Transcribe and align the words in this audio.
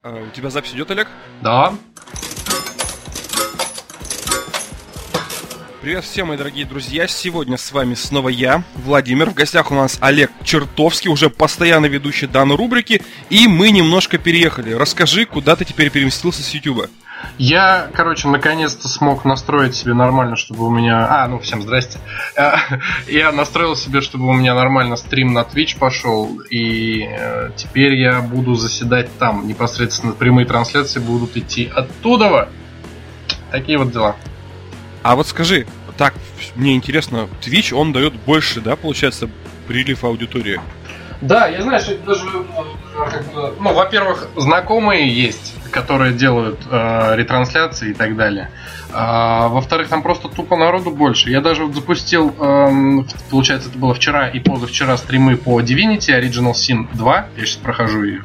А, 0.00 0.14
у 0.14 0.30
тебя 0.30 0.48
запись 0.48 0.74
идет, 0.74 0.92
Олег? 0.92 1.08
Да. 1.42 1.74
Привет 5.82 6.04
всем, 6.04 6.28
мои 6.28 6.36
дорогие 6.36 6.66
друзья. 6.66 7.08
Сегодня 7.08 7.56
с 7.56 7.72
вами 7.72 7.94
снова 7.94 8.28
я, 8.28 8.62
Владимир. 8.76 9.30
В 9.30 9.34
гостях 9.34 9.72
у 9.72 9.74
нас 9.74 9.98
Олег 10.00 10.30
Чертовский, 10.44 11.10
уже 11.10 11.30
постоянно 11.30 11.86
ведущий 11.86 12.28
данной 12.28 12.54
рубрики. 12.54 13.02
И 13.28 13.48
мы 13.48 13.72
немножко 13.72 14.18
переехали. 14.18 14.72
Расскажи, 14.72 15.24
куда 15.24 15.56
ты 15.56 15.64
теперь 15.64 15.90
переместился 15.90 16.44
с 16.44 16.50
YouTube? 16.54 16.88
Я, 17.36 17.88
короче, 17.94 18.28
наконец-то 18.28 18.88
смог 18.88 19.24
настроить 19.24 19.74
себе 19.74 19.94
нормально, 19.94 20.36
чтобы 20.36 20.66
у 20.66 20.70
меня... 20.70 21.06
А, 21.08 21.28
ну, 21.28 21.38
всем 21.38 21.62
здрасте. 21.62 21.98
Э, 22.36 22.54
я 23.06 23.32
настроил 23.32 23.76
себе, 23.76 24.00
чтобы 24.00 24.26
у 24.26 24.32
меня 24.32 24.54
нормально 24.54 24.96
стрим 24.96 25.32
на 25.32 25.40
Twitch 25.40 25.78
пошел, 25.78 26.40
и 26.50 27.06
э, 27.08 27.50
теперь 27.56 27.94
я 27.94 28.20
буду 28.20 28.54
заседать 28.54 29.08
там. 29.18 29.46
Непосредственно 29.46 30.12
прямые 30.12 30.46
трансляции 30.46 31.00
будут 31.00 31.36
идти 31.36 31.70
оттуда. 31.74 32.48
Такие 33.50 33.78
вот 33.78 33.92
дела. 33.92 34.16
А 35.02 35.16
вот 35.16 35.26
скажи, 35.26 35.66
так, 35.96 36.14
мне 36.54 36.74
интересно, 36.76 37.28
Twitch, 37.40 37.74
он 37.74 37.92
дает 37.92 38.14
больше, 38.14 38.60
да, 38.60 38.76
получается, 38.76 39.28
прилив 39.66 40.04
аудитории? 40.04 40.60
Да, 41.20 41.48
я 41.48 41.62
знаю, 41.62 41.80
что 41.80 41.96
даже, 41.98 42.24
ну, 42.24 42.44
ну, 43.58 43.74
во-первых, 43.74 44.28
знакомые 44.36 45.08
есть, 45.08 45.54
которые 45.70 46.12
делают 46.12 46.60
э, 46.70 47.16
ретрансляции 47.16 47.90
и 47.90 47.94
так 47.94 48.16
далее. 48.16 48.50
А, 48.90 49.48
во-вторых, 49.48 49.88
там 49.88 50.02
просто 50.02 50.28
тупо 50.28 50.56
народу 50.56 50.90
больше. 50.90 51.30
Я 51.30 51.40
даже 51.40 51.64
вот 51.64 51.74
запустил, 51.74 52.34
э, 52.38 53.04
получается, 53.30 53.68
это 53.68 53.78
было 53.78 53.94
вчера 53.94 54.28
и 54.28 54.40
позавчера 54.40 54.96
стримы 54.96 55.36
по 55.36 55.60
Divinity 55.60 56.18
Original 56.18 56.52
Sin 56.52 56.88
2. 56.94 57.26
Я 57.36 57.44
сейчас 57.44 57.56
прохожу 57.56 58.02
их. 58.04 58.24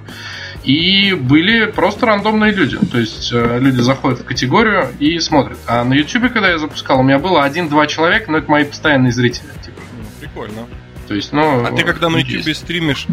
И 0.63 1.13
были 1.13 1.65
просто 1.65 2.05
рандомные 2.05 2.53
люди. 2.53 2.77
То 2.77 2.97
есть 2.97 3.31
э, 3.33 3.59
люди 3.59 3.81
заходят 3.81 4.21
в 4.21 4.25
категорию 4.25 4.87
и 4.99 5.19
смотрят. 5.19 5.57
А 5.67 5.83
на 5.83 5.93
YouTube, 5.93 6.31
когда 6.31 6.49
я 6.49 6.57
запускал, 6.57 7.01
у 7.01 7.03
меня 7.03 7.19
было 7.19 7.43
один-два 7.43 7.85
человека, 7.87 8.31
но 8.31 8.37
это 8.37 8.49
мои 8.49 8.63
постоянные 8.63 9.11
зрители. 9.11 9.47
Типа. 9.63 9.81
Ну, 9.97 10.05
прикольно. 10.21 10.67
То 11.07 11.15
есть, 11.15 11.33
ну. 11.33 11.65
А 11.65 11.71
ты 11.75 11.83
когда 11.83 12.09
на 12.09 12.17
YouTube 12.17 12.47
есть. 12.47 12.61
стримишь, 12.61 13.07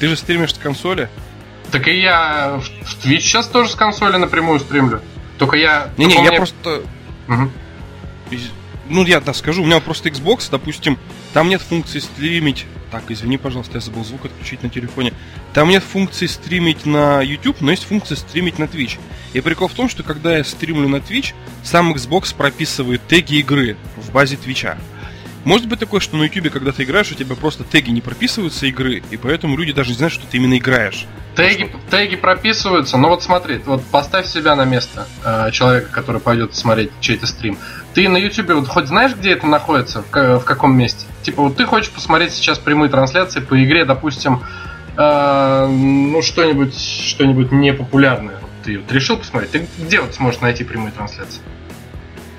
ты 0.00 0.08
же 0.08 0.16
стримишь 0.16 0.54
с 0.54 0.58
консоли? 0.58 1.08
Так 1.70 1.88
и 1.88 2.00
я 2.00 2.60
в 2.82 3.04
Twitch 3.04 3.20
сейчас 3.20 3.48
тоже 3.48 3.70
с 3.70 3.74
консоли 3.74 4.16
напрямую 4.16 4.60
стримлю. 4.60 5.00
Только 5.38 5.56
я. 5.56 5.90
Не-не, 5.96 6.14
я 6.14 6.20
меня... 6.20 6.36
просто. 6.36 6.82
Угу. 7.28 7.50
Ну, 8.88 9.04
я 9.04 9.20
да, 9.20 9.34
скажу, 9.34 9.62
у 9.62 9.66
меня 9.66 9.80
просто 9.80 10.08
Xbox, 10.08 10.48
допустим, 10.50 10.98
там 11.32 11.48
нет 11.48 11.60
функции 11.60 11.98
стримить. 11.98 12.66
Так, 12.90 13.02
извини, 13.08 13.36
пожалуйста, 13.36 13.74
я 13.74 13.80
забыл 13.80 14.04
звук 14.04 14.26
отключить 14.26 14.62
на 14.62 14.70
телефоне. 14.70 15.12
Там 15.52 15.68
нет 15.68 15.82
функции 15.82 16.26
стримить 16.26 16.86
на 16.86 17.20
YouTube, 17.20 17.60
но 17.60 17.72
есть 17.72 17.84
функция 17.84 18.16
стримить 18.16 18.60
на 18.60 18.64
Twitch. 18.64 18.98
И 19.32 19.40
прикол 19.40 19.66
в 19.66 19.74
том, 19.74 19.88
что 19.88 20.04
когда 20.04 20.36
я 20.36 20.44
стримлю 20.44 20.88
на 20.88 20.96
Twitch, 20.96 21.34
сам 21.64 21.92
Xbox 21.92 22.34
прописывает 22.34 23.02
теги 23.08 23.36
игры 23.36 23.76
в 23.96 24.12
базе 24.12 24.36
Твича. 24.36 24.78
Может 25.46 25.68
быть 25.68 25.78
такое, 25.78 26.00
что 26.00 26.16
на 26.16 26.24
YouTube, 26.24 26.50
когда 26.50 26.72
ты 26.72 26.82
играешь, 26.82 27.12
у 27.12 27.14
тебя 27.14 27.36
просто 27.36 27.62
теги 27.62 27.90
не 27.90 28.00
прописываются 28.00 28.66
игры, 28.66 29.00
и 29.12 29.16
поэтому 29.16 29.56
люди 29.56 29.72
даже 29.72 29.90
не 29.90 29.94
знают, 29.94 30.12
что 30.12 30.26
ты 30.26 30.38
именно 30.38 30.58
играешь. 30.58 31.06
Теги, 31.36 31.70
теги 31.88 32.16
прописываются, 32.16 32.96
но 32.96 33.10
вот 33.10 33.22
смотри, 33.22 33.58
вот 33.64 33.84
поставь 33.84 34.26
себя 34.26 34.56
на 34.56 34.64
место 34.64 35.06
э, 35.24 35.52
человека, 35.52 35.88
который 35.92 36.20
пойдет 36.20 36.56
смотреть 36.56 36.90
чей-то 36.98 37.28
стрим. 37.28 37.58
Ты 37.94 38.08
на 38.08 38.16
YouTube 38.16 38.50
вот 38.54 38.66
хоть 38.66 38.88
знаешь, 38.88 39.14
где 39.14 39.34
это 39.34 39.46
находится, 39.46 40.02
в, 40.02 40.10
в 40.10 40.44
каком 40.44 40.76
месте? 40.76 41.06
Типа 41.22 41.42
вот 41.44 41.56
ты 41.56 41.64
хочешь 41.64 41.90
посмотреть 41.90 42.32
сейчас 42.32 42.58
прямые 42.58 42.90
трансляции 42.90 43.38
по 43.38 43.62
игре, 43.62 43.84
допустим, 43.84 44.42
э, 44.96 45.66
ну 45.68 46.22
что-нибудь, 46.22 46.76
что-нибудь 46.76 47.52
непопулярное. 47.52 48.40
Ты 48.64 48.78
вот 48.78 48.90
решил 48.90 49.16
посмотреть? 49.16 49.52
Ты 49.52 49.68
где 49.78 50.00
вот 50.00 50.12
сможешь 50.12 50.40
найти 50.40 50.64
прямые 50.64 50.90
трансляции? 50.90 51.40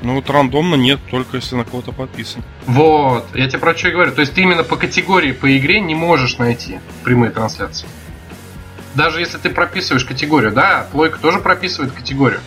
Ну 0.01 0.15
вот 0.15 0.29
рандомно 0.29 0.75
нет, 0.75 0.99
только 1.09 1.37
если 1.37 1.55
на 1.55 1.63
кого-то 1.63 1.91
подписан. 1.91 2.43
Вот, 2.65 3.27
я 3.33 3.47
тебе 3.47 3.59
про 3.59 3.75
что 3.75 3.89
и 3.89 3.91
говорю. 3.91 4.11
То 4.11 4.21
есть 4.21 4.33
ты 4.33 4.41
именно 4.41 4.63
по 4.63 4.75
категории 4.75 5.31
по 5.31 5.57
игре 5.57 5.79
не 5.79 5.95
можешь 5.95 6.37
найти 6.37 6.79
прямые 7.03 7.31
трансляции. 7.31 7.87
Даже 8.93 9.19
если 9.19 9.37
ты 9.37 9.49
прописываешь 9.49 10.05
категорию, 10.05 10.51
да, 10.51 10.87
плойка 10.91 11.19
тоже 11.19 11.39
прописывает 11.39 11.91
категорию. 11.93 12.41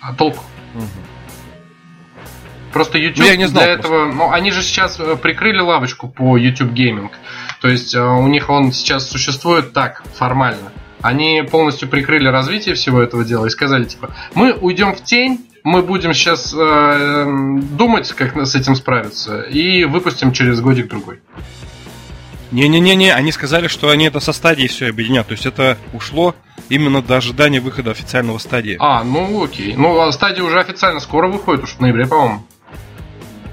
А 0.00 0.12
толку? 0.12 0.44
Угу. 0.74 0.84
Просто 2.72 2.98
YouTube 2.98 3.24
ну, 3.24 3.30
я 3.30 3.36
не 3.36 3.46
знал, 3.46 3.62
для 3.62 3.72
этого, 3.72 4.12
ну, 4.12 4.32
они 4.32 4.50
же 4.50 4.60
сейчас 4.60 4.98
э, 4.98 5.14
прикрыли 5.14 5.60
лавочку 5.60 6.08
по 6.08 6.36
YouTube 6.36 6.72
Gaming. 6.72 7.10
То 7.60 7.68
есть 7.68 7.94
э, 7.94 8.00
у 8.00 8.26
них 8.26 8.50
он 8.50 8.72
сейчас 8.72 9.08
существует 9.08 9.72
так, 9.72 10.02
формально. 10.14 10.72
Они 11.04 11.42
полностью 11.42 11.86
прикрыли 11.86 12.28
развитие 12.28 12.74
всего 12.74 12.98
этого 13.02 13.26
дела 13.26 13.44
и 13.44 13.50
сказали, 13.50 13.84
типа, 13.84 14.14
мы 14.32 14.54
уйдем 14.54 14.94
в 14.94 15.04
тень, 15.04 15.46
мы 15.62 15.82
будем 15.82 16.14
сейчас 16.14 16.54
э, 16.56 17.26
думать, 17.76 18.10
как 18.12 18.34
с 18.34 18.54
этим 18.54 18.74
справиться, 18.74 19.42
и 19.42 19.84
выпустим 19.84 20.32
через 20.32 20.62
годик-другой. 20.62 21.20
Не-не-не-не, 22.52 23.12
они 23.12 23.32
сказали, 23.32 23.68
что 23.68 23.90
они 23.90 24.06
это 24.06 24.18
со 24.18 24.32
стадией 24.32 24.66
все 24.68 24.88
объединят. 24.88 25.26
То 25.26 25.32
есть 25.32 25.44
это 25.44 25.76
ушло 25.92 26.34
именно 26.70 27.02
до 27.02 27.18
ожидания 27.18 27.60
выхода 27.60 27.90
официального 27.90 28.38
стадии. 28.38 28.78
А, 28.80 29.04
ну 29.04 29.44
окей. 29.44 29.74
Ну, 29.76 30.00
а 30.00 30.10
стадия 30.10 30.42
уже 30.42 30.58
официально 30.58 31.00
скоро 31.00 31.28
выходит, 31.28 31.64
уж 31.64 31.74
в 31.74 31.80
ноябре, 31.80 32.06
по-моему. 32.06 32.46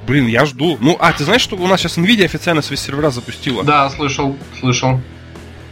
Блин, 0.08 0.28
я 0.28 0.46
жду. 0.46 0.78
Ну, 0.80 0.96
а 1.02 1.12
ты 1.12 1.26
знаешь, 1.26 1.42
что 1.42 1.58
у 1.58 1.68
нас 1.68 1.82
сейчас 1.82 1.98
Nvidia 1.98 2.24
официально 2.24 2.62
свои 2.62 2.78
сервера 2.78 3.10
запустила? 3.10 3.66
Да, 3.66 3.90
слышал, 3.90 4.38
слышал. 4.58 5.02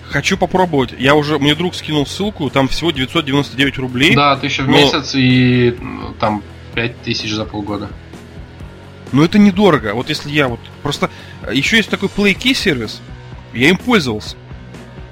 Хочу 0.09 0.37
попробовать. 0.37 0.93
Я 0.97 1.15
уже, 1.15 1.37
мне 1.37 1.53
друг 1.53 1.75
скинул 1.75 2.05
ссылку, 2.07 2.49
там 2.49 2.67
всего 2.67 2.91
999 2.91 3.77
рублей. 3.77 4.15
Да, 4.15 4.35
тысяча 4.35 4.63
в 4.63 4.67
но... 4.67 4.77
месяц 4.77 5.13
и 5.13 5.75
ну, 5.79 6.13
там 6.19 6.43
5000 6.73 7.31
за 7.31 7.45
полгода. 7.45 7.89
Но 9.11 9.23
это 9.23 9.37
недорого. 9.37 9.93
Вот 9.93 10.09
если 10.09 10.29
я 10.31 10.47
вот 10.47 10.59
просто... 10.81 11.09
Еще 11.51 11.77
есть 11.77 11.89
такой 11.89 12.09
PlayKey 12.09 12.53
сервис, 12.53 13.01
я 13.53 13.69
им 13.69 13.77
пользовался. 13.77 14.35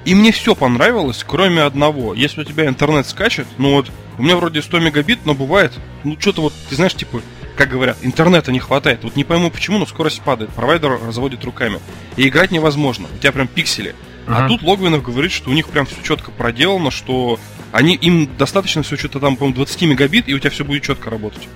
И 0.04 0.14
мне 0.14 0.32
все 0.32 0.54
понравилось, 0.54 1.24
кроме 1.26 1.62
одного. 1.62 2.14
Если 2.14 2.40
у 2.40 2.44
тебя 2.44 2.66
интернет 2.66 3.06
скачет, 3.06 3.46
ну 3.56 3.74
вот, 3.74 3.90
у 4.18 4.22
меня 4.22 4.36
вроде 4.36 4.62
100 4.62 4.80
мегабит, 4.80 5.20
но 5.24 5.34
бывает, 5.34 5.72
ну 6.02 6.16
что-то 6.18 6.42
вот, 6.42 6.54
ты 6.68 6.76
знаешь, 6.76 6.94
типа, 6.94 7.20
как 7.56 7.68
говорят, 7.68 7.98
интернета 8.02 8.50
не 8.50 8.60
хватает. 8.60 9.00
Вот 9.02 9.16
не 9.16 9.24
пойму 9.24 9.50
почему, 9.50 9.78
но 9.78 9.86
скорость 9.86 10.22
падает. 10.22 10.50
Провайдер 10.50 10.98
разводит 11.04 11.44
руками. 11.44 11.80
И 12.16 12.28
играть 12.28 12.50
невозможно. 12.50 13.08
У 13.14 13.18
тебя 13.18 13.32
прям 13.32 13.48
пиксели. 13.48 13.94
А 14.28 14.48
тут 14.48 14.62
Логвинов 14.62 15.02
говорит, 15.02 15.32
что 15.32 15.50
у 15.50 15.52
них 15.52 15.68
прям 15.68 15.86
все 15.86 15.96
четко 16.02 16.30
проделано, 16.30 16.90
что 16.90 17.38
они 17.72 17.94
им 17.94 18.28
достаточно 18.36 18.82
все 18.82 18.96
что-то 18.96 19.20
там, 19.20 19.36
по-моему, 19.36 19.56
20 19.56 19.82
мегабит, 19.82 20.28
и 20.28 20.34
у 20.34 20.38
тебя 20.38 20.50
все 20.50 20.64
будет 20.64 20.82
четко 20.82 21.10
работать. 21.10 21.48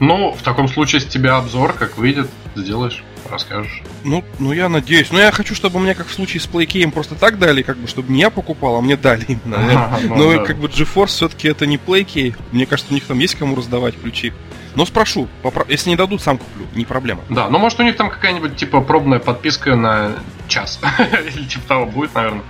Ну, 0.00 0.32
в 0.32 0.42
таком 0.42 0.66
случае 0.66 1.00
с 1.00 1.04
тебя 1.04 1.36
обзор, 1.36 1.74
как 1.74 1.98
выйдет, 1.98 2.30
сделаешь, 2.56 3.04
расскажешь. 3.30 3.82
Ну, 4.02 4.24
ну 4.38 4.52
я 4.52 4.70
надеюсь. 4.70 5.10
Но 5.12 5.18
я 5.18 5.30
хочу, 5.30 5.54
чтобы 5.54 5.78
мне, 5.78 5.94
как 5.94 6.06
в 6.06 6.12
случае 6.12 6.40
с 6.40 6.46
PlayKey, 6.46 6.90
просто 6.90 7.14
так 7.14 7.38
дали, 7.38 7.60
как 7.60 7.76
бы, 7.76 7.86
чтобы 7.86 8.10
не 8.10 8.20
я 8.20 8.30
покупал, 8.30 8.76
а 8.76 8.80
мне 8.80 8.96
дали 8.96 9.24
именно. 9.28 9.58
А, 9.94 10.00
ну, 10.02 10.16
Но 10.16 10.32
да. 10.38 10.44
как 10.44 10.56
бы 10.56 10.68
GeForce 10.68 11.08
все-таки 11.08 11.48
это 11.48 11.66
не 11.66 11.76
PlayKey. 11.76 12.34
Мне 12.50 12.64
кажется, 12.64 12.92
у 12.92 12.94
них 12.94 13.04
там 13.04 13.18
есть 13.18 13.34
кому 13.34 13.54
раздавать 13.54 14.00
ключи. 14.00 14.32
Но 14.74 14.86
спрошу, 14.86 15.28
попро... 15.42 15.64
если 15.68 15.90
не 15.90 15.96
дадут, 15.96 16.22
сам 16.22 16.38
куплю, 16.38 16.66
не 16.74 16.84
проблема. 16.84 17.22
Да, 17.28 17.48
ну 17.48 17.58
может 17.58 17.80
у 17.80 17.82
них 17.82 17.96
там 17.96 18.10
какая-нибудь 18.10 18.56
типа 18.56 18.80
пробная 18.80 19.18
подписка 19.18 19.74
на 19.74 20.12
час. 20.48 20.80
Или 21.34 21.44
типа 21.44 21.66
того 21.66 21.86
будет, 21.86 22.14
наверное. 22.14 22.42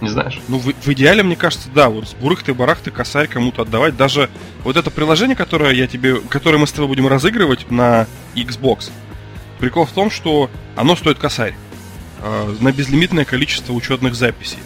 Не 0.00 0.08
знаешь? 0.08 0.40
Ну, 0.48 0.58
в, 0.58 0.64
в 0.64 0.88
идеале, 0.88 1.22
мне 1.22 1.36
кажется, 1.36 1.68
да, 1.72 1.88
вот 1.88 2.08
с 2.08 2.14
бурыхты-барахты 2.14 2.90
косарь 2.90 3.28
кому-то 3.28 3.62
отдавать. 3.62 3.96
Даже 3.96 4.30
вот 4.64 4.76
это 4.76 4.90
приложение, 4.90 5.36
которое 5.36 5.72
я 5.72 5.86
тебе, 5.86 6.16
которое 6.16 6.58
мы 6.58 6.66
с 6.66 6.72
тобой 6.72 6.88
будем 6.88 7.06
разыгрывать 7.06 7.70
на 7.70 8.08
Xbox, 8.34 8.90
прикол 9.60 9.86
в 9.86 9.92
том, 9.92 10.10
что 10.10 10.50
оно 10.74 10.96
стоит 10.96 11.18
косарь 11.18 11.54
э, 12.20 12.56
на 12.58 12.72
безлимитное 12.72 13.24
количество 13.24 13.72
учетных 13.74 14.16
записей. 14.16 14.58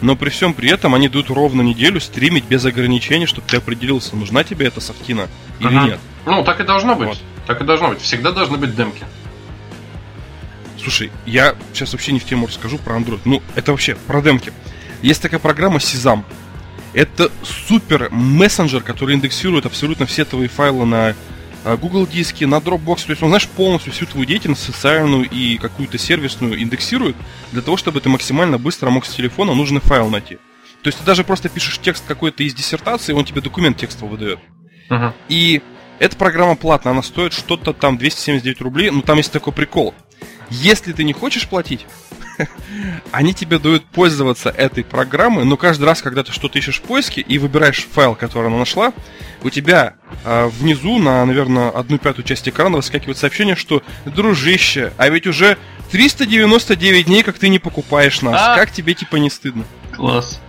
Но 0.00 0.16
при 0.16 0.30
всем 0.30 0.54
при 0.54 0.70
этом 0.70 0.94
они 0.94 1.08
дают 1.08 1.30
ровно 1.30 1.62
неделю 1.62 2.00
стримить 2.00 2.44
без 2.44 2.64
ограничений, 2.64 3.26
чтобы 3.26 3.46
ты 3.46 3.58
определился, 3.58 4.16
нужна 4.16 4.44
тебе 4.44 4.66
эта 4.66 4.80
софтина 4.80 5.28
или 5.58 5.68
ага. 5.68 5.86
нет. 5.86 6.00
Ну, 6.26 6.42
так 6.44 6.60
и 6.60 6.64
должно 6.64 6.96
быть. 6.96 7.08
Вот. 7.08 7.18
Так 7.46 7.60
и 7.60 7.64
должно 7.64 7.88
быть. 7.88 8.00
Всегда 8.00 8.32
должны 8.32 8.56
быть 8.56 8.74
демки. 8.74 9.04
Слушай, 10.78 11.10
я 11.26 11.54
сейчас 11.74 11.92
вообще 11.92 12.12
не 12.12 12.20
в 12.20 12.24
тему 12.24 12.46
расскажу 12.46 12.78
про 12.78 12.96
Android. 12.96 13.20
Ну, 13.24 13.42
это 13.54 13.72
вообще 13.72 13.96
про 14.06 14.22
демки. 14.22 14.52
Есть 15.02 15.20
такая 15.20 15.40
программа 15.40 15.76
Sesam. 15.76 16.24
Это 16.94 17.30
супер 17.42 18.08
мессенджер, 18.10 18.82
который 18.82 19.14
индексирует 19.14 19.66
абсолютно 19.66 20.06
все 20.06 20.24
твои 20.24 20.48
файлы 20.48 20.86
на 20.86 21.14
Google 21.64 22.06
диски, 22.06 22.44
на 22.44 22.56
Dropbox. 22.56 23.06
То 23.06 23.10
есть 23.10 23.22
он, 23.22 23.28
знаешь, 23.28 23.48
полностью 23.48 23.92
всю 23.92 24.06
твою 24.06 24.26
деятельность 24.26 24.62
социальную 24.62 25.28
и 25.28 25.58
какую-то 25.58 25.98
сервисную 25.98 26.60
индексирует 26.60 27.16
для 27.52 27.62
того, 27.62 27.76
чтобы 27.76 28.00
ты 28.00 28.08
максимально 28.08 28.58
быстро 28.58 28.90
мог 28.90 29.04
с 29.04 29.14
телефона 29.14 29.54
нужный 29.54 29.80
файл 29.80 30.08
найти. 30.08 30.36
То 30.82 30.88
есть 30.88 30.98
ты 30.98 31.04
даже 31.04 31.24
просто 31.24 31.48
пишешь 31.48 31.78
текст 31.78 32.04
какой-то 32.06 32.42
из 32.42 32.54
диссертации, 32.54 33.12
он 33.12 33.24
тебе 33.24 33.40
документ 33.42 33.76
текстовый 33.76 34.12
выдает. 34.12 34.38
Uh-huh. 34.88 35.12
И 35.28 35.60
эта 35.98 36.16
программа 36.16 36.56
платная, 36.56 36.92
она 36.92 37.02
стоит 37.02 37.34
что-то 37.34 37.74
там 37.74 37.98
279 37.98 38.60
рублей, 38.62 38.90
но 38.90 39.02
там 39.02 39.18
есть 39.18 39.30
такой 39.30 39.52
прикол. 39.52 39.94
Если 40.50 40.92
ты 40.92 41.04
не 41.04 41.12
хочешь 41.12 41.48
платить, 41.48 41.86
они 43.12 43.34
тебе 43.34 43.58
дают 43.58 43.84
пользоваться 43.84 44.50
этой 44.50 44.84
программой, 44.84 45.44
но 45.44 45.56
каждый 45.56 45.84
раз, 45.84 46.02
когда 46.02 46.22
ты 46.22 46.32
что-то 46.32 46.58
ищешь 46.58 46.78
в 46.78 46.82
поиске 46.82 47.20
и 47.20 47.38
выбираешь 47.38 47.86
файл, 47.92 48.14
который 48.14 48.48
она 48.48 48.58
нашла, 48.58 48.92
у 49.42 49.50
тебя 49.50 49.94
э, 50.24 50.46
внизу 50.46 50.98
на, 50.98 51.24
наверное, 51.24 51.70
одну 51.70 51.98
пятую 51.98 52.24
часть 52.24 52.48
экрана 52.48 52.76
выскакивает 52.76 53.18
сообщение, 53.18 53.56
что 53.56 53.82
дружище, 54.04 54.92
а 54.96 55.08
ведь 55.08 55.26
уже 55.26 55.56
399 55.90 57.06
дней, 57.06 57.22
как 57.22 57.38
ты 57.38 57.48
не 57.48 57.58
покупаешь 57.58 58.22
нас. 58.22 58.36
А? 58.38 58.56
Как 58.56 58.70
тебе 58.70 58.94
типа 58.94 59.16
не 59.16 59.30
стыдно? 59.30 59.64
Класс. 59.92 60.40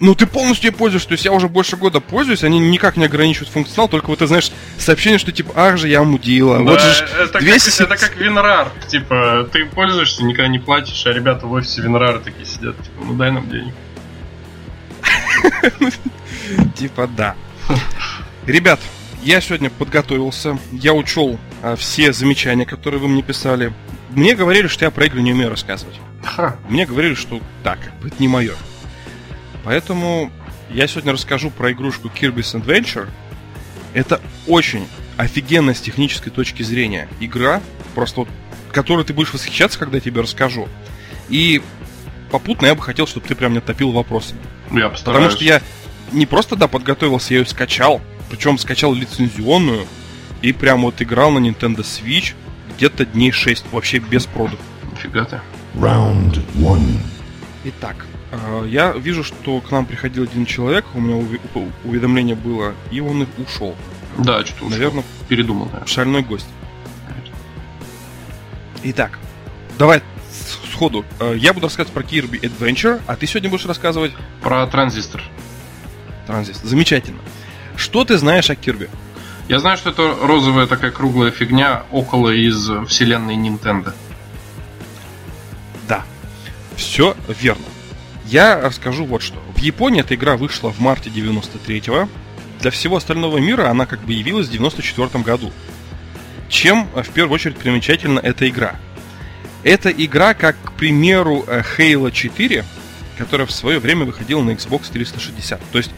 Ну, 0.00 0.14
ты 0.14 0.26
полностью 0.26 0.72
пользуешься, 0.72 1.08
то 1.08 1.12
есть 1.12 1.24
я 1.24 1.32
уже 1.32 1.48
больше 1.48 1.76
года 1.76 2.00
пользуюсь, 2.00 2.44
они 2.44 2.60
никак 2.60 2.96
не 2.96 3.04
ограничивают 3.04 3.50
функционал, 3.50 3.88
только 3.88 4.06
вот 4.06 4.20
ты 4.20 4.28
знаешь 4.28 4.52
сообщение, 4.78 5.18
что 5.18 5.32
типа, 5.32 5.52
ах 5.56 5.76
же, 5.76 5.88
я 5.88 6.04
мудила. 6.04 6.58
Да, 6.58 6.64
вот 6.64 6.80
же 6.80 7.04
это, 7.18 7.40
200... 7.40 7.70
как, 7.70 7.80
это 7.80 7.96
как 7.96 8.16
Винрар, 8.16 8.70
типа, 8.86 9.48
ты 9.52 9.66
пользуешься, 9.66 10.22
никогда 10.24 10.48
не 10.48 10.60
платишь, 10.60 11.04
а 11.06 11.12
ребята 11.12 11.46
в 11.46 11.52
офисе 11.52 11.82
Винрара 11.82 12.20
такие 12.20 12.46
сидят, 12.46 12.76
типа, 12.76 13.04
ну 13.04 13.14
дай 13.14 13.32
нам 13.32 13.48
денег. 13.50 13.74
Типа, 16.76 17.08
да. 17.08 17.34
Ребят, 18.46 18.80
я 19.22 19.40
сегодня 19.40 19.70
подготовился, 19.70 20.58
я 20.72 20.94
учел 20.94 21.38
а, 21.62 21.76
все 21.76 22.12
замечания, 22.12 22.64
которые 22.64 23.00
вы 23.00 23.08
мне 23.08 23.22
писали. 23.22 23.72
Мне 24.10 24.34
говорили, 24.34 24.68
что 24.68 24.84
я 24.84 24.90
про 24.90 25.06
игры 25.06 25.20
не 25.22 25.32
умею 25.32 25.50
рассказывать. 25.50 25.96
Мне 26.68 26.86
говорили, 26.86 27.14
что 27.14 27.40
так, 27.62 27.78
это 28.04 28.14
не 28.18 28.28
мое. 28.28 28.54
Поэтому 29.68 30.32
я 30.70 30.86
сегодня 30.86 31.12
расскажу 31.12 31.50
про 31.50 31.72
игрушку 31.72 32.08
Kirby's 32.08 32.58
Adventure. 32.58 33.06
Это 33.92 34.18
очень 34.46 34.88
офигенная 35.18 35.74
с 35.74 35.80
технической 35.82 36.32
точки 36.32 36.62
зрения 36.62 37.06
игра, 37.20 37.60
просто 37.94 38.20
вот, 38.20 38.30
которой 38.72 39.04
ты 39.04 39.12
будешь 39.12 39.34
восхищаться, 39.34 39.78
когда 39.78 39.98
я 39.98 40.00
тебе 40.00 40.22
расскажу. 40.22 40.70
И 41.28 41.60
попутно 42.30 42.64
я 42.64 42.74
бы 42.74 42.80
хотел, 42.80 43.06
чтобы 43.06 43.26
ты 43.26 43.34
прям 43.34 43.52
не 43.52 43.60
топил 43.60 43.92
вопросами. 43.92 44.40
Я 44.70 44.88
постараюсь. 44.88 45.24
Потому 45.24 45.30
что 45.32 45.44
я 45.44 45.60
не 46.12 46.24
просто, 46.24 46.56
да, 46.56 46.66
подготовился, 46.66 47.34
я 47.34 47.40
ее 47.40 47.46
скачал, 47.46 48.00
причем 48.30 48.56
скачал 48.56 48.94
лицензионную, 48.94 49.86
и 50.40 50.54
прям 50.54 50.80
вот 50.80 51.02
играл 51.02 51.30
на 51.30 51.46
Nintendo 51.46 51.80
Switch 51.80 52.32
где-то 52.74 53.04
дней 53.04 53.32
6, 53.32 53.66
вообще 53.70 53.98
без 53.98 54.24
продов. 54.24 54.60
Нифига 54.92 55.26
ты. 55.26 55.42
Round 55.74 56.42
one. 56.54 56.96
Итак, 57.64 58.06
я 58.66 58.92
вижу, 58.92 59.24
что 59.24 59.60
к 59.60 59.70
нам 59.70 59.86
приходил 59.86 60.24
один 60.24 60.46
человек, 60.46 60.84
у 60.94 61.00
меня 61.00 61.16
уведомление 61.84 62.36
было, 62.36 62.74
и 62.90 63.00
он 63.00 63.26
ушел. 63.38 63.74
Да, 64.18 64.44
что-то 64.44 64.66
ушел. 64.66 64.70
Наверное, 64.70 65.04
передумал. 65.28 65.66
Наверное. 65.66 65.86
Шальной 65.86 66.22
гость. 66.22 66.48
Итак, 68.82 69.18
давай 69.78 70.02
сходу. 70.78 71.04
А, 71.18 71.32
я 71.32 71.52
буду 71.52 71.66
рассказывать 71.66 71.92
про 71.92 72.02
Kirby 72.02 72.40
Adventure, 72.40 73.00
а 73.06 73.16
ты 73.16 73.26
сегодня 73.26 73.50
будешь 73.50 73.66
рассказывать... 73.66 74.12
Про 74.42 74.66
транзистор. 74.66 75.22
Транзистор. 76.26 76.68
Замечательно. 76.68 77.20
Что 77.76 78.04
ты 78.04 78.18
знаешь 78.18 78.50
о 78.50 78.54
Kirby? 78.54 78.88
Я 79.48 79.60
знаю, 79.60 79.78
что 79.78 79.90
это 79.90 80.14
розовая 80.22 80.66
такая 80.66 80.90
круглая 80.90 81.30
фигня 81.30 81.84
около 81.90 82.30
из 82.30 82.70
вселенной 82.86 83.36
Nintendo. 83.36 83.94
Да. 85.88 86.04
Все 86.76 87.16
верно. 87.28 87.64
Я 88.30 88.60
расскажу 88.60 89.06
вот 89.06 89.22
что. 89.22 89.38
В 89.56 89.58
Японии 89.58 90.02
эта 90.02 90.14
игра 90.14 90.36
вышла 90.36 90.70
в 90.70 90.80
марте 90.80 91.08
93-го. 91.08 92.10
Для 92.60 92.70
всего 92.70 92.96
остального 92.96 93.38
мира 93.38 93.70
она 93.70 93.86
как 93.86 94.00
бы 94.00 94.12
явилась 94.12 94.48
в 94.48 94.52
94 94.52 95.24
году. 95.24 95.50
Чем 96.50 96.88
э, 96.94 97.02
в 97.02 97.08
первую 97.08 97.36
очередь 97.36 97.56
примечательна 97.56 98.20
эта 98.20 98.46
игра? 98.46 98.76
Это 99.62 99.88
игра, 99.88 100.34
как, 100.34 100.56
к 100.62 100.72
примеру, 100.72 101.42
э, 101.46 101.62
Halo 101.78 102.12
4, 102.12 102.66
которая 103.16 103.46
в 103.46 103.50
свое 103.50 103.78
время 103.78 104.04
выходила 104.04 104.42
на 104.42 104.50
Xbox 104.50 104.92
360. 104.92 105.58
То 105.72 105.78
есть 105.78 105.92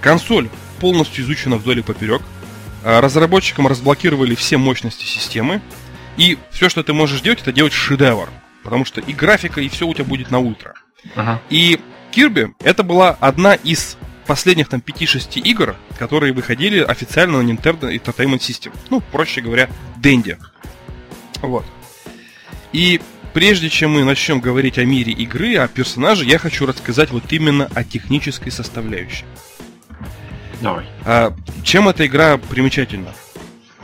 консоль 0.00 0.50
полностью 0.80 1.24
изучена 1.24 1.58
вдоль 1.58 1.78
и 1.78 1.82
поперек. 1.82 2.22
Э, 2.82 2.98
разработчикам 2.98 3.68
разблокировали 3.68 4.34
все 4.34 4.56
мощности 4.56 5.04
системы. 5.04 5.60
И 6.16 6.38
все, 6.50 6.68
что 6.68 6.82
ты 6.82 6.92
можешь 6.92 7.20
делать, 7.20 7.42
это 7.42 7.52
делать 7.52 7.72
шедевр. 7.72 8.30
Потому 8.64 8.84
что 8.84 9.00
и 9.00 9.12
графика, 9.12 9.60
и 9.60 9.68
все 9.68 9.86
у 9.86 9.94
тебя 9.94 10.04
будет 10.04 10.32
на 10.32 10.40
ультра. 10.40 10.74
Ага. 11.14 11.40
И 11.50 11.80
Kirby 12.12 12.54
это 12.60 12.82
была 12.82 13.16
одна 13.20 13.54
из 13.54 13.96
последних 14.26 14.68
там 14.68 14.80
5-6 14.80 15.40
игр, 15.40 15.76
которые 15.98 16.32
выходили 16.32 16.80
официально 16.80 17.42
на 17.42 17.50
Nintendo 17.50 17.90
Entertainment 17.90 18.40
System. 18.40 18.72
Ну, 18.90 19.00
проще 19.00 19.40
говоря, 19.40 19.68
Dendy. 20.00 20.38
Вот. 21.40 21.64
И 22.72 23.00
прежде 23.32 23.70
чем 23.70 23.92
мы 23.92 24.04
начнем 24.04 24.40
говорить 24.40 24.78
о 24.78 24.84
мире 24.84 25.12
игры, 25.12 25.56
о 25.56 25.68
персонаже, 25.68 26.24
я 26.24 26.38
хочу 26.38 26.66
рассказать 26.66 27.10
вот 27.10 27.32
именно 27.32 27.70
о 27.74 27.84
технической 27.84 28.52
составляющей. 28.52 29.24
Давай. 30.60 30.84
А, 31.04 31.34
чем 31.62 31.88
эта 31.88 32.06
игра 32.06 32.36
примечательна? 32.36 33.14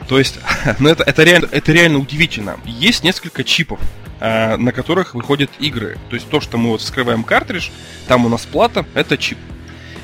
То 0.07 0.19
есть, 0.19 0.39
ну 0.79 0.89
это, 0.89 1.03
это, 1.03 1.23
реально, 1.23 1.47
это 1.51 1.71
реально 1.71 1.99
удивительно. 1.99 2.59
Есть 2.65 3.03
несколько 3.03 3.43
чипов, 3.43 3.79
Э, 4.21 4.55
на 4.55 4.71
которых 4.71 5.13
выходят 5.13 5.49
игры. 5.59 5.97
То 6.09 6.15
есть 6.15 6.29
то, 6.29 6.39
что 6.39 6.57
мы 6.57 6.69
вот 6.69 6.79
вскрываем 6.79 7.23
картридж, 7.23 7.69
там 8.07 8.25
у 8.25 8.29
нас 8.29 8.45
плата, 8.45 8.85
это 8.93 9.17
чип. 9.17 9.37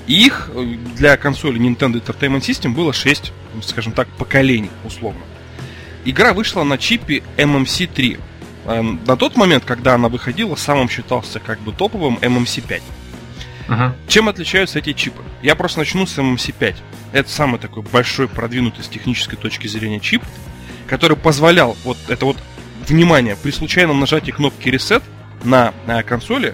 И 0.06 0.26
их 0.26 0.52
э, 0.54 0.76
для 0.98 1.16
консоли 1.16 1.62
Nintendo 1.62 1.94
Entertainment 1.94 2.42
System 2.42 2.74
было 2.74 2.92
6, 2.92 3.32
скажем 3.64 3.94
так, 3.94 4.10
поколений, 4.10 4.70
условно. 4.84 5.22
Игра 6.04 6.34
вышла 6.34 6.64
на 6.64 6.78
чипе 6.78 7.24
MMC3. 7.38 8.20
Эм, 8.66 9.00
на 9.08 9.16
тот 9.16 9.38
момент, 9.38 9.64
когда 9.64 9.96
она 9.96 10.10
выходила, 10.10 10.56
самым 10.56 10.90
считался 10.90 11.40
как 11.40 11.62
бы 11.62 11.72
топовым 11.72 12.18
MMC5. 12.22 12.82
Uh-huh. 13.72 13.94
Чем 14.10 14.28
отличаются 14.28 14.80
эти 14.80 14.92
чипы? 14.92 15.24
Я 15.42 15.56
просто 15.56 15.80
начну 15.80 16.06
с 16.06 16.18
MMC5. 16.18 16.76
Это 17.14 17.30
самый 17.30 17.58
такой 17.58 17.84
большой, 17.84 18.28
продвинутый 18.28 18.84
с 18.84 18.90
технической 18.90 19.38
точки 19.38 19.68
зрения 19.68 20.02
чип, 20.02 20.22
который 20.88 21.16
позволял, 21.16 21.78
вот 21.86 21.98
это 22.10 22.26
вот 22.26 22.38
внимание, 22.86 23.38
при 23.42 23.52
случайном 23.52 24.02
нажатии 24.02 24.32
кнопки 24.32 24.68
Reset 24.68 25.02
на, 25.46 25.74
на 25.88 26.04
консоли, 26.04 26.54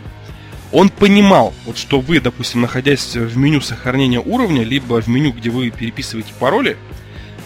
он 0.72 0.90
понимал, 0.90 1.56
вот 1.66 1.80
что 1.80 2.00
вы, 2.00 2.20
допустим, 2.20 2.62
находясь 2.62 3.16
в 3.16 3.36
меню 3.36 3.62
сохранения 3.62 4.20
уровня, 4.20 4.64
либо 4.64 5.02
в 5.02 5.08
меню, 5.08 5.32
где 5.32 5.50
вы 5.50 5.72
переписываете 5.72 6.34
пароли, 6.40 6.78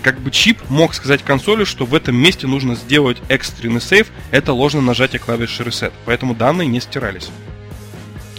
как 0.04 0.20
бы 0.20 0.32
чип 0.32 0.58
мог 0.68 0.94
сказать 0.94 1.24
консоли, 1.24 1.64
что 1.64 1.86
в 1.86 1.96
этом 1.96 2.18
месте 2.18 2.46
нужно 2.46 2.76
сделать 2.76 3.20
экстренный 3.30 3.80
сейв, 3.80 4.08
это 4.32 4.52
ложное 4.52 4.82
нажатие 4.82 5.20
клавиши 5.20 5.64
Reset, 5.64 5.94
поэтому 6.04 6.36
данные 6.36 6.68
не 6.68 6.82
стирались. 6.82 7.30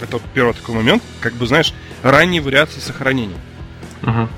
Это 0.02 0.18
вот 0.18 0.22
первый 0.34 0.54
такой 0.54 0.74
момент, 0.74 1.02
как 1.20 1.34
бы, 1.34 1.46
знаешь, 1.46 1.72
ранние 2.02 2.42
вариации 2.42 2.80
сохранения. 2.80 3.38
Uh-huh. 4.02 4.28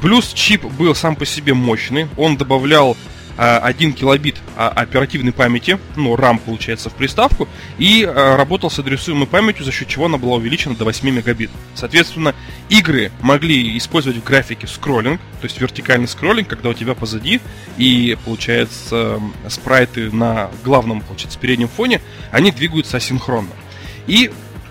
Плюс 0.00 0.32
чип 0.32 0.64
был 0.64 0.94
сам 0.94 1.16
по 1.16 1.26
себе 1.26 1.54
мощный, 1.54 2.08
он 2.16 2.36
добавлял 2.36 2.96
1 3.40 3.94
килобит 3.94 4.36
а, 4.56 4.68
оперативной 4.68 5.32
памяти, 5.32 5.78
ну, 5.96 6.14
RAM 6.14 6.38
получается, 6.38 6.90
в 6.90 6.94
приставку, 6.94 7.48
и 7.78 8.04
а, 8.04 8.36
работал 8.36 8.70
с 8.70 8.78
адресуемой 8.78 9.26
памятью, 9.26 9.64
за 9.64 9.72
счет 9.72 9.88
чего 9.88 10.06
она 10.06 10.18
была 10.18 10.36
увеличена 10.36 10.74
до 10.74 10.84
8 10.84 11.08
мегабит. 11.08 11.50
Соответственно, 11.74 12.34
игры 12.68 13.10
могли 13.22 13.78
использовать 13.78 14.18
в 14.18 14.24
графике 14.24 14.66
скроллинг, 14.66 15.20
то 15.40 15.44
есть 15.44 15.58
вертикальный 15.58 16.08
скроллинг, 16.08 16.48
когда 16.48 16.68
у 16.68 16.74
тебя 16.74 16.94
позади 16.94 17.40
и, 17.78 18.16
получается, 18.26 19.20
спрайты 19.48 20.10
на 20.10 20.50
главном, 20.62 21.00
получается, 21.00 21.38
переднем 21.38 21.68
фоне, 21.68 22.02
они 22.32 22.50
двигаются 22.50 22.98
асинхронно. 22.98 23.52
И 24.06 24.30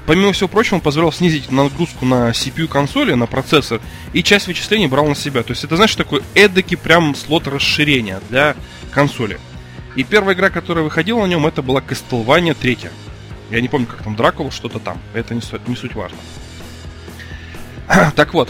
Помимо 0.10 0.34
всего 0.34 0.48
прочего, 0.48 0.78
он 0.78 0.82
позволял 0.82 1.12
снизить 1.12 1.52
нагрузку 1.52 2.04
на 2.04 2.32
CPU 2.32 2.68
консоли, 2.68 3.14
на 3.14 3.28
процессор, 3.28 3.80
и 4.12 4.24
часть 4.24 4.48
вычислений 4.48 4.88
брал 4.88 5.06
на 5.06 5.14
себя. 5.14 5.44
То 5.44 5.52
есть 5.52 5.64
это, 5.64 5.76
знаешь, 5.76 5.96
такой 5.96 6.24
эдакий 6.34 6.78
прям 6.78 7.14
слот 7.14 7.46
расширения 7.48 8.20
для 8.28 8.56
консоли. 8.90 9.40
И 9.96 10.04
первая 10.04 10.34
игра, 10.34 10.50
которая 10.50 10.84
выходила 10.84 11.22
на 11.22 11.28
нем, 11.28 11.46
это 11.46 11.62
была 11.62 11.82
Castlevania 11.82 12.56
3. 12.60 12.80
Я 13.52 13.62
не 13.62 13.68
помню, 13.68 13.86
как 13.86 14.02
там 14.02 14.16
Дракула, 14.16 14.50
что-то 14.50 14.80
там. 14.80 15.00
Это 15.14 15.36
не, 15.36 15.42
суть, 15.42 15.68
не 15.68 15.76
суть 15.76 15.94
важно. 15.94 16.18
так 18.16 18.34
вот, 18.34 18.50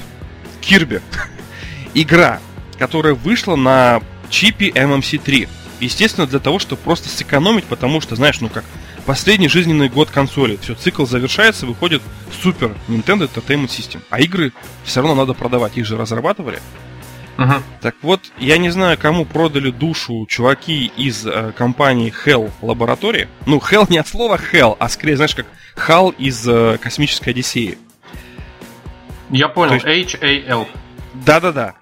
Кирби. 0.62 1.02
игра, 1.94 2.40
которая 2.78 3.16
вышла 3.16 3.58
на 3.58 4.02
чипе 4.30 4.70
MMC3. 4.70 5.50
Естественно, 5.82 6.26
для 6.26 6.40
того, 6.40 6.58
чтобы 6.60 6.82
просто 6.82 7.10
сэкономить, 7.10 7.66
потому 7.66 8.00
что, 8.00 8.16
знаешь, 8.16 8.40
ну 8.40 8.48
как, 8.48 8.64
последний 9.10 9.50
жизненный 9.50 9.90
год 9.90 10.12
консоли. 10.12 10.60
Все, 10.62 10.76
цикл 10.76 11.04
завершается, 11.04 11.66
выходит 11.66 12.04
супер 12.44 12.76
Nintendo 12.88 13.28
Entertainment 13.28 13.70
System. 13.70 14.04
А 14.12 14.20
игры 14.22 14.54
все 14.84 15.02
равно 15.02 15.16
надо 15.16 15.34
продавать, 15.34 15.76
их 15.78 15.88
же 15.88 15.98
разрабатывали. 15.98 16.60
Uh-huh. 17.36 17.60
Так 17.82 17.96
вот, 18.04 18.22
я 18.38 18.60
не 18.60 18.70
знаю, 18.70 19.00
кому 19.00 19.26
продали 19.26 19.72
душу 19.72 20.28
чуваки 20.30 20.92
из 20.96 21.26
э, 21.26 21.54
компании 21.58 22.14
Hell 22.24 22.52
Laboratory. 22.62 23.28
Ну, 23.48 23.58
Hell 23.58 23.88
не 23.90 23.98
от 23.98 24.08
слова 24.08 24.40
Hell, 24.54 24.78
а 24.78 24.88
скорее, 24.90 25.16
знаешь, 25.16 25.34
как 25.34 25.48
HAL 25.76 26.14
из 26.20 26.48
э, 26.48 26.78
Космической 26.80 27.30
Одиссеи. 27.30 27.80
Я 29.32 29.50
понял, 29.50 29.74
есть... 29.74 30.14
H-A-L. 30.14 30.68
Да-да-да. 31.16 31.74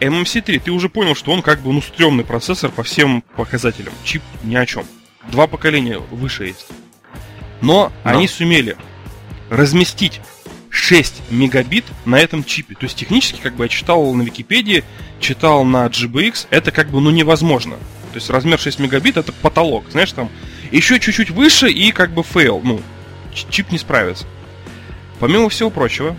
MMC3, 0.00 0.60
ты 0.60 0.70
уже 0.70 0.88
понял, 0.88 1.14
что 1.14 1.32
он 1.32 1.42
как 1.42 1.60
бы, 1.60 1.74
ну, 1.74 1.82
стрёмный 1.82 2.24
процессор 2.24 2.70
по 2.70 2.82
всем 2.82 3.22
показателям. 3.36 3.92
Чип 4.02 4.22
ни 4.44 4.56
о 4.56 4.64
чем. 4.64 4.86
Два 5.30 5.46
поколения 5.46 5.98
выше 5.98 6.46
есть. 6.46 6.66
Но 7.60 7.92
Да. 8.04 8.10
они 8.12 8.26
сумели 8.28 8.76
разместить 9.50 10.20
6 10.70 11.22
мегабит 11.30 11.84
на 12.04 12.16
этом 12.18 12.44
чипе. 12.44 12.74
То 12.74 12.84
есть 12.84 12.96
технически, 12.96 13.40
как 13.40 13.54
бы 13.54 13.64
я 13.64 13.68
читал 13.68 14.12
на 14.14 14.22
Википедии, 14.22 14.84
читал 15.18 15.64
на 15.64 15.86
GBX, 15.86 16.46
это 16.50 16.70
как 16.70 16.88
бы 16.90 17.00
ну 17.00 17.10
невозможно. 17.10 17.76
То 18.12 18.16
есть 18.16 18.30
размер 18.30 18.58
6 18.58 18.78
мегабит 18.78 19.16
это 19.16 19.32
потолок, 19.32 19.84
знаешь, 19.90 20.12
там 20.12 20.30
еще 20.70 20.98
чуть-чуть 20.98 21.30
выше 21.30 21.70
и 21.70 21.90
как 21.92 22.10
бы 22.12 22.22
fail, 22.22 22.60
ну, 22.62 22.80
чип 23.50 23.70
не 23.70 23.78
справится. 23.78 24.26
Помимо 25.18 25.48
всего 25.48 25.70
прочего, 25.70 26.16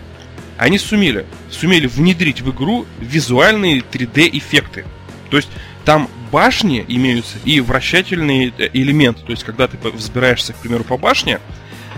они 0.58 0.78
сумели, 0.78 1.26
сумели 1.50 1.86
внедрить 1.86 2.40
в 2.40 2.50
игру 2.50 2.86
визуальные 3.00 3.80
3D 3.80 4.30
эффекты. 4.38 4.84
То 5.30 5.38
есть 5.38 5.48
там 5.84 6.08
башни 6.32 6.84
имеются 6.88 7.38
и 7.44 7.60
вращательные 7.60 8.52
э, 8.58 8.70
элементы. 8.72 9.22
То 9.22 9.30
есть 9.30 9.44
когда 9.44 9.68
ты 9.68 9.76
взбираешься, 9.90 10.54
к 10.54 10.56
примеру, 10.56 10.82
по 10.82 10.96
башне, 10.96 11.38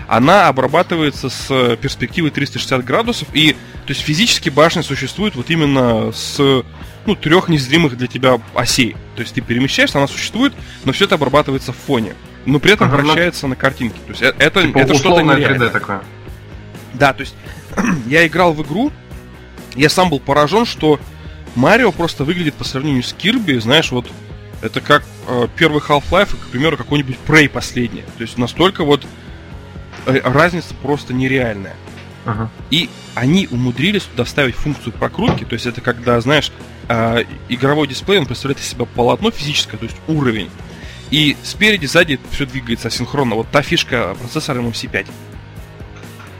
она 0.07 0.47
обрабатывается 0.47 1.29
с 1.29 1.77
перспективы 1.77 2.29
360 2.29 2.85
градусов, 2.85 3.27
и 3.33 3.53
то 3.53 3.89
есть 3.89 4.01
физически 4.01 4.49
башня 4.49 4.83
существует 4.83 5.35
вот 5.35 5.49
именно 5.49 6.11
с 6.11 6.63
ну, 7.05 7.15
трех 7.15 7.49
незримых 7.49 7.97
для 7.97 8.07
тебя 8.07 8.39
осей. 8.53 8.95
То 9.15 9.21
есть 9.21 9.33
ты 9.33 9.41
перемещаешься, 9.41 9.97
она 9.97 10.07
существует, 10.07 10.53
но 10.83 10.91
все 10.91 11.05
это 11.05 11.15
обрабатывается 11.15 11.71
в 11.71 11.77
фоне. 11.77 12.13
Но 12.45 12.59
при 12.59 12.73
этом 12.73 12.87
Ага, 12.87 12.97
ну- 12.97 13.03
вращается 13.05 13.47
на 13.47 13.55
картинке. 13.55 13.97
То 14.05 14.11
есть 14.11 14.21
э- 14.21 14.35
это, 14.37 14.61
Типа 14.61 14.77
это 14.77 14.93
что-то 14.93 15.21
нереальное. 15.21 15.69
3D 15.69 15.71
такое. 15.71 16.01
Да, 16.93 17.13
то 17.13 17.21
есть 17.21 17.35
я 18.07 18.27
играл 18.27 18.53
в 18.53 18.61
игру, 18.63 18.91
я 19.75 19.89
сам 19.89 20.09
был 20.09 20.19
поражен, 20.19 20.65
что 20.65 20.99
Марио 21.55 21.91
просто 21.91 22.23
выглядит 22.23 22.53
по 22.55 22.63
сравнению 22.63 23.03
с 23.03 23.13
Кирби, 23.13 23.57
знаешь, 23.59 23.91
вот 23.91 24.05
это 24.61 24.81
как 24.81 25.03
э, 25.27 25.47
первый 25.55 25.81
Half-Life 25.81 26.33
и, 26.33 26.37
к 26.37 26.47
примеру, 26.47 26.77
какой-нибудь 26.77 27.17
Prey 27.27 27.47
последний. 27.49 28.03
То 28.17 28.21
есть 28.21 28.37
настолько 28.37 28.83
вот 28.83 29.05
э, 30.05 30.19
разница 30.23 30.73
просто 30.81 31.13
нереальная. 31.13 31.75
Ага. 32.25 32.49
И 32.71 32.89
они 33.13 33.47
умудрились 33.49 34.03
туда 34.03 34.23
вставить 34.23 34.55
функцию 34.55 34.91
прокрутки, 34.93 35.43
то 35.45 35.53
есть 35.53 35.65
это 35.65 35.81
когда, 35.81 36.19
знаешь, 36.21 36.51
э, 36.89 37.23
игровой 37.49 37.87
дисплей, 37.87 38.19
он 38.19 38.25
представляет 38.25 38.59
из 38.59 38.67
себя 38.67 38.85
полотно 38.85 39.31
физическое, 39.31 39.77
то 39.77 39.85
есть 39.85 39.97
уровень. 40.07 40.49
И 41.11 41.37
спереди, 41.43 41.85
сзади 41.85 42.19
все 42.31 42.45
двигается 42.45 42.87
асинхронно. 42.87 43.35
Вот 43.35 43.47
та 43.51 43.61
фишка 43.61 44.15
процессора 44.19 44.59
MMC5. 44.61 45.07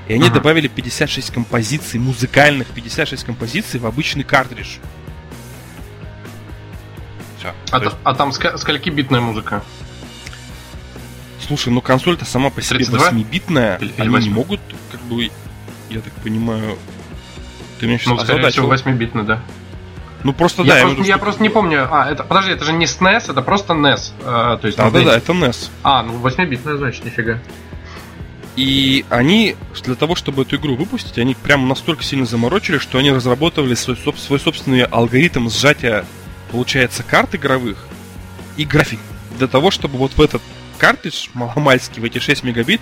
И 0.08 0.14
они 0.14 0.26
Ага. 0.26 0.36
добавили 0.36 0.68
56 0.68 1.32
композиций, 1.32 2.00
музыкальных 2.00 2.68
56 2.70 3.24
композиций 3.24 3.80
в 3.80 3.86
обычный 3.86 4.24
картридж. 4.24 4.78
Все. 7.66 7.76
А, 7.76 7.80
та- 7.80 7.98
а 8.04 8.14
там 8.14 8.30
ска- 8.30 8.58
скольки-битная 8.58 9.22
музыка? 9.22 9.64
Слушай, 11.46 11.70
ну 11.74 11.82
консоль-то 11.82 12.26
сама 12.26 12.50
по 12.50 12.62
себе 12.62 12.78
32? 12.80 13.10
8-битная. 13.12 13.78
Или- 13.78 13.94
они 13.98 14.08
не 14.08 14.16
8? 14.16 14.34
могут, 14.34 14.60
как 14.92 15.02
бы, 15.02 15.30
я 15.90 16.00
так 16.02 16.14
понимаю... 16.24 16.78
Ты 17.80 17.88
меня 17.88 17.98
сейчас 17.98 18.08
Ну, 18.08 18.20
скорее 18.20 18.50
всего, 18.50 18.74
8-битная, 18.74 19.24
да. 19.24 19.42
Ну 20.24 20.34
просто 20.34 20.64
я, 20.64 20.74
да, 20.76 20.82
просто, 20.82 20.96
в 20.96 21.00
виду, 21.00 21.08
я 21.08 21.18
просто 21.20 21.44
не 21.44 21.50
помню. 21.50 21.88
А, 21.92 22.10
это, 22.10 22.24
подожди, 22.24 22.52
это 22.52 22.66
же 22.66 22.74
не 22.74 22.86
SNES, 22.86 23.30
это 23.30 23.44
просто 23.44 23.74
NES. 23.74 24.12
э, 24.22 24.58
то 24.60 24.66
есть, 24.66 24.76
Да, 24.78 24.90
да, 24.90 25.02
да, 25.04 25.18
это 25.18 25.34
NES. 25.34 25.70
А, 25.84 26.02
ну 26.02 26.18
8-битная, 26.20 26.78
значит, 26.78 27.06
нифига. 27.06 27.40
И 28.56 29.06
они, 29.10 29.56
для 29.84 29.96
того, 29.96 30.16
чтобы 30.16 30.44
эту 30.44 30.56
игру 30.56 30.76
выпустить, 30.76 31.20
они 31.20 31.36
прям 31.36 31.68
настолько 31.68 32.04
сильно 32.04 32.26
заморочили, 32.26 32.78
что 32.80 32.98
они 32.98 33.12
разработали 33.12 33.76
свой, 33.76 33.98
свой 34.18 34.40
собственный 34.40 34.84
алгоритм 34.84 35.50
сжатия, 35.50 36.06
получается, 36.52 37.04
карт 37.04 37.36
игровых 37.36 37.88
и 38.58 38.66
график. 38.66 39.00
Для 39.38 39.48
того, 39.48 39.72
чтобы 39.72 39.98
вот 39.98 40.14
в 40.14 40.22
этот 40.22 40.42
картридж, 40.78 41.28
маломальский, 41.34 42.02
в 42.02 42.06
эти 42.06 42.20
6 42.20 42.44
мегабит, 42.44 42.82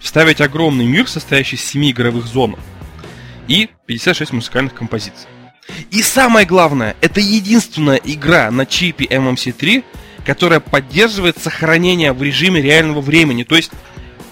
вставить 0.00 0.40
огромный 0.40 0.86
мир, 0.86 1.08
состоящий 1.08 1.56
из 1.56 1.64
7 1.64 1.90
игровых 1.90 2.26
зон 2.26 2.56
и 3.48 3.68
56 3.86 4.32
музыкальных 4.32 4.74
композиций. 4.74 5.28
И 5.90 6.02
самое 6.02 6.46
главное, 6.46 6.96
это 7.00 7.20
единственная 7.20 8.00
игра 8.02 8.50
на 8.50 8.66
чипе 8.66 9.04
MMC3, 9.04 9.84
которая 10.24 10.60
поддерживает 10.60 11.38
сохранение 11.38 12.12
в 12.12 12.22
режиме 12.22 12.60
реального 12.60 13.00
времени. 13.00 13.44
То 13.44 13.56
есть 13.56 13.70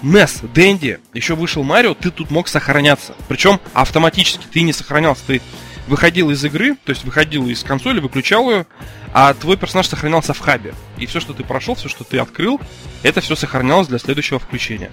NES, 0.03 0.51
Dendy, 0.53 1.01
еще 1.15 1.35
вышел 1.35 1.63
Марио, 1.63 1.95
ты 1.95 2.11
тут 2.11 2.31
мог 2.31 2.49
сохраняться. 2.49 3.15
Причем 3.29 3.61
автоматически 3.73 4.47
ты 4.51 4.63
не 4.63 4.73
сохранялся, 4.73 5.23
ты 5.27 5.43
выходил 5.89 6.31
из 6.31 6.45
игры, 6.45 6.77
то 6.85 6.91
есть 6.91 7.05
выходил 7.05 7.49
из 7.49 7.63
консоли, 7.63 8.01
выключал 8.01 8.51
ее, 8.51 8.67
а 9.13 9.35
твой 9.35 9.57
персонаж 9.57 9.89
сохранялся 9.89 10.35
в 10.35 10.39
хабе. 10.39 10.75
И 10.99 11.07
все, 11.07 11.21
что 11.21 11.33
ты 11.33 11.45
прошел, 11.45 11.75
все, 11.75 11.89
что 11.89 12.05
ты 12.05 12.19
открыл, 12.19 12.61
это 13.03 13.21
все 13.21 13.35
сохранялось 13.35 13.89
для 13.89 13.99
следующего 13.99 14.39
включения. 14.39 14.91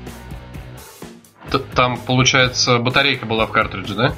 Там, 1.75 1.97
получается, 1.97 2.79
батарейка 2.79 3.25
была 3.25 3.45
в 3.45 3.51
картридже, 3.51 3.93
да? 3.93 4.15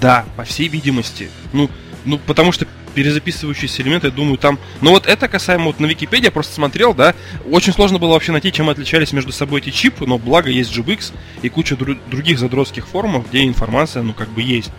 Да, 0.00 0.24
по 0.36 0.44
всей 0.44 0.68
видимости. 0.68 1.30
Ну, 1.52 1.68
ну, 2.04 2.18
потому 2.18 2.52
что 2.52 2.66
перезаписывающиеся 2.94 3.82
элементы, 3.82 4.08
я 4.08 4.12
думаю, 4.12 4.36
там... 4.38 4.58
Ну 4.80 4.90
вот 4.90 5.06
это 5.06 5.28
касаемо, 5.28 5.66
вот 5.66 5.80
на 5.80 5.86
Википедии 5.86 6.26
я 6.26 6.30
просто 6.30 6.54
смотрел, 6.54 6.94
да, 6.94 7.14
очень 7.48 7.72
сложно 7.72 7.98
было 7.98 8.12
вообще 8.12 8.32
найти, 8.32 8.52
чем 8.52 8.68
отличались 8.68 9.12
между 9.12 9.32
собой 9.32 9.60
эти 9.60 9.70
чипы, 9.70 10.06
но 10.06 10.18
благо 10.18 10.50
есть 10.50 10.76
GBX 10.76 11.12
и 11.42 11.48
куча 11.48 11.74
дру- 11.74 11.98
других 12.08 12.38
задротских 12.38 12.88
форумов, 12.88 13.28
где 13.28 13.44
информация, 13.44 14.02
ну, 14.02 14.12
как 14.12 14.28
бы 14.30 14.42
есть. 14.42 14.70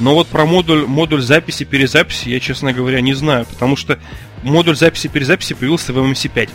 Но 0.00 0.14
вот 0.14 0.28
про 0.28 0.46
модуль, 0.46 0.86
модуль 0.86 1.22
записи, 1.22 1.64
перезаписи 1.64 2.28
я, 2.28 2.40
честно 2.40 2.72
говоря, 2.72 3.00
не 3.00 3.14
знаю, 3.14 3.46
потому 3.46 3.76
что 3.76 3.98
модуль 4.42 4.76
записи-перезаписи 4.76 5.54
появился 5.54 5.92
в 5.92 5.98
MMC5. 5.98 6.50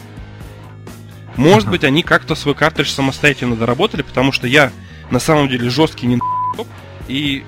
Может 1.38 1.70
быть, 1.70 1.84
они 1.84 2.04
как-то 2.04 2.36
свой 2.36 2.56
картридж 2.56 2.90
самостоятельно 2.90 3.56
доработали, 3.56 4.02
потому 4.02 4.32
что 4.32 4.48
я 4.48 4.72
на 5.12 5.20
самом 5.20 5.48
деле 5.48 5.70
жесткий 5.70 6.08
не 6.08 6.20
и 7.08 7.46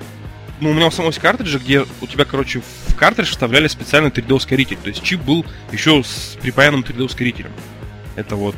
ну, 0.60 0.70
у 0.70 0.72
меня 0.74 0.86
у 0.86 0.90
самого 0.90 1.10
есть 1.10 1.20
картриджи, 1.20 1.58
где 1.58 1.86
у 2.00 2.06
тебя, 2.06 2.24
короче, 2.24 2.60
в 2.86 2.94
картридж 2.94 3.30
вставляли 3.30 3.66
специальный 3.66 4.10
3D-ускоритель. 4.10 4.76
То 4.76 4.88
есть 4.88 5.02
чип 5.02 5.20
был 5.22 5.44
еще 5.72 6.02
с 6.02 6.36
припаянным 6.40 6.82
3D-ускорителем. 6.82 7.50
Это 8.14 8.36
вот 8.36 8.56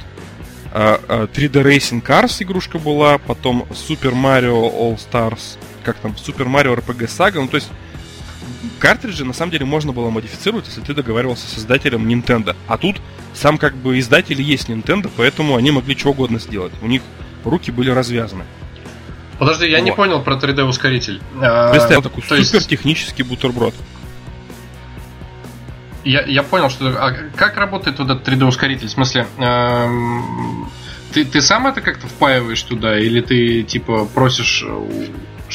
а, 0.73 1.01
а, 1.09 1.27
3D 1.27 1.63
Racing 1.63 2.03
Cars 2.03 2.43
игрушка 2.43 2.79
была, 2.79 3.19
потом 3.19 3.67
Super 3.71 4.13
Mario 4.13 4.73
All 4.73 4.99
Stars, 4.99 5.59
как 5.83 5.97
там, 5.97 6.13
Super 6.13 6.47
Mario 6.47 6.77
RPG 6.77 7.07
Saga. 7.09 7.41
Ну, 7.41 7.49
то 7.49 7.57
есть 7.57 7.69
картриджи 8.79 9.25
на 9.25 9.33
самом 9.33 9.53
деле 9.53 9.65
можно 9.65 9.93
было 9.93 10.11
модифицировать, 10.11 10.67
если 10.67 10.81
ты 10.81 10.95
договаривался 10.95 11.47
с 11.47 11.53
создателем 11.55 12.09
Nintendo. 12.09 12.57
А 12.67 12.79
тут 12.79 13.01
сам 13.35 13.59
как 13.59 13.75
бы 13.77 13.99
издатель 13.99 14.41
есть 14.41 14.69
Nintendo, 14.69 15.11
поэтому 15.17 15.57
они 15.57 15.71
могли 15.71 15.97
что 15.97 16.11
угодно 16.11 16.39
сделать. 16.39 16.73
У 16.83 16.87
них 16.87 17.03
руки 17.45 17.71
были 17.71 17.91
развязаны. 17.91 18.45
Подожди, 19.39 19.69
я 19.69 19.81
не 19.81 19.91
Вот. 19.91 19.97
понял 19.97 20.23
про 20.23 20.35
3D-ускоритель. 20.37 21.21
А, 21.41 21.71
Представь, 21.73 22.03
такой 22.03 22.23
то 22.23 22.37
есть 22.37 22.51
супер 22.51 22.65
технический 22.65 23.23
бутерброд. 23.23 23.75
Я, 26.05 26.23
я 26.23 26.43
понял, 26.43 26.69
что... 26.71 26.89
А 26.99 27.13
как 27.37 27.57
работает 27.57 27.99
вот 27.99 28.11
этот 28.11 28.27
3D-ускоритель? 28.27 28.87
В 28.89 28.91
смысле, 28.91 29.27
эм, 29.39 30.69
ты, 31.13 31.25
ты 31.25 31.41
сам 31.41 31.67
это 31.67 31.81
как-то 31.81 32.07
впаиваешь 32.09 32.63
туда, 32.63 32.99
или 32.99 33.21
ты, 33.21 33.63
типа, 33.63 34.07
просишь, 34.13 34.65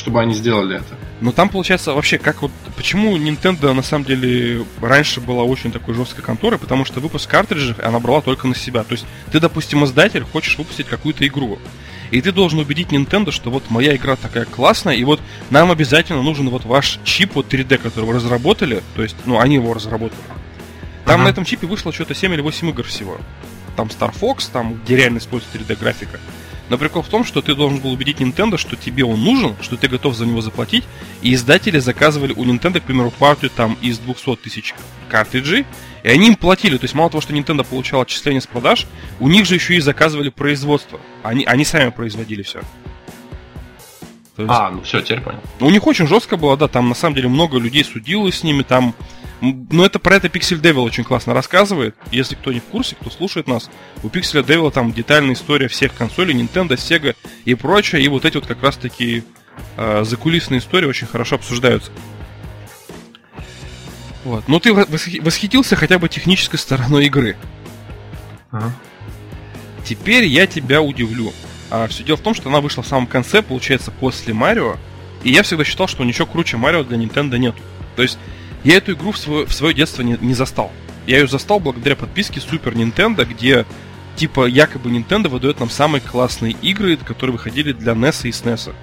чтобы 0.07 0.21
они 0.21 0.33
сделали 0.33 0.77
это? 0.77 0.95
Но 1.19 1.33
там 1.33 1.49
получается 1.49 1.93
вообще 1.93 2.17
как 2.17 2.41
вот 2.41 2.51
почему 2.77 3.17
Nintendo 3.17 3.73
на 3.73 3.81
самом 3.81 4.05
деле 4.05 4.65
раньше 4.79 5.19
была 5.19 5.43
очень 5.43 5.69
такой 5.69 5.95
жесткой 5.95 6.23
конторой, 6.23 6.57
потому 6.57 6.85
что 6.85 7.01
выпуск 7.01 7.29
картриджей 7.29 7.75
она 7.83 7.99
брала 7.99 8.21
только 8.21 8.47
на 8.47 8.55
себя. 8.55 8.85
То 8.85 8.93
есть 8.93 9.05
ты, 9.33 9.41
допустим, 9.41 9.83
издатель, 9.83 10.23
хочешь 10.23 10.57
выпустить 10.57 10.87
какую-то 10.87 11.27
игру. 11.27 11.59
И 12.11 12.21
ты 12.21 12.31
должен 12.31 12.59
убедить 12.59 12.87
Nintendo, 12.87 13.31
что 13.31 13.49
вот 13.49 13.69
моя 13.69 13.97
игра 13.97 14.15
такая 14.15 14.45
классная, 14.45 14.95
и 14.95 15.03
вот 15.03 15.19
нам 15.49 15.71
обязательно 15.71 16.21
нужен 16.23 16.47
вот 16.49 16.63
ваш 16.63 16.99
чип 17.03 17.35
вот 17.35 17.53
3D, 17.53 17.77
который 17.77 18.05
вы 18.05 18.13
разработали, 18.13 18.81
то 18.95 19.03
есть, 19.03 19.17
ну, 19.25 19.41
они 19.41 19.55
его 19.55 19.73
разработали. 19.73 20.21
Там 21.03 21.15
Ага. 21.15 21.23
на 21.25 21.27
этом 21.27 21.43
чипе 21.43 21.67
вышло 21.67 21.91
что-то 21.91 22.15
7 22.15 22.33
или 22.33 22.39
8 22.39 22.69
игр 22.69 22.83
всего. 22.83 23.17
Там 23.75 23.87
Star 23.87 24.13
Fox, 24.17 24.49
там, 24.53 24.79
где 24.85 24.95
реально 24.95 25.17
используется 25.17 25.57
3D 25.57 25.77
графика. 25.77 26.17
Но 26.69 26.77
прикол 26.77 27.01
в 27.01 27.07
том, 27.07 27.23
что 27.23 27.41
ты 27.41 27.55
должен 27.55 27.79
был 27.79 27.91
убедить 27.91 28.17
Nintendo, 28.17 28.57
что 28.57 28.75
тебе 28.75 29.05
он 29.05 29.23
нужен, 29.23 29.55
что 29.61 29.77
ты 29.77 29.87
готов 29.87 30.15
за 30.15 30.25
него 30.25 30.41
заплатить, 30.41 30.83
и 31.21 31.33
издатели 31.33 31.79
заказывали 31.79 32.33
у 32.33 32.43
Nintendo, 32.43 32.79
к 32.79 32.83
примеру, 32.83 33.11
партию 33.11 33.51
там 33.55 33.77
из 33.81 33.97
200 33.99 34.35
тысяч 34.37 34.73
картриджей, 35.09 35.65
и 36.03 36.09
они 36.09 36.27
им 36.27 36.35
платили. 36.35 36.77
То 36.77 36.83
есть 36.85 36.93
мало 36.93 37.09
того, 37.09 37.21
что 37.21 37.33
Nintendo 37.33 37.63
получал 37.63 38.01
отчисления 38.01 38.41
с 38.41 38.47
продаж, 38.47 38.85
у 39.19 39.29
них 39.29 39.45
же 39.45 39.55
еще 39.55 39.75
и 39.75 39.79
заказывали 39.79 40.29
производство. 40.29 40.99
Они, 41.23 41.45
они 41.45 41.63
сами 41.63 41.89
производили 41.89 42.43
все. 42.43 42.61
То 44.35 44.43
есть, 44.43 44.53
А, 44.53 44.69
ну 44.69 44.81
все, 44.81 45.01
теперь 45.01 45.21
понял. 45.21 45.39
у 45.59 45.69
них 45.71 45.87
очень 45.87 46.05
жестко 46.05 46.37
было, 46.37 46.55
да, 46.55 46.67
там 46.67 46.89
на 46.89 46.95
самом 46.95 47.15
деле 47.15 47.27
много 47.27 47.57
людей 47.57 47.83
судилось 47.83 48.39
с 48.39 48.43
ними, 48.43 48.61
там... 48.61 48.93
м, 49.41 49.67
Ну, 49.71 49.83
это 49.85 49.99
про 49.99 50.15
это 50.15 50.27
Pixel 50.27 50.59
Devil 50.61 50.81
очень 50.83 51.03
классно 51.03 51.33
рассказывает. 51.33 51.95
Если 52.11 52.35
кто 52.35 52.51
не 52.51 52.59
в 52.59 52.63
курсе, 52.65 52.95
кто 52.99 53.09
слушает 53.09 53.47
нас, 53.47 53.69
у 54.03 54.07
Pixel 54.07 54.43
Devil 54.45 54.71
там 54.71 54.91
детальная 54.93 55.33
история 55.35 55.67
всех 55.67 55.93
консолей, 55.93 56.35
Nintendo, 56.35 56.69
Sega 56.75 57.15
и 57.45 57.53
прочее, 57.55 58.01
и 58.03 58.07
вот 58.07 58.25
эти 58.25 58.35
вот 58.35 58.45
как 58.47 58.61
раз-таки 58.63 59.23
э, 59.77 60.03
закулисные 60.05 60.59
истории 60.59 60.87
очень 60.87 61.07
хорошо 61.07 61.35
обсуждаются. 61.35 61.91
Вот. 64.23 64.47
Ну, 64.47 64.59
ты 64.59 64.71
восхи- 64.71 65.21
восхитился 65.21 65.75
хотя 65.75 65.99
бы 65.99 66.09
технической 66.09 66.59
стороной 66.59 67.05
игры. 67.05 67.37
Ага. 68.51 68.73
теперь 69.85 70.25
я 70.25 70.47
тебя 70.47 70.81
удивлю. 70.81 71.33
А, 71.69 71.87
все 71.87 72.03
дело 72.03 72.15
в 72.17 72.21
том, 72.21 72.33
что 72.33 72.49
она 72.49 72.61
вышла 72.61 72.81
в 72.81 72.87
самом 72.87 73.07
конце, 73.07 73.41
получается, 73.41 73.91
после 73.91 74.33
Марио. 74.33 74.77
И 75.23 75.31
я 75.31 75.43
всегда 75.43 75.63
считал, 75.65 75.87
что 75.87 76.03
ничего 76.05 76.25
круче 76.25 76.55
Марио 76.57 76.83
для 76.83 76.97
Nintendo 76.97 77.37
нет. 77.37 77.55
То 77.95 78.03
есть 78.03 78.17
я 78.63 78.77
эту 78.77 78.93
игру 78.93 79.11
в 79.11 79.17
свое, 79.17 79.45
в 79.45 79.53
свое 79.53 79.73
детство 79.73 80.01
не, 80.01 80.17
не 80.19 80.33
застал. 80.33 80.71
Я 81.05 81.19
ее 81.19 81.27
застал 81.27 81.59
благодаря 81.59 81.95
подписке 81.95 82.39
Super 82.39 82.73
Nintendo, 82.73 83.25
где 83.25 83.65
типа 84.15 84.47
якобы 84.47 84.89
Nintendo 84.89 85.29
выдает 85.29 85.59
нам 85.59 85.69
самые 85.69 86.01
классные 86.01 86.53
игры, 86.61 86.97
которые 86.97 87.33
выходили 87.33 87.71
для 87.71 87.93
NES 87.93 88.27
и 88.27 88.31
SNES. 88.31 88.73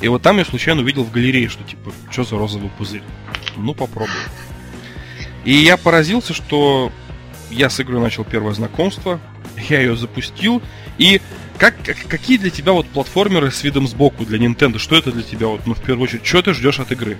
И 0.00 0.08
вот 0.08 0.22
там 0.22 0.38
я 0.38 0.44
случайно 0.44 0.80
увидел 0.80 1.04
в 1.04 1.12
галерее, 1.12 1.48
что 1.48 1.62
типа, 1.62 1.92
что 2.10 2.24
за 2.24 2.36
розовый 2.36 2.70
пузырь? 2.70 3.02
Ну, 3.56 3.74
попробую. 3.74 4.16
И 5.44 5.52
я 5.52 5.76
поразился, 5.76 6.34
что 6.34 6.90
я 7.50 7.68
с 7.68 7.80
игрой 7.80 8.00
начал 8.00 8.24
первое 8.24 8.54
знакомство, 8.54 9.20
я 9.68 9.80
ее 9.80 9.96
запустил, 9.96 10.62
и 10.98 11.20
как, 11.58 11.74
как, 11.84 11.96
какие 12.08 12.38
для 12.38 12.50
тебя 12.50 12.72
вот 12.72 12.86
платформеры 12.86 13.50
с 13.50 13.62
видом 13.62 13.86
сбоку 13.86 14.24
для 14.24 14.38
Nintendo? 14.38 14.78
Что 14.78 14.96
это 14.96 15.12
для 15.12 15.22
тебя, 15.22 15.48
вот, 15.48 15.66
ну, 15.66 15.74
в 15.74 15.82
первую 15.82 16.04
очередь, 16.04 16.24
что 16.24 16.40
ты 16.42 16.54
ждешь 16.54 16.80
от 16.80 16.92
игры? 16.92 17.18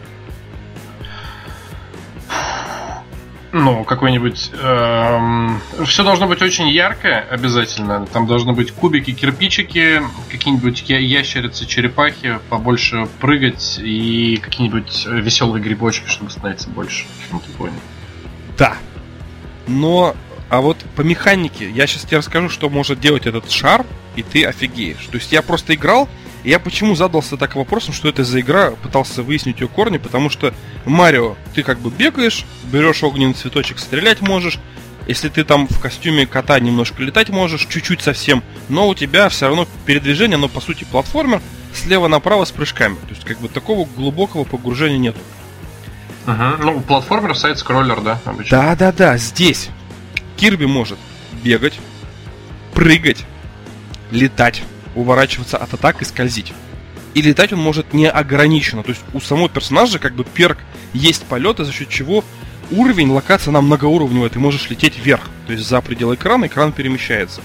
Ну, 3.52 3.82
какой-нибудь... 3.84 4.50
Эм, 4.62 5.60
все 5.84 6.04
должно 6.04 6.28
быть 6.28 6.40
очень 6.40 6.68
яркое 6.68 7.26
обязательно. 7.28 8.06
Там 8.06 8.26
должны 8.26 8.52
быть 8.52 8.70
кубики, 8.70 9.12
кирпичики, 9.12 10.02
какие-нибудь 10.30 10.88
ящерицы, 10.88 11.66
черепахи, 11.66 12.38
побольше 12.48 13.08
прыгать 13.20 13.80
и 13.82 14.36
какие-нибудь 14.36 15.04
веселые 15.06 15.62
грибочки, 15.62 16.08
чтобы 16.08 16.30
становиться 16.30 16.68
больше. 16.70 17.06
Ну, 17.32 17.40
ты 17.40 17.50
понял. 17.52 17.80
Да. 18.56 18.76
Но, 19.66 20.14
а 20.48 20.60
вот 20.60 20.78
по 20.94 21.00
механике, 21.00 21.68
я 21.70 21.88
сейчас 21.88 22.02
тебе 22.02 22.18
расскажу, 22.18 22.48
что 22.50 22.68
может 22.70 23.00
делать 23.00 23.26
этот 23.26 23.50
шар, 23.50 23.84
и 24.14 24.22
ты 24.22 24.44
офигеешь. 24.44 25.06
То 25.10 25.16
есть 25.16 25.32
я 25.32 25.42
просто 25.42 25.74
играл, 25.74 26.08
я 26.44 26.58
почему 26.58 26.94
задался 26.94 27.36
так 27.36 27.54
вопросом, 27.54 27.92
что 27.92 28.08
это 28.08 28.24
за 28.24 28.40
игра, 28.40 28.70
пытался 28.70 29.22
выяснить 29.22 29.60
ее 29.60 29.68
корни, 29.68 29.98
потому 29.98 30.30
что 30.30 30.54
Марио, 30.84 31.36
ты 31.54 31.62
как 31.62 31.78
бы 31.80 31.90
бегаешь, 31.90 32.44
берешь 32.64 33.02
огненный 33.02 33.34
цветочек, 33.34 33.78
стрелять 33.78 34.20
можешь, 34.20 34.58
если 35.06 35.28
ты 35.28 35.44
там 35.44 35.66
в 35.68 35.80
костюме 35.80 36.26
кота 36.26 36.58
немножко 36.60 37.02
летать 37.02 37.30
можешь, 37.30 37.66
чуть-чуть 37.66 38.02
совсем, 38.02 38.42
но 38.68 38.88
у 38.88 38.94
тебя 38.94 39.28
все 39.28 39.46
равно 39.46 39.66
передвижение, 39.86 40.36
но 40.36 40.48
по 40.48 40.60
сути 40.60 40.84
платформер, 40.84 41.40
слева 41.74 42.08
направо 42.08 42.44
с 42.44 42.50
прыжками. 42.50 42.94
То 42.96 43.10
есть 43.10 43.24
как 43.24 43.38
бы 43.38 43.48
такого 43.48 43.86
глубокого 43.96 44.44
погружения 44.44 44.98
нету. 44.98 45.18
Угу. 46.26 46.62
Ну, 46.62 46.80
платформер, 46.80 47.36
сайт-скроллер, 47.36 48.00
да, 48.00 48.20
обычно. 48.24 48.58
Да-да-да, 48.58 49.16
здесь 49.16 49.70
Кирби 50.36 50.66
может 50.66 50.98
бегать, 51.42 51.78
прыгать, 52.74 53.24
летать 54.10 54.62
уворачиваться 55.00 55.56
от 55.56 55.74
атак 55.74 56.02
и 56.02 56.04
скользить. 56.04 56.52
И 57.14 57.22
летать 57.22 57.52
он 57.52 57.60
может 57.60 57.92
неограниченно. 57.92 58.82
То 58.82 58.90
есть 58.90 59.02
у 59.12 59.20
самого 59.20 59.48
персонажа 59.48 59.98
как 59.98 60.14
бы 60.14 60.24
перк 60.24 60.58
есть 60.92 61.24
полеты, 61.24 61.64
за 61.64 61.72
счет 61.72 61.88
чего 61.88 62.24
уровень, 62.70 63.10
локация 63.10 63.50
на 63.50 63.60
многоуровневая, 63.60 64.30
ты 64.30 64.38
можешь 64.38 64.70
лететь 64.70 64.98
вверх. 64.98 65.28
То 65.46 65.52
есть 65.52 65.66
за 65.66 65.80
пределы 65.80 66.14
экрана 66.14 66.46
экран 66.46 66.72
перемещается. 66.72 67.40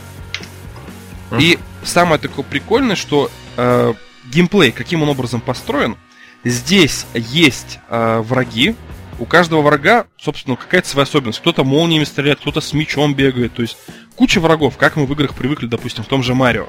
Uh-huh. 1.32 1.42
И 1.42 1.60
самое 1.84 2.20
такое 2.20 2.46
прикольное, 2.46 2.96
что 2.96 3.32
э, 3.58 3.94
геймплей, 4.32 4.72
каким 4.72 5.02
он 5.02 5.10
образом 5.10 5.42
построен, 5.42 5.98
здесь 6.44 7.08
есть 7.16 7.80
э, 7.90 8.20
враги, 8.20 8.76
у 9.18 9.26
каждого 9.26 9.62
врага, 9.62 10.08
собственно, 10.18 10.56
какая-то 10.58 10.88
своя 10.88 11.04
особенность. 11.04 11.40
Кто-то 11.40 11.64
молниями 11.64 12.04
стреляет, 12.04 12.40
кто-то 12.40 12.60
с 12.60 12.74
мечом 12.74 13.14
бегает. 13.14 13.54
То 13.54 13.62
есть 13.62 13.78
куча 14.16 14.40
врагов, 14.40 14.78
как 14.78 14.98
мы 14.98 15.06
в 15.06 15.12
играх 15.14 15.34
привыкли, 15.36 15.68
допустим, 15.68 16.04
в 16.04 16.08
том 16.08 16.22
же 16.22 16.36
Марио. 16.36 16.68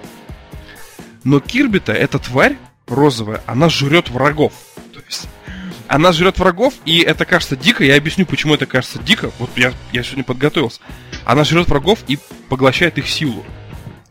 Но 1.26 1.40
Кирби-то, 1.40 1.92
эта 1.92 2.20
тварь 2.20 2.56
розовая, 2.86 3.42
она 3.46 3.68
жрет 3.68 4.10
врагов. 4.10 4.52
То 4.94 5.00
есть, 5.04 5.26
она 5.88 6.12
жрет 6.12 6.38
врагов, 6.38 6.74
и 6.84 7.00
это 7.00 7.24
кажется 7.24 7.56
дико. 7.56 7.82
Я 7.82 7.96
объясню, 7.96 8.26
почему 8.26 8.54
это 8.54 8.66
кажется 8.66 9.00
дико. 9.00 9.32
Вот 9.40 9.50
я, 9.56 9.72
я 9.90 10.04
сегодня 10.04 10.22
подготовился. 10.22 10.80
Она 11.24 11.42
жрет 11.42 11.66
врагов 11.66 11.98
и 12.06 12.20
поглощает 12.48 12.96
их 12.98 13.08
силу. 13.08 13.44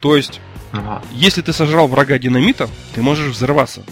То 0.01 0.17
есть, 0.17 0.41
ага. 0.73 1.01
если 1.13 1.41
ты 1.41 1.53
сожрал 1.53 1.87
врага 1.87 2.17
динамита, 2.17 2.69
ты 2.93 3.01
можешь 3.01 3.31
взорваться. 3.33 3.85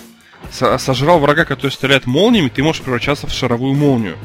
Со 0.51 0.77
сожрал 0.77 1.19
врага, 1.19 1.45
который 1.45 1.71
стреляет 1.71 2.05
молниями, 2.05 2.49
ты 2.49 2.61
можешь 2.61 2.81
превращаться 2.81 3.27
в 3.27 3.31
шаровую 3.31 3.73
молнию. 3.73 4.17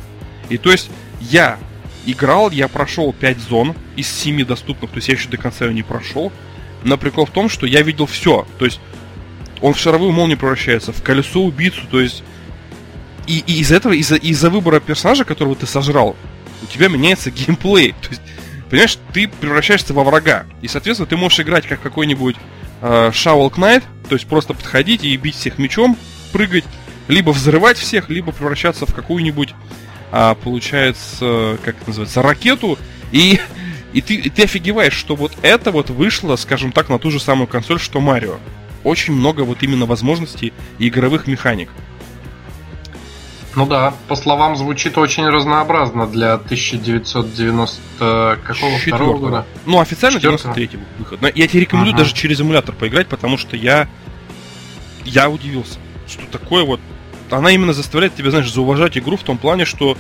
И 0.49 0.59
то 0.59 0.73
есть, 0.73 0.91
я 1.21 1.57
играл, 2.05 2.51
я 2.51 2.67
прошел 2.67 3.13
5 3.13 3.39
зон 3.39 3.77
из 3.95 4.09
7 4.09 4.45
доступных, 4.45 4.91
то 4.91 4.97
есть 4.97 5.07
я 5.07 5.15
еще 5.15 5.29
до 5.29 5.37
конца 5.37 5.67
ее 5.67 5.73
не 5.73 5.85
прошел. 5.85 6.33
Но 6.85 6.97
прикол 6.97 7.27
в 7.27 7.31
том, 7.31 7.49
что 7.49 7.67
я 7.67 7.83
видел 7.83 8.07
все. 8.07 8.47
То 8.59 8.65
есть 8.65 8.81
он 9.61 9.75
в 9.75 9.79
шаровую 9.79 10.13
молнию 10.13 10.39
превращается, 10.39 10.93
в 10.93 11.03
колесо 11.03 11.43
убийцу, 11.43 11.83
то 11.91 12.01
есть... 12.01 12.23
И, 13.27 13.41
и 13.47 13.61
из 13.61 13.73
этого, 13.73 13.93
из-за 13.93 14.17
из 14.17 14.43
выбора 14.43 14.81
персонажа, 14.81 15.25
которого 15.25 15.55
ты 15.55 15.67
сожрал, 15.67 16.17
у 16.63 16.67
тебя 16.67 16.89
меняется 16.89 17.31
геймплей. 17.33 17.95
То 18.01 18.09
есть, 18.11 18.23
понимаешь, 18.71 18.99
ты 19.13 19.29
превращаешься 19.29 19.93
во 19.93 20.05
врага. 20.05 20.47
И, 20.63 20.69
соответственно, 20.69 21.07
ты 21.07 21.17
можешь 21.17 21.41
играть 21.41 21.67
как 21.67 21.83
какой-нибудь 21.83 22.37
э, 22.81 23.11
Knight, 23.13 23.85
то 24.09 24.15
есть 24.15 24.27
просто 24.27 24.55
подходить 24.55 25.05
и 25.05 25.17
бить 25.17 25.35
всех 25.35 25.59
мечом, 25.59 25.99
прыгать, 26.33 26.65
либо 27.09 27.31
взрывать 27.31 27.79
всех, 27.79 28.09
либо 28.09 28.33
превращаться 28.33 28.87
в 28.87 28.95
какую-нибудь, 28.95 29.55
а, 30.13 30.35
получается, 30.35 31.59
как 31.65 31.77
это 31.77 31.89
называется, 31.89 32.23
ракету, 32.23 32.79
и, 33.13 33.41
и, 33.93 34.01
ты, 34.01 34.15
и 34.15 34.31
ты 34.31 34.45
офигеваешь, 34.45 34.93
что 34.93 35.17
вот 35.17 35.33
это 35.43 35.71
вот 35.71 35.91
вышло, 35.91 36.37
скажем 36.37 36.73
так, 36.73 36.89
на 36.89 36.99
ту 36.99 37.11
же 37.11 37.21
самую 37.21 37.47
консоль, 37.47 37.81
что 37.81 38.01
Марио 38.01 38.39
очень 38.85 39.15
много 39.15 39.43
вот 39.43 39.63
именно 39.63 39.87
возможностей 39.87 40.53
и 40.79 40.89
игровых 40.89 41.27
механик. 41.27 41.71
Ну 43.55 43.67
да, 43.67 43.95
по 44.07 44.15
словам 44.15 44.57
звучит 44.57 44.99
очень 44.99 45.27
разнообразно 45.27 46.07
для 46.07 46.35
1990 46.35 48.39
какого 48.45 48.79
второго 48.79 49.19
года. 49.19 49.47
Ну, 49.67 49.81
официально 49.81 50.21
93 50.21 50.71
выход. 50.99 51.21
Но 51.21 51.29
я 51.35 51.49
тебе 51.49 51.63
рекомендую 51.63 51.95
ага. 51.95 52.05
даже 52.05 52.15
через 52.15 52.41
эмулятор 52.41 52.75
поиграть, 52.75 53.09
потому 53.09 53.37
что 53.37 53.57
я 53.57 53.89
я 55.05 55.29
удивился, 55.29 55.79
что 56.07 56.25
такое 56.27 56.65
вот 56.65 56.81
она 57.31 57.51
именно 57.51 57.73
заставляет 57.73 58.15
тебя, 58.15 58.31
знаешь, 58.31 58.53
зауважать 58.53 58.97
игру 58.97 59.17
в 59.17 59.23
том 59.23 59.39
плане, 59.39 59.65
что 59.65 59.97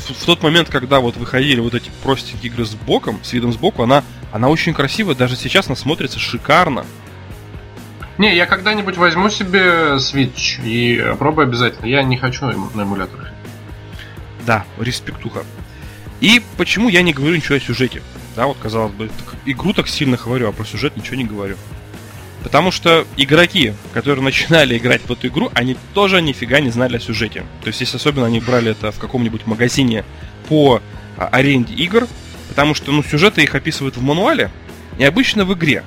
в, 0.00 0.24
тот 0.24 0.42
момент, 0.42 0.68
когда 0.68 1.00
вот 1.00 1.16
выходили 1.16 1.60
вот 1.60 1.74
эти 1.74 1.90
простенькие 2.02 2.52
игры 2.52 2.64
с 2.64 2.74
боком, 2.74 3.22
с 3.22 3.32
видом 3.32 3.52
сбоку, 3.52 3.82
она, 3.82 4.04
она 4.32 4.48
очень 4.48 4.74
красивая, 4.74 5.14
даже 5.14 5.36
сейчас 5.36 5.66
она 5.66 5.76
смотрится 5.76 6.18
шикарно. 6.18 6.84
Не, 8.18 8.36
я 8.36 8.46
когда-нибудь 8.46 8.98
возьму 8.98 9.30
себе 9.30 9.96
Switch 9.96 10.62
и 10.62 11.16
пробую 11.18 11.46
обязательно. 11.46 11.86
Я 11.86 12.02
не 12.02 12.18
хочу 12.18 12.44
на 12.46 12.82
эмуляторах. 12.82 13.28
Да, 14.46 14.64
респектуха. 14.78 15.44
И 16.20 16.42
почему 16.58 16.88
я 16.88 17.02
не 17.02 17.14
говорю 17.14 17.36
ничего 17.36 17.56
о 17.56 17.60
сюжете? 17.60 18.02
Да, 18.36 18.46
вот 18.46 18.58
казалось 18.62 18.92
бы, 18.92 19.10
игру 19.46 19.72
так 19.72 19.88
сильно 19.88 20.18
говорю, 20.18 20.48
а 20.48 20.52
про 20.52 20.64
сюжет 20.64 20.96
ничего 20.96 21.16
не 21.16 21.24
говорю. 21.24 21.56
Потому 22.42 22.70
что 22.70 23.06
игроки, 23.16 23.74
которые 23.92 24.24
начинали 24.24 24.76
играть 24.76 25.02
в 25.02 25.10
эту 25.10 25.28
игру, 25.28 25.50
они 25.54 25.76
тоже 25.94 26.22
нифига 26.22 26.60
не 26.60 26.70
знали 26.70 26.96
о 26.96 27.00
сюжете. 27.00 27.44
То 27.62 27.68
есть, 27.68 27.80
если 27.80 27.96
особенно 27.96 28.26
они 28.26 28.40
брали 28.40 28.72
это 28.72 28.92
в 28.92 28.98
каком-нибудь 28.98 29.46
магазине 29.46 30.04
по 30.48 30.80
а, 31.16 31.26
аренде 31.26 31.74
игр, 31.74 32.06
потому 32.48 32.74
что, 32.74 32.92
ну, 32.92 33.02
сюжеты 33.02 33.42
их 33.42 33.54
описывают 33.54 33.96
в 33.96 34.02
мануале, 34.02 34.50
и 34.98 35.04
обычно 35.04 35.44
в 35.44 35.54
игре. 35.54 35.84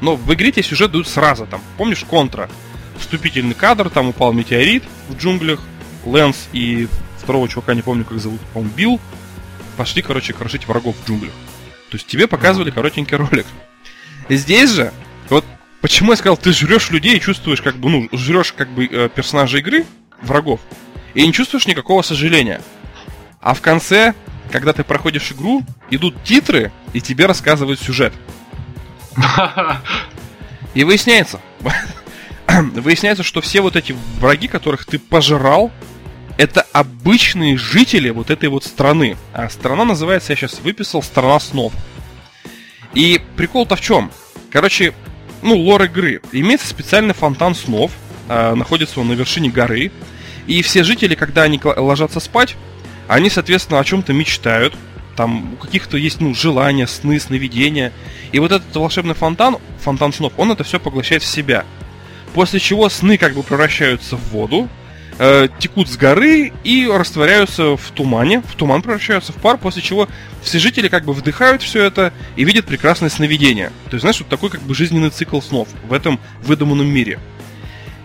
Но 0.00 0.16
в 0.16 0.32
игре 0.34 0.52
тебе 0.52 0.62
сюжет 0.62 0.92
дают 0.92 1.08
сразу. 1.08 1.46
Там, 1.46 1.60
помнишь, 1.76 2.04
контра? 2.04 2.50
Вступительный 2.98 3.54
кадр, 3.54 3.90
там 3.90 4.08
упал 4.08 4.32
метеорит 4.32 4.84
в 5.08 5.16
джунглях. 5.16 5.60
Лэнс 6.04 6.48
и 6.52 6.88
второго 7.18 7.48
чувака, 7.48 7.74
не 7.74 7.82
помню, 7.82 8.04
как 8.04 8.18
зовут, 8.18 8.40
по-моему, 8.52 8.74
Билл, 8.76 9.00
пошли, 9.76 10.02
короче, 10.02 10.34
крошить 10.34 10.68
врагов 10.68 10.94
в 10.96 11.08
джунглях. 11.08 11.32
То 11.90 11.96
есть 11.96 12.06
тебе 12.06 12.26
показывали 12.26 12.70
коротенький 12.70 13.16
ролик. 13.16 13.46
Здесь 14.28 14.70
же, 14.70 14.92
вот 15.30 15.44
почему 15.84 16.12
я 16.12 16.16
сказал, 16.16 16.38
ты 16.38 16.50
жрешь 16.50 16.88
людей 16.88 17.18
и 17.18 17.20
чувствуешь, 17.20 17.60
как 17.60 17.76
бы, 17.76 17.90
ну, 17.90 18.08
жрешь 18.10 18.54
как 18.54 18.70
бы 18.70 18.86
э, 18.86 19.10
персонажа 19.14 19.58
игры, 19.58 19.84
врагов, 20.22 20.58
и 21.12 21.26
не 21.26 21.30
чувствуешь 21.30 21.66
никакого 21.66 22.00
сожаления. 22.00 22.62
А 23.38 23.52
в 23.52 23.60
конце, 23.60 24.14
когда 24.50 24.72
ты 24.72 24.82
проходишь 24.82 25.30
игру, 25.32 25.62
идут 25.90 26.14
титры, 26.24 26.72
и 26.94 27.02
тебе 27.02 27.26
рассказывают 27.26 27.82
сюжет. 27.82 28.14
И 30.72 30.84
выясняется, 30.84 31.38
выясняется, 32.48 33.22
что 33.22 33.42
все 33.42 33.60
вот 33.60 33.76
эти 33.76 33.94
враги, 34.20 34.48
которых 34.48 34.86
ты 34.86 34.98
пожирал, 34.98 35.70
это 36.38 36.62
обычные 36.72 37.58
жители 37.58 38.08
вот 38.08 38.30
этой 38.30 38.48
вот 38.48 38.64
страны. 38.64 39.18
А 39.34 39.50
страна 39.50 39.84
называется, 39.84 40.32
я 40.32 40.36
сейчас 40.36 40.60
выписал, 40.60 41.02
страна 41.02 41.38
снов. 41.40 41.74
И 42.94 43.20
прикол-то 43.36 43.76
в 43.76 43.82
чем? 43.82 44.10
Короче, 44.50 44.94
ну, 45.44 45.56
лор 45.56 45.84
игры. 45.84 46.20
Имеется 46.32 46.66
специальный 46.66 47.14
фонтан 47.14 47.54
снов, 47.54 47.92
э, 48.28 48.54
находится 48.54 48.98
он 49.00 49.08
на 49.08 49.12
вершине 49.12 49.50
горы. 49.50 49.92
И 50.46 50.62
все 50.62 50.82
жители, 50.82 51.14
когда 51.14 51.42
они 51.42 51.60
ложатся 51.62 52.18
спать, 52.18 52.56
они, 53.06 53.30
соответственно, 53.30 53.78
о 53.78 53.84
чем-то 53.84 54.12
мечтают. 54.12 54.74
там 55.16 55.52
у 55.54 55.56
каких-то 55.56 55.96
есть, 55.96 56.20
ну, 56.20 56.34
желания, 56.34 56.88
сны, 56.88 57.20
сновидения. 57.20 57.92
И 58.32 58.40
вот 58.40 58.50
этот 58.50 58.74
волшебный 58.74 59.14
фонтан, 59.14 59.58
фонтан 59.80 60.12
снов, 60.12 60.32
он 60.38 60.50
это 60.50 60.64
все 60.64 60.80
поглощает 60.80 61.22
в 61.22 61.26
себя. 61.26 61.64
После 62.32 62.58
чего 62.58 62.88
сны 62.88 63.16
как 63.16 63.34
бы 63.34 63.44
превращаются 63.44 64.16
в 64.16 64.28
воду, 64.30 64.68
э, 65.18 65.48
текут 65.58 65.88
с 65.88 65.96
горы 65.96 66.52
и 66.64 66.86
растворяются 66.86 67.76
в 67.76 67.90
тумане, 67.94 68.42
в 68.42 68.54
туман 68.54 68.82
превращаются 68.82 69.32
в 69.32 69.36
пар, 69.36 69.58
после 69.58 69.82
чего 69.82 70.08
все 70.42 70.58
жители 70.58 70.88
как 70.88 71.04
бы 71.04 71.12
вдыхают 71.12 71.62
все 71.62 71.84
это 71.84 72.12
и 72.36 72.44
видят 72.44 72.66
прекрасное 72.66 73.10
сновидение. 73.10 73.68
То 73.90 73.94
есть, 73.94 74.02
знаешь, 74.02 74.18
вот 74.18 74.28
такой 74.28 74.50
как 74.50 74.62
бы 74.62 74.74
жизненный 74.74 75.10
цикл 75.10 75.40
снов 75.40 75.68
в 75.88 75.92
этом 75.92 76.20
выдуманном 76.42 76.86
мире. 76.86 77.18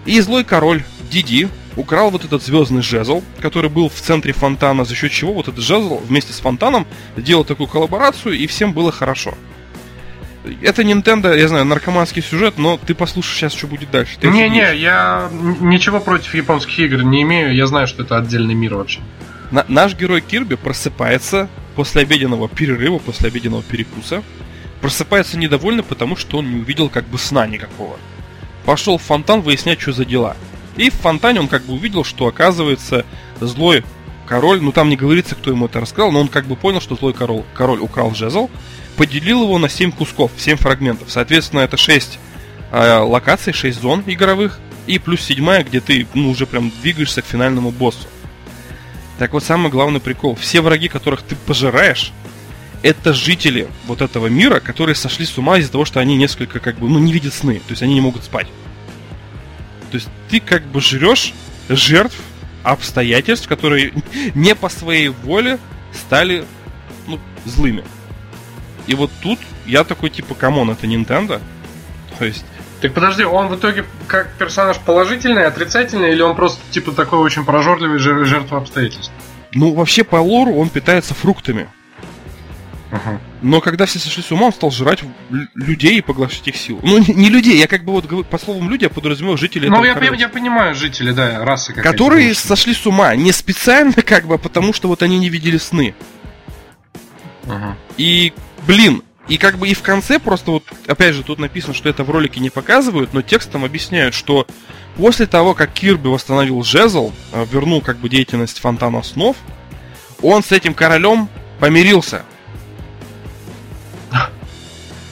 И 0.05 0.19
злой 0.21 0.43
король 0.43 0.83
Диди 1.11 1.49
украл 1.75 2.11
вот 2.11 2.25
этот 2.25 2.43
звездный 2.43 2.81
жезл, 2.81 3.23
который 3.39 3.69
был 3.69 3.89
в 3.89 3.99
центре 3.99 4.33
фонтана, 4.33 4.85
за 4.85 4.95
счет 4.95 5.11
чего 5.11 5.33
вот 5.33 5.47
этот 5.47 5.63
жезл 5.63 5.97
вместе 5.97 6.33
с 6.33 6.39
фонтаном 6.39 6.85
сделал 7.15 7.45
такую 7.45 7.67
коллаборацию, 7.67 8.37
и 8.37 8.47
всем 8.47 8.73
было 8.73 8.91
хорошо. 8.91 9.33
Это 10.61 10.83
Nintendo, 10.83 11.37
я 11.37 11.47
знаю, 11.47 11.65
наркоманский 11.65 12.21
сюжет, 12.21 12.57
но 12.57 12.77
ты 12.77 12.95
послушай 12.95 13.35
сейчас, 13.35 13.53
что 13.53 13.67
будет 13.67 13.91
дальше. 13.91 14.17
Не-не, 14.23 14.75
я 14.77 15.29
ничего 15.59 15.99
против 15.99 16.33
японских 16.33 16.79
игр 16.79 17.03
не 17.03 17.23
имею, 17.23 17.53
я 17.53 17.67
знаю, 17.67 17.87
что 17.87 18.03
это 18.03 18.17
отдельный 18.17 18.53
мир 18.53 18.75
вообще. 18.75 19.01
На, 19.51 19.65
наш 19.67 19.95
герой 19.95 20.21
Кирби 20.21 20.55
просыпается 20.55 21.49
после 21.75 22.03
обеденного 22.03 22.47
перерыва, 22.47 22.99
после 22.99 23.27
обеденного 23.27 23.63
перекуса. 23.63 24.23
Просыпается 24.79 25.37
недовольно, 25.37 25.83
потому 25.83 26.15
что 26.15 26.37
он 26.37 26.49
не 26.49 26.61
увидел 26.61 26.89
как 26.89 27.05
бы 27.05 27.17
сна 27.17 27.45
никакого. 27.47 27.97
Пошел 28.65 28.97
в 28.97 29.01
фонтан 29.01 29.41
выяснять, 29.41 29.81
что 29.81 29.91
за 29.91 30.05
дела. 30.05 30.37
И 30.77 30.89
в 30.89 30.93
фонтане 30.93 31.41
он 31.41 31.47
как 31.47 31.63
бы 31.63 31.73
увидел, 31.73 32.05
что 32.05 32.27
оказывается 32.27 33.05
злой 33.41 33.83
король, 34.29 34.61
ну 34.61 34.71
там 34.71 34.89
не 34.89 34.95
говорится, 34.95 35.33
кто 35.33 35.49
ему 35.49 35.65
это 35.65 35.81
рассказал, 35.81 36.11
но 36.11 36.21
он 36.21 36.27
как 36.27 36.45
бы 36.45 36.55
понял, 36.55 36.79
что 36.79 36.95
злой 36.95 37.13
король, 37.13 37.43
король 37.55 37.79
украл 37.79 38.13
жезл, 38.13 38.49
поделил 38.95 39.43
его 39.43 39.57
на 39.57 39.67
7 39.67 39.91
кусков, 39.91 40.31
7 40.37 40.55
фрагментов. 40.55 41.09
Соответственно, 41.11 41.61
это 41.61 41.77
6 41.77 42.19
э, 42.71 42.97
локаций, 42.99 43.53
6 43.53 43.81
зон 43.81 44.03
игровых, 44.05 44.59
и 44.85 44.99
плюс 44.99 45.21
седьмая, 45.21 45.63
где 45.63 45.81
ты 45.81 46.05
ну, 46.13 46.29
уже 46.29 46.45
прям 46.45 46.71
двигаешься 46.81 47.23
к 47.23 47.25
финальному 47.25 47.71
боссу. 47.71 48.07
Так 49.17 49.33
вот, 49.33 49.43
самый 49.43 49.71
главный 49.71 49.99
прикол. 49.99 50.35
Все 50.35 50.61
враги, 50.61 50.87
которых 50.87 51.23
ты 51.23 51.35
пожираешь, 51.35 52.13
это 52.83 53.13
жители 53.13 53.67
вот 53.87 54.01
этого 54.01 54.27
мира, 54.27 54.59
которые 54.59 54.95
сошли 54.95 55.25
с 55.25 55.37
ума 55.39 55.57
из-за 55.57 55.71
того, 55.71 55.85
что 55.85 55.99
они 55.99 56.15
несколько 56.15 56.59
как 56.59 56.77
бы, 56.77 56.87
ну, 56.87 56.99
не 56.99 57.11
видят 57.11 57.33
сны. 57.33 57.55
То 57.55 57.71
есть 57.71 57.81
они 57.81 57.95
не 57.95 58.01
могут 58.01 58.23
спать. 58.23 58.47
То 59.89 59.95
есть 59.95 60.07
ты 60.29 60.39
как 60.39 60.63
бы 60.67 60.81
жрешь 60.81 61.33
жертв 61.67 62.15
обстоятельств, 62.63 63.47
которые 63.47 63.93
не 64.35 64.55
по 64.55 64.69
своей 64.69 65.09
воле 65.09 65.59
стали 65.93 66.45
ну, 67.07 67.19
злыми. 67.45 67.83
И 68.87 68.95
вот 68.95 69.11
тут 69.21 69.39
я 69.65 69.83
такой, 69.83 70.09
типа, 70.09 70.33
come 70.33 70.55
on, 70.55 70.71
это 70.71 70.87
Nintendo. 70.87 71.41
То 72.17 72.25
есть... 72.25 72.45
Так 72.81 72.93
подожди, 72.93 73.23
он 73.23 73.47
в 73.47 73.55
итоге 73.55 73.85
как 74.07 74.31
персонаж 74.37 74.79
положительный, 74.79 75.45
отрицательный, 75.45 76.11
или 76.11 76.21
он 76.21 76.35
просто, 76.35 76.59
типа, 76.71 76.91
такой 76.93 77.19
очень 77.19 77.45
прожорливый 77.45 77.99
жертва 77.99 78.57
обстоятельств? 78.57 79.11
Ну, 79.53 79.73
вообще, 79.73 80.03
по 80.03 80.15
лору 80.15 80.53
он 80.55 80.69
питается 80.69 81.13
фруктами. 81.13 81.67
Но 83.41 83.61
когда 83.61 83.85
все 83.85 83.99
сошли 83.99 84.23
с 84.23 84.31
ума, 84.31 84.47
он 84.47 84.53
стал 84.53 84.71
жрать 84.71 85.03
людей 85.55 85.99
и 85.99 86.01
поглощать 86.01 86.47
их 86.47 86.55
силу. 86.55 86.79
Ну, 86.83 86.97
не, 86.97 87.13
не 87.13 87.29
людей, 87.29 87.57
я 87.57 87.67
как 87.67 87.83
бы 87.83 87.93
вот 87.93 88.27
по 88.27 88.37
словам 88.37 88.69
люди 88.69 88.83
я 88.83 88.89
подразумеваю 88.89 89.37
жителей 89.37 89.69
Ну, 89.69 89.83
я, 89.83 89.97
я, 89.97 90.13
я 90.13 90.29
понимаю, 90.29 90.75
жители, 90.75 91.11
да, 91.11 91.45
расы 91.45 91.73
Которые 91.73 92.33
сошли 92.33 92.73
с 92.73 92.85
ума 92.87 93.15
не 93.15 93.31
специально, 93.31 93.93
как 93.93 94.25
бы, 94.25 94.35
а 94.35 94.37
потому 94.37 94.73
что 94.73 94.87
вот 94.87 95.03
они 95.03 95.19
не 95.19 95.29
видели 95.29 95.57
сны. 95.57 95.93
Uh-huh. 97.45 97.73
И 97.97 98.33
блин, 98.67 99.03
и 99.27 99.37
как 99.37 99.57
бы 99.57 99.69
и 99.69 99.73
в 99.73 99.81
конце 99.81 100.19
просто 100.19 100.51
вот, 100.51 100.63
опять 100.87 101.13
же, 101.13 101.23
тут 101.23 101.39
написано, 101.39 101.73
что 101.73 101.87
это 101.87 102.03
в 102.03 102.09
ролике 102.09 102.39
не 102.39 102.49
показывают, 102.49 103.13
но 103.13 103.21
текстом 103.21 103.63
объясняют, 103.63 104.15
что 104.15 104.47
после 104.97 105.27
того, 105.27 105.53
как 105.53 105.71
Кирби 105.71 106.07
восстановил 106.07 106.63
жезл, 106.63 107.13
э, 107.31 107.45
вернул 107.51 107.81
как 107.81 107.97
бы 107.97 108.09
деятельность 108.09 108.59
Фонтана 108.59 109.03
Снов, 109.03 109.37
он 110.21 110.43
с 110.43 110.51
этим 110.51 110.73
королем 110.73 111.29
помирился. 111.59 112.23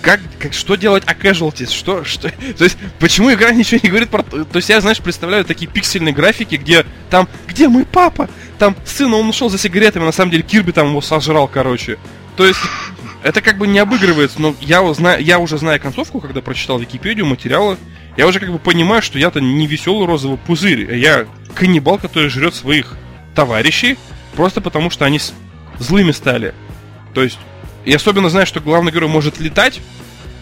Как, 0.08 0.22
как, 0.40 0.54
что 0.54 0.76
делать 0.76 1.04
о 1.06 1.14
casualties? 1.14 1.70
Что, 1.70 2.06
что, 2.06 2.30
то 2.30 2.64
есть, 2.64 2.78
почему 2.98 3.34
игра 3.34 3.52
ничего 3.52 3.82
не 3.84 3.90
говорит 3.90 4.10
про... 4.10 4.24
То 4.24 4.56
есть, 4.56 4.70
я, 4.70 4.80
знаешь, 4.80 5.02
представляю 5.02 5.44
такие 5.44 5.70
пиксельные 5.70 6.14
графики, 6.14 6.56
где 6.56 6.86
там, 7.10 7.28
где 7.46 7.68
мой 7.68 7.86
папа? 7.86 8.30
Там 8.58 8.78
сын, 8.86 9.14
он 9.14 9.28
ушел 9.28 9.50
за 9.50 9.58
сигаретами, 9.58 10.06
на 10.06 10.14
самом 10.14 10.32
деле 10.32 10.44
Кирби 10.44 10.72
там 10.72 10.88
его 10.88 11.02
сожрал, 11.02 11.50
короче. 11.50 11.98
То 12.38 12.46
есть, 12.48 12.62
это 13.22 13.42
как 13.42 13.58
бы 13.58 13.68
не 13.68 13.80
обыгрывается, 13.80 14.42
но 14.42 14.56
я, 14.62 14.82
знаю, 14.94 15.22
я 15.22 15.40
уже 15.40 15.58
знаю 15.58 15.82
концовку, 15.82 16.22
когда 16.22 16.40
прочитал 16.40 16.80
Википедию, 16.80 17.26
материалы, 17.26 17.76
я 18.16 18.28
уже 18.28 18.40
как 18.40 18.50
бы 18.50 18.60
понимаю, 18.60 19.02
что 19.02 19.20
я-то 19.20 19.42
не 19.42 19.68
веселый 19.68 20.08
розовый 20.08 20.38
пузырь, 20.38 20.90
а 20.90 20.96
я 20.96 21.26
каннибал, 21.54 21.98
который 21.98 22.30
жрет 22.30 22.56
своих 22.56 22.96
товарищей, 23.36 23.98
просто 24.38 24.62
потому 24.62 24.90
что 24.90 25.04
они 25.04 25.20
злыми 25.80 26.14
стали. 26.14 26.54
То 27.14 27.24
есть, 27.24 27.40
и 27.88 27.94
особенно 27.94 28.30
знаю, 28.30 28.46
что 28.46 28.60
главный 28.60 28.92
герой 28.92 29.08
может 29.10 29.40
летать 29.40 29.80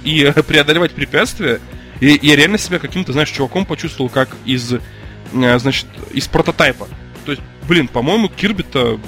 и 0.03 0.33
преодолевать 0.47 0.93
препятствия, 0.93 1.61
и 1.99 2.19
я 2.23 2.35
реально 2.35 2.57
себя 2.57 2.79
каким-то, 2.79 3.11
знаешь, 3.11 3.29
чуваком 3.29 3.67
почувствовал, 3.67 4.09
как 4.09 4.29
из, 4.45 4.73
э, 4.73 5.59
значит, 5.59 5.85
из 6.11 6.27
прототайпа. 6.27 6.87
То 7.23 7.33
есть, 7.33 7.43
блин, 7.67 7.87
по-моему, 7.87 8.29
Кирби-то, 8.29 8.99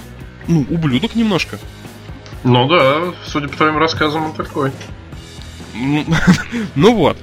ну, 0.48 0.68
ублюдок 0.70 1.16
немножко. 1.16 1.58
Ну 2.44 2.68
да, 2.68 3.12
судя 3.26 3.48
по 3.48 3.58
твоим 3.58 3.80
рассказам, 3.80 4.26
он 4.26 4.34
такой. 4.34 4.72
ну 6.76 6.94
вот. 6.94 7.18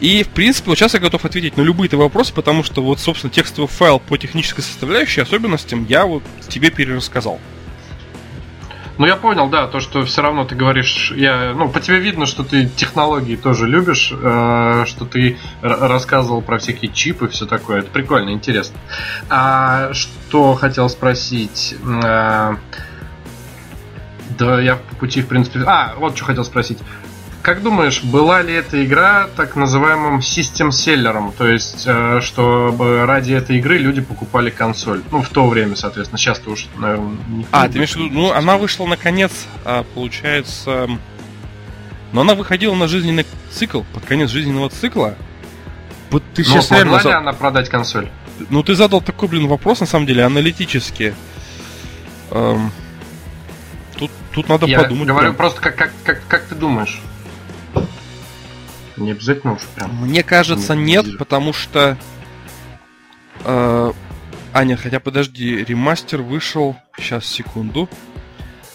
И, 0.00 0.22
в 0.22 0.28
принципе, 0.28 0.70
вот 0.70 0.78
сейчас 0.78 0.94
я 0.94 1.00
готов 1.00 1.26
ответить 1.26 1.58
на 1.58 1.60
любые 1.60 1.90
твои 1.90 2.00
вопросы, 2.00 2.32
потому 2.32 2.62
что 2.62 2.82
вот, 2.82 3.00
собственно, 3.00 3.30
текстовый 3.30 3.68
файл 3.68 4.00
по 4.00 4.16
технической 4.16 4.64
составляющей 4.64 5.20
особенностям 5.20 5.84
я 5.84 6.06
вот 6.06 6.22
тебе 6.48 6.70
перерассказал. 6.70 7.38
Ну, 8.98 9.06
я 9.06 9.14
понял, 9.14 9.48
да, 9.48 9.68
то, 9.68 9.78
что 9.78 10.04
все 10.04 10.22
равно 10.22 10.44
ты 10.44 10.56
говоришь, 10.56 11.12
я, 11.16 11.52
ну, 11.54 11.68
по 11.68 11.78
тебе 11.78 12.00
видно, 12.00 12.26
что 12.26 12.42
ты 12.42 12.66
технологии 12.66 13.36
тоже 13.36 13.68
любишь, 13.68 14.12
э, 14.12 14.84
что 14.86 15.04
ты 15.04 15.38
рассказывал 15.62 16.42
про 16.42 16.58
всякие 16.58 16.90
чипы 16.90 17.26
и 17.26 17.28
все 17.28 17.46
такое. 17.46 17.78
Это 17.80 17.90
прикольно, 17.90 18.30
интересно. 18.30 18.76
А 19.30 19.92
что 19.92 20.54
хотел 20.54 20.88
спросить? 20.88 21.76
Э, 22.02 22.56
да, 24.36 24.60
я 24.60 24.76
по 24.76 24.96
пути, 24.96 25.22
в 25.22 25.28
принципе... 25.28 25.60
А, 25.66 25.94
вот 25.96 26.16
что 26.16 26.24
хотел 26.26 26.44
спросить. 26.44 26.78
Как 27.48 27.62
думаешь, 27.62 28.02
была 28.02 28.42
ли 28.42 28.52
эта 28.52 28.84
игра 28.84 29.26
так 29.34 29.56
называемым 29.56 30.20
систем-селлером? 30.20 31.32
То 31.32 31.48
есть, 31.48 31.84
э, 31.86 32.20
чтобы 32.20 33.06
ради 33.06 33.32
этой 33.32 33.56
игры 33.56 33.78
люди 33.78 34.02
покупали 34.02 34.50
консоль? 34.50 35.02
Ну, 35.10 35.22
в 35.22 35.30
то 35.30 35.48
время, 35.48 35.74
соответственно. 35.74 36.18
Сейчас-то 36.18 36.50
уж, 36.50 36.66
наверное, 36.76 37.16
не 37.26 37.46
А, 37.50 37.66
ты 37.66 37.78
имеешь 37.78 37.94
в 37.94 37.96
виду, 37.96 38.10
ну, 38.10 38.32
она 38.32 38.58
вышла 38.58 38.84
наконец, 38.84 39.32
а, 39.64 39.82
получается... 39.94 40.90
Но 42.12 42.20
она 42.20 42.34
выходила 42.34 42.74
на 42.74 42.86
жизненный 42.86 43.24
цикл, 43.50 43.80
под 43.94 44.04
конец 44.04 44.28
жизненного 44.28 44.68
цикла. 44.68 45.14
Вот 46.10 46.22
ты 46.34 46.42
Но 46.42 46.48
сейчас 46.48 46.70
реально... 46.70 47.00
ли 47.02 47.12
она 47.12 47.32
продать 47.32 47.70
консоль? 47.70 48.10
Ну, 48.50 48.62
ты 48.62 48.74
задал 48.74 49.00
такой, 49.00 49.26
блин, 49.26 49.46
вопрос, 49.46 49.80
на 49.80 49.86
самом 49.86 50.04
деле, 50.04 50.22
аналитический. 50.24 51.14
Эм... 52.30 52.70
Тут 54.32 54.48
надо 54.50 54.66
Я 54.66 54.80
подумать. 54.80 55.08
говорю 55.08 55.28
прям. 55.28 55.36
просто, 55.36 55.60
как, 55.62 55.76
как, 55.76 55.90
как, 56.04 56.20
как 56.28 56.44
ты 56.44 56.54
думаешь? 56.54 57.00
Не 58.98 59.12
обязательно 59.12 59.54
уж 59.54 59.62
прям. 59.74 59.94
Мне 60.04 60.22
кажется, 60.22 60.74
нет, 60.74 61.06
нет 61.06 61.18
потому 61.18 61.52
что... 61.52 61.96
Э, 63.44 63.92
а, 64.52 64.64
нет, 64.64 64.80
хотя 64.80 65.00
подожди, 65.00 65.64
ремастер 65.64 66.22
вышел... 66.22 66.76
Сейчас, 66.96 67.26
секунду. 67.26 67.88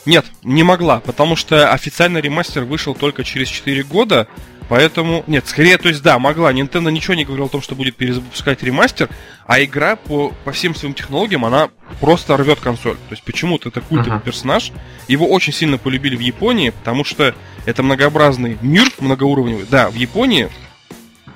Нет, 0.06 0.26
не 0.44 0.64
могла, 0.64 1.00
потому 1.00 1.36
что 1.36 1.72
официальный 1.72 2.22
ремастер 2.22 2.64
вышел 2.64 2.94
только 2.94 3.24
через 3.24 3.48
4 3.48 3.84
года, 3.84 4.28
Поэтому, 4.70 5.24
нет, 5.28 5.48
скорее, 5.48 5.78
то 5.78 5.90
есть 5.90 6.02
да, 6.02 6.18
могла. 6.20 6.52
Nintendo 6.54 6.92
ничего 6.92 7.14
не 7.14 7.26
говорил 7.26 7.46
о 7.46 7.50
том, 7.50 7.62
что 7.62 7.76
будет 7.76 7.96
перезапускать 7.96 8.64
ремастер, 8.64 9.10
а 9.46 9.62
игра 9.64 9.96
по, 9.96 10.34
по 10.46 10.52
всем 10.52 10.74
своим 10.74 10.94
технологиям, 10.94 11.46
она 11.46 11.70
просто 12.00 12.36
рвет 12.38 12.60
консоль. 12.60 12.96
То 12.96 13.12
есть 13.12 13.24
почему-то 13.24 13.70
это 13.70 13.82
культовый 13.82 14.20
uh-huh. 14.20 14.24
персонаж. 14.24 14.72
Его 15.08 15.28
очень 15.28 15.54
сильно 15.54 15.78
полюбили 15.78 16.16
в 16.16 16.22
Японии, 16.22 16.70
потому 16.70 17.04
что 17.04 17.36
это 17.66 17.84
многообразный 17.84 18.58
мир, 18.62 18.88
многоуровневый. 19.00 19.66
Да, 19.70 19.90
в 19.90 19.96
Японии 19.96 20.50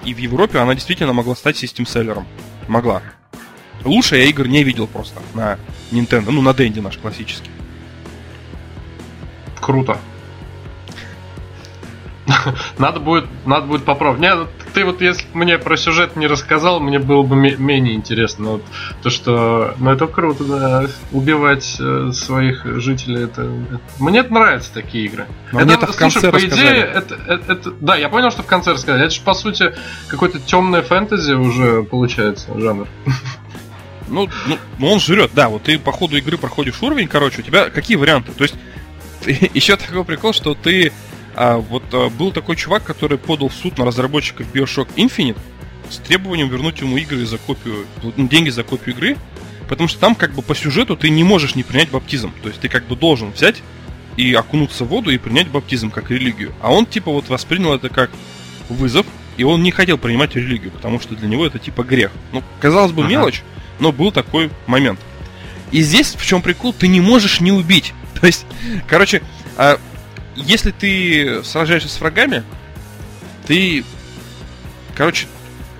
и 0.03 0.13
в 0.13 0.17
Европе 0.17 0.59
она 0.59 0.73
действительно 0.73 1.13
могла 1.13 1.35
стать 1.35 1.57
систем-селлером. 1.57 2.25
Могла. 2.67 3.01
Лучше 3.83 4.17
я 4.17 4.23
игр 4.25 4.47
не 4.47 4.63
видел 4.63 4.87
просто 4.87 5.21
на 5.33 5.59
Nintendo, 5.91 6.31
ну 6.31 6.41
на 6.41 6.53
Денди 6.53 6.79
наш 6.79 6.97
классический. 6.97 7.51
Круто. 9.59 9.97
Надо 12.77 12.99
будет, 12.99 13.25
надо 13.45 13.67
будет 13.67 13.85
попробовать. 13.85 14.21
Не, 14.21 14.47
ты 14.73 14.85
вот 14.85 15.01
если 15.01 15.25
мне 15.33 15.57
про 15.57 15.77
сюжет 15.77 16.15
не 16.15 16.27
рассказал, 16.27 16.79
мне 16.79 16.99
было 16.99 17.23
бы 17.23 17.35
менее 17.35 17.95
интересно. 17.95 18.51
Вот 18.51 18.63
то, 19.01 19.09
что. 19.09 19.73
Ну 19.77 19.91
это 19.91 20.07
круто, 20.07 20.43
да. 20.43 20.85
Убивать 21.11 21.77
э, 21.79 22.11
своих 22.13 22.65
жителей, 22.81 23.23
это, 23.23 23.43
это. 23.43 23.81
Мне 23.99 24.19
это 24.19 24.33
нравятся 24.33 24.73
такие 24.73 25.05
игры. 25.05 25.27
Но 25.51 25.61
это, 25.61 25.73
это 25.73 25.87
в 25.87 25.95
конце 25.95 26.19
слушай, 26.19 26.31
по 26.31 26.55
идее, 26.55 26.83
это, 26.83 27.15
это, 27.27 27.53
это. 27.53 27.71
Да, 27.79 27.95
я 27.95 28.09
понял, 28.09 28.31
что 28.31 28.43
в 28.43 28.47
конце 28.47 28.73
рассказали. 28.73 29.05
Это 29.05 29.13
же 29.13 29.21
по 29.21 29.33
сути 29.33 29.73
какой-то 30.07 30.39
темная 30.39 30.81
фэнтези 30.81 31.33
уже 31.33 31.83
получается 31.83 32.47
жанр. 32.59 32.87
Ну, 34.09 34.29
ну, 34.45 34.57
ну, 34.79 34.87
он 34.89 35.01
жрет, 35.01 35.31
да. 35.33 35.49
Вот 35.49 35.63
ты 35.63 35.77
по 35.77 35.91
ходу 35.91 36.15
игры 36.15 36.37
проходишь 36.37 36.81
уровень, 36.81 37.09
короче, 37.09 37.41
у 37.41 37.43
тебя 37.43 37.69
какие 37.69 37.97
варианты? 37.97 38.31
То 38.31 38.43
есть, 38.45 38.55
еще 39.53 39.75
такой 39.75 40.05
прикол, 40.05 40.31
что 40.31 40.55
ты 40.55 40.93
а, 41.37 41.57
вот 41.57 41.83
а, 41.93 42.09
был 42.09 42.31
такой 42.31 42.55
чувак, 42.55 42.83
который 42.83 43.19
подал 43.19 43.49
в 43.49 43.53
суд 43.53 43.77
на 43.77 43.85
разработчиков 43.85 44.47
Bioshock 44.53 44.89
Infinite 44.95 45.37
с 45.87 45.97
требованием 45.97 46.49
вернуть 46.49 46.81
ему 46.81 46.97
игры 46.97 47.25
за 47.25 47.37
копию, 47.37 47.85
ну, 48.01 48.11
деньги 48.27 48.49
за 48.49 48.63
копию 48.63 48.95
игры, 48.95 49.17
потому 49.69 49.87
что 49.87 49.99
там 49.99 50.15
как 50.15 50.33
бы 50.33 50.41
по 50.41 50.55
сюжету 50.55 50.97
ты 50.97 51.09
не 51.09 51.23
можешь 51.23 51.53
не 51.53 51.63
принять 51.63 51.89
баптизм. 51.91 52.33
То 52.41 52.49
есть 52.49 52.59
ты 52.59 52.69
как 52.69 52.87
бы 52.87 52.95
должен 52.95 53.31
взять 53.31 53.61
и 54.17 54.33
окунуться 54.33 54.83
в 54.83 54.87
воду 54.87 55.11
и 55.11 55.17
принять 55.19 55.47
баптизм 55.47 55.91
как 55.91 56.09
религию. 56.09 56.53
А 56.59 56.73
он 56.73 56.87
типа 56.87 57.11
вот 57.11 57.29
воспринял 57.29 57.73
это 57.73 57.89
как 57.89 58.09
вызов, 58.67 59.05
и 59.37 59.43
он 59.43 59.61
не 59.61 59.71
хотел 59.71 59.99
принимать 59.99 60.35
религию, 60.35 60.71
потому 60.71 60.99
что 60.99 61.15
для 61.15 61.27
него 61.27 61.45
это 61.45 61.59
типа 61.59 61.83
грех. 61.83 62.11
Ну, 62.33 62.43
казалось 62.59 62.91
бы, 62.91 63.03
ага. 63.03 63.11
мелочь, 63.11 63.43
но 63.79 63.91
был 63.91 64.11
такой 64.11 64.49
момент. 64.65 64.99
И 65.71 65.81
здесь 65.81 66.15
в 66.15 66.25
чем 66.25 66.41
прикол, 66.41 66.73
ты 66.73 66.87
не 66.87 66.99
можешь 66.99 67.41
не 67.41 67.51
убить. 67.51 67.93
То 68.19 68.25
есть, 68.25 68.47
короче, 68.87 69.21
а, 69.55 69.79
если 70.37 70.71
ты 70.71 71.43
сражаешься 71.43 71.89
с 71.89 71.99
врагами, 71.99 72.43
ты, 73.45 73.83
короче, 74.95 75.27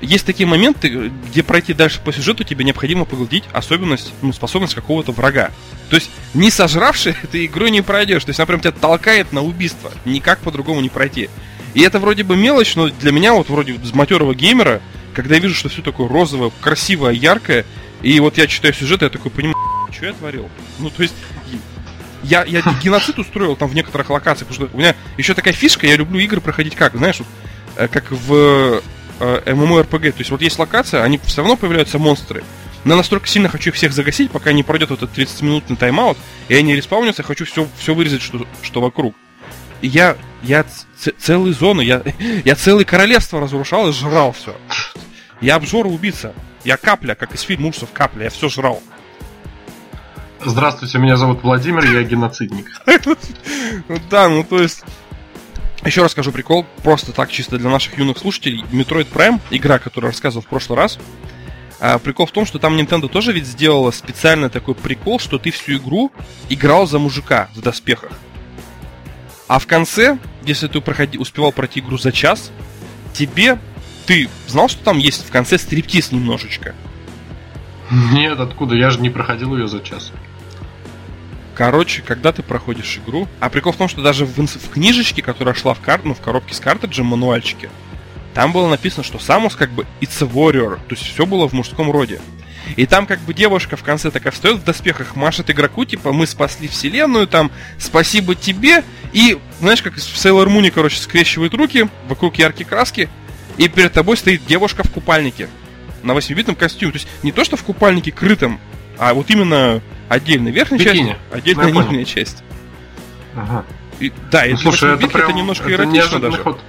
есть 0.01 0.25
такие 0.25 0.45
моменты, 0.45 1.11
где 1.29 1.43
пройти 1.43 1.73
дальше 1.73 1.99
по 2.03 2.13
сюжету 2.13 2.43
тебе 2.43 2.63
необходимо 2.63 3.05
поглотить 3.05 3.43
особенность, 3.51 4.13
ну, 4.21 4.31
способность 4.31 4.75
какого-то 4.75 5.11
врага. 5.11 5.51
То 5.89 5.95
есть, 5.95 6.09
не 6.33 6.51
сожравший 6.51 7.15
ты 7.31 7.45
игру 7.45 7.67
не 7.67 7.81
пройдешь. 7.81 8.23
То 8.23 8.29
есть, 8.29 8.39
она 8.39 8.45
прям 8.45 8.59
тебя 8.59 8.71
толкает 8.71 9.31
на 9.31 9.41
убийство. 9.41 9.91
Никак 10.05 10.39
по-другому 10.39 10.81
не 10.81 10.89
пройти. 10.89 11.29
И 11.73 11.81
это 11.81 11.99
вроде 11.99 12.23
бы 12.23 12.35
мелочь, 12.35 12.75
но 12.75 12.89
для 12.89 13.11
меня, 13.11 13.33
вот 13.33 13.49
вроде 13.49 13.75
с 13.83 13.93
матерого 13.93 14.33
геймера, 14.33 14.81
когда 15.13 15.35
я 15.35 15.41
вижу, 15.41 15.55
что 15.55 15.69
все 15.69 15.81
такое 15.81 16.07
розовое, 16.07 16.51
красивое, 16.61 17.11
яркое, 17.13 17.65
и 18.01 18.19
вот 18.19 18.37
я 18.37 18.47
читаю 18.47 18.73
сюжет, 18.73 19.01
я 19.01 19.09
такой 19.09 19.31
понимаю, 19.31 19.55
что 19.91 20.05
я 20.05 20.13
творил. 20.13 20.49
Ну, 20.79 20.89
то 20.89 21.01
есть, 21.01 21.15
я, 22.27 22.43
я 22.43 22.61
геноцид 22.83 23.17
устроил 23.19 23.55
там 23.55 23.69
в 23.69 23.75
некоторых 23.75 24.09
локациях, 24.09 24.49
потому 24.49 24.67
что 24.67 24.75
у 24.75 24.79
меня 24.79 24.95
еще 25.17 25.33
такая 25.33 25.53
фишка, 25.53 25.87
я 25.87 25.95
люблю 25.95 26.19
игры 26.19 26.41
проходить 26.41 26.75
как, 26.75 26.95
знаешь, 26.95 27.19
вот, 27.19 27.27
э, 27.75 27.87
как 27.87 28.11
в 28.11 28.81
э, 29.19 29.41
MMORPG, 29.45 30.11
то 30.11 30.19
есть 30.19 30.31
вот 30.31 30.41
есть 30.41 30.59
локация, 30.59 31.03
они 31.03 31.19
все 31.23 31.41
равно 31.41 31.55
появляются 31.55 31.97
монстры, 31.99 32.43
но 32.83 32.93
я 32.93 32.97
настолько 32.97 33.27
сильно 33.27 33.49
хочу 33.49 33.69
их 33.71 33.75
всех 33.75 33.93
загасить, 33.93 34.31
пока 34.31 34.53
не 34.53 34.63
пройдет 34.63 34.91
этот 34.91 35.17
30-минутный 35.17 35.75
тайм-аут, 35.75 36.17
и 36.47 36.55
они 36.55 36.75
респаунятся, 36.75 37.23
хочу 37.23 37.45
все, 37.45 37.67
все 37.77 37.93
вырезать, 37.93 38.21
что, 38.21 38.45
что 38.61 38.81
вокруг. 38.81 39.15
И 39.81 39.87
я, 39.87 40.17
я 40.41 40.65
ц- 40.97 41.11
целые 41.17 41.53
зоны, 41.53 41.81
я, 41.81 42.01
я 42.45 42.55
целое 42.55 42.85
королевство 42.85 43.39
разрушал 43.39 43.89
и 43.89 43.93
жрал 43.93 44.31
все. 44.31 44.55
Я 45.41 45.55
обжора 45.55 45.87
убийца. 45.87 46.33
Я 46.63 46.77
капля, 46.77 47.13
как 47.13 47.33
из 47.35 47.41
фильма 47.41 47.67
ужасов 47.67 47.89
капля, 47.93 48.25
я 48.25 48.29
все 48.29 48.49
жрал. 48.49 48.81
Здравствуйте, 50.45 50.97
меня 50.99 51.17
зовут 51.17 51.43
Владимир, 51.43 51.83
я 51.91 52.03
геноцидник. 52.03 52.67
Да, 54.09 54.29
ну 54.29 54.43
то 54.43 54.61
есть... 54.61 54.83
Еще 55.85 56.01
раз 56.01 56.11
скажу 56.11 56.31
прикол, 56.31 56.65
просто 56.83 57.13
так 57.13 57.31
чисто 57.31 57.57
для 57.57 57.69
наших 57.69 57.97
юных 57.97 58.17
слушателей. 58.17 58.63
Metroid 58.71 59.07
Prime, 59.11 59.39
игра, 59.51 59.79
которую 59.79 60.09
я 60.09 60.11
рассказывал 60.11 60.43
в 60.43 60.47
прошлый 60.47 60.77
раз, 60.77 60.97
а, 61.79 61.99
прикол 61.99 62.25
в 62.25 62.31
том, 62.31 62.45
что 62.45 62.59
там 62.59 62.75
Nintendo 62.75 63.07
тоже 63.07 63.31
ведь 63.31 63.45
сделала 63.45 63.91
специально 63.91 64.49
такой 64.49 64.75
прикол, 64.75 65.19
что 65.19 65.37
ты 65.37 65.51
всю 65.51 65.77
игру 65.77 66.11
играл 66.49 66.87
за 66.87 66.99
мужика 66.99 67.49
в 67.53 67.61
доспехах. 67.61 68.11
А 69.47 69.59
в 69.59 69.67
конце, 69.67 70.17
если 70.43 70.67
ты 70.67 70.81
проходи, 70.81 71.17
успевал 71.17 71.51
пройти 71.51 71.79
игру 71.79 71.97
за 71.97 72.11
час, 72.11 72.51
тебе 73.13 73.59
ты 74.07 74.29
знал, 74.47 74.67
что 74.67 74.83
там 74.83 74.97
есть 74.97 75.25
в 75.25 75.31
конце 75.31 75.57
стриптиз 75.57 76.11
немножечко? 76.11 76.75
Нет, 77.91 78.39
откуда? 78.39 78.75
Я 78.75 78.89
же 78.89 78.99
не 78.99 79.09
проходил 79.09 79.55
ее 79.55 79.67
за 79.67 79.79
час. 79.79 80.11
Короче, 81.57 82.03
когда 82.03 82.31
ты 82.31 82.43
проходишь 82.43 82.99
игру... 83.03 83.27
А 83.39 83.49
прикол 83.49 83.73
в 83.73 83.77
том, 83.77 83.89
что 83.89 84.03
даже 84.03 84.27
в, 84.27 84.37
в 84.37 84.69
книжечке, 84.69 85.23
которая 85.23 85.55
шла 85.55 85.73
в, 85.73 85.81
кар... 85.81 86.01
ну, 86.03 86.13
в 86.13 86.21
коробке 86.21 86.53
с 86.53 86.59
картриджем, 86.59 87.07
мануальчике, 87.07 87.71
там 88.35 88.51
было 88.51 88.69
написано, 88.69 89.03
что 89.03 89.17
Самус 89.17 89.55
как 89.55 89.71
бы 89.71 89.87
it's 89.99 90.23
a 90.23 90.27
warrior, 90.27 90.75
то 90.75 90.93
есть 90.93 91.01
все 91.01 91.25
было 91.25 91.49
в 91.49 91.53
мужском 91.53 91.89
роде. 91.89 92.21
И 92.75 92.85
там 92.85 93.07
как 93.07 93.19
бы 93.21 93.33
девушка 93.33 93.75
в 93.75 93.81
конце 93.81 94.11
такая 94.11 94.31
встает 94.31 94.57
в 94.57 94.65
доспехах, 94.65 95.15
машет 95.15 95.49
игроку, 95.49 95.83
типа, 95.83 96.13
мы 96.13 96.27
спасли 96.27 96.67
вселенную, 96.67 97.25
там, 97.25 97.49
спасибо 97.79 98.35
тебе, 98.35 98.83
и, 99.11 99.39
знаешь, 99.59 99.81
как 99.81 99.95
в 99.95 99.97
Sailor 99.97 100.45
Moon, 100.45 100.69
короче, 100.69 100.99
скрещивает 100.99 101.55
руки, 101.55 101.89
вокруг 102.07 102.35
яркие 102.35 102.69
краски, 102.69 103.09
и 103.57 103.67
перед 103.67 103.93
тобой 103.93 104.15
стоит 104.17 104.45
девушка 104.45 104.83
в 104.83 104.91
купальнике 104.91 105.49
на 106.03 106.11
8-битном 106.11 106.55
костюме. 106.55 106.91
То 106.91 106.97
есть 106.97 107.07
не 107.23 107.31
то, 107.31 107.43
что 107.43 107.57
в 107.57 107.63
купальнике 107.63 108.11
крытом, 108.11 108.59
а 108.99 109.15
вот 109.15 109.31
именно 109.31 109.81
отдельная 110.09 110.51
верхняя 110.51 110.79
Бикини. 110.79 111.09
часть, 111.09 111.19
отдельная 111.31 111.73
ну, 111.73 111.81
нижняя 111.81 112.05
часть. 112.05 112.43
Ага. 113.35 113.65
И, 113.99 114.11
да, 114.31 114.43
ну, 114.45 114.53
и 114.53 114.55
слушай, 114.57 114.93
это, 114.93 115.07
прям, 115.07 115.29
это 115.29 115.37
немножко 115.37 115.69
это 115.69 115.83
эротично 115.83 116.19
даже. 116.19 116.37
Ход. 116.43 116.59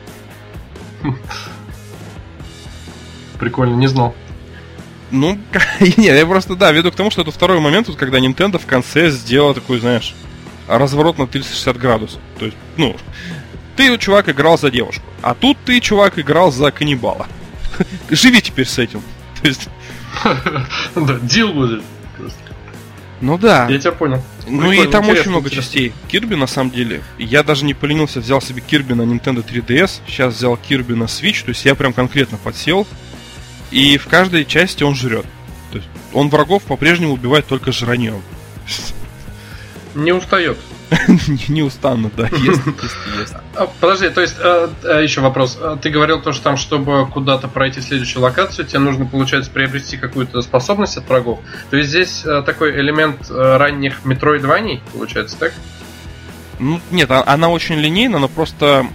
Прикольно, 3.39 3.75
не 3.75 3.87
знал. 3.87 4.15
Ну, 5.11 5.39
нет, 5.81 6.19
я 6.19 6.27
просто, 6.27 6.57
да, 6.57 6.73
веду 6.73 6.91
к 6.91 6.95
тому, 6.95 7.11
что 7.11 7.23
это 7.23 7.31
второй 7.31 7.61
момент, 7.61 7.89
вот, 7.89 7.97
когда 7.97 8.19
Nintendo 8.19 8.59
в 8.59 8.67
конце 8.67 9.11
сделала 9.11 9.55
такой, 9.55 9.79
знаешь, 9.79 10.15
разворот 10.67 11.19
на 11.19 11.27
360 11.27 11.77
градусов. 11.79 12.21
То 12.39 12.47
есть, 12.47 12.57
ну, 12.77 12.97
ты, 13.77 13.97
чувак, 13.97 14.29
играл 14.29 14.59
за 14.59 14.71
девушку, 14.71 15.05
а 15.23 15.35
тут 15.35 15.57
ты, 15.65 15.81
чувак, 15.81 16.19
играл 16.19 16.53
за 16.53 16.71
каннибала. 16.71 17.27
Живи 18.11 18.41
теперь 18.41 18.67
с 18.67 18.79
этим. 18.79 19.03
То 19.41 19.49
есть... 19.49 19.69
Да, 20.95 21.19
дил 21.21 21.53
будет. 21.53 21.83
Ну 23.21 23.39
да. 23.39 23.69
Я 23.69 23.79
тебя 23.79 23.93
понял. 23.93 24.23
Ну 24.47 24.73
и 24.73 24.87
там 24.87 25.09
очень 25.09 25.31
много 25.31 25.51
частей. 25.51 25.93
Кирби, 26.09 26.35
на 26.35 26.47
самом 26.47 26.71
деле. 26.71 27.03
Я 27.19 27.43
даже 27.43 27.65
не 27.65 27.75
поленился, 27.75 28.21
взял 28.21 28.41
себе 28.41 28.61
Кирби 28.61 28.95
на 28.95 29.03
Nintendo 29.03 29.45
3DS. 29.45 30.01
Сейчас 30.07 30.35
взял 30.35 30.57
Кирби 30.57 30.95
на 30.95 31.05
Switch. 31.05 31.45
То 31.45 31.51
есть 31.51 31.65
я 31.65 31.75
прям 31.75 31.93
конкретно 31.93 32.39
подсел. 32.39 32.87
И 33.71 33.99
в 33.99 34.07
каждой 34.07 34.45
части 34.45 34.83
он 34.83 34.95
жрет. 34.95 35.27
То 35.73 35.79
есть 35.79 35.89
он 36.13 36.31
врагов 36.31 36.63
по-прежнему 36.63 37.13
убивает 37.13 37.47
только 37.47 37.73
жраньем. 37.73 38.23
Не 39.95 40.13
устает. 40.13 40.59
Не 41.49 41.63
устану, 41.63 42.11
да, 42.17 42.29
есть, 42.33 42.61
есть, 43.19 43.35
а, 43.55 43.69
Подожди, 43.81 44.09
то 44.09 44.21
есть, 44.21 44.37
э, 44.39 44.69
э, 44.85 45.03
еще 45.03 45.21
вопрос. 45.21 45.59
Э, 45.61 45.77
ты 45.81 45.91
говорил 45.91 46.21
то, 46.21 46.33
что 46.33 46.45
там, 46.45 46.57
чтобы 46.57 47.07
куда-то 47.07 47.49
пройти 47.49 47.81
следующую 47.81 48.23
локацию, 48.23 48.67
тебе 48.67 48.79
нужно, 48.79 49.05
получается, 49.05 49.51
приобрести 49.51 49.97
какую-то 49.97 50.41
способность 50.43 50.97
от 50.97 51.09
врагов. 51.09 51.41
То 51.71 51.77
есть 51.77 51.91
здесь 51.91 52.25
такой 52.47 52.81
элемент 52.81 53.31
ранних 53.31 54.05
метроидваний, 54.05 54.83
получается, 54.93 55.37
так? 55.39 55.53
Ну, 56.59 56.81
нет, 56.91 57.11
а, 57.11 57.23
она 57.27 57.51
очень 57.51 57.77
линейна, 57.77 58.19
но 58.19 58.29
просто 58.29 58.87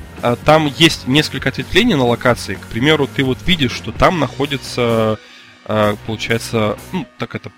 там 0.46 0.72
есть 0.78 1.08
несколько 1.08 1.50
ответвлений 1.50 1.96
на 1.96 2.06
локации. 2.06 2.56
К 2.56 2.66
примеру, 2.68 3.10
ты 3.14 3.26
вот 3.26 3.40
видишь, 3.46 3.74
что 3.74 3.92
там 3.92 4.20
находится 4.20 5.20
получается, 5.66 6.78
ну, 6.92 7.06
так 7.18 7.36
это, 7.36 7.52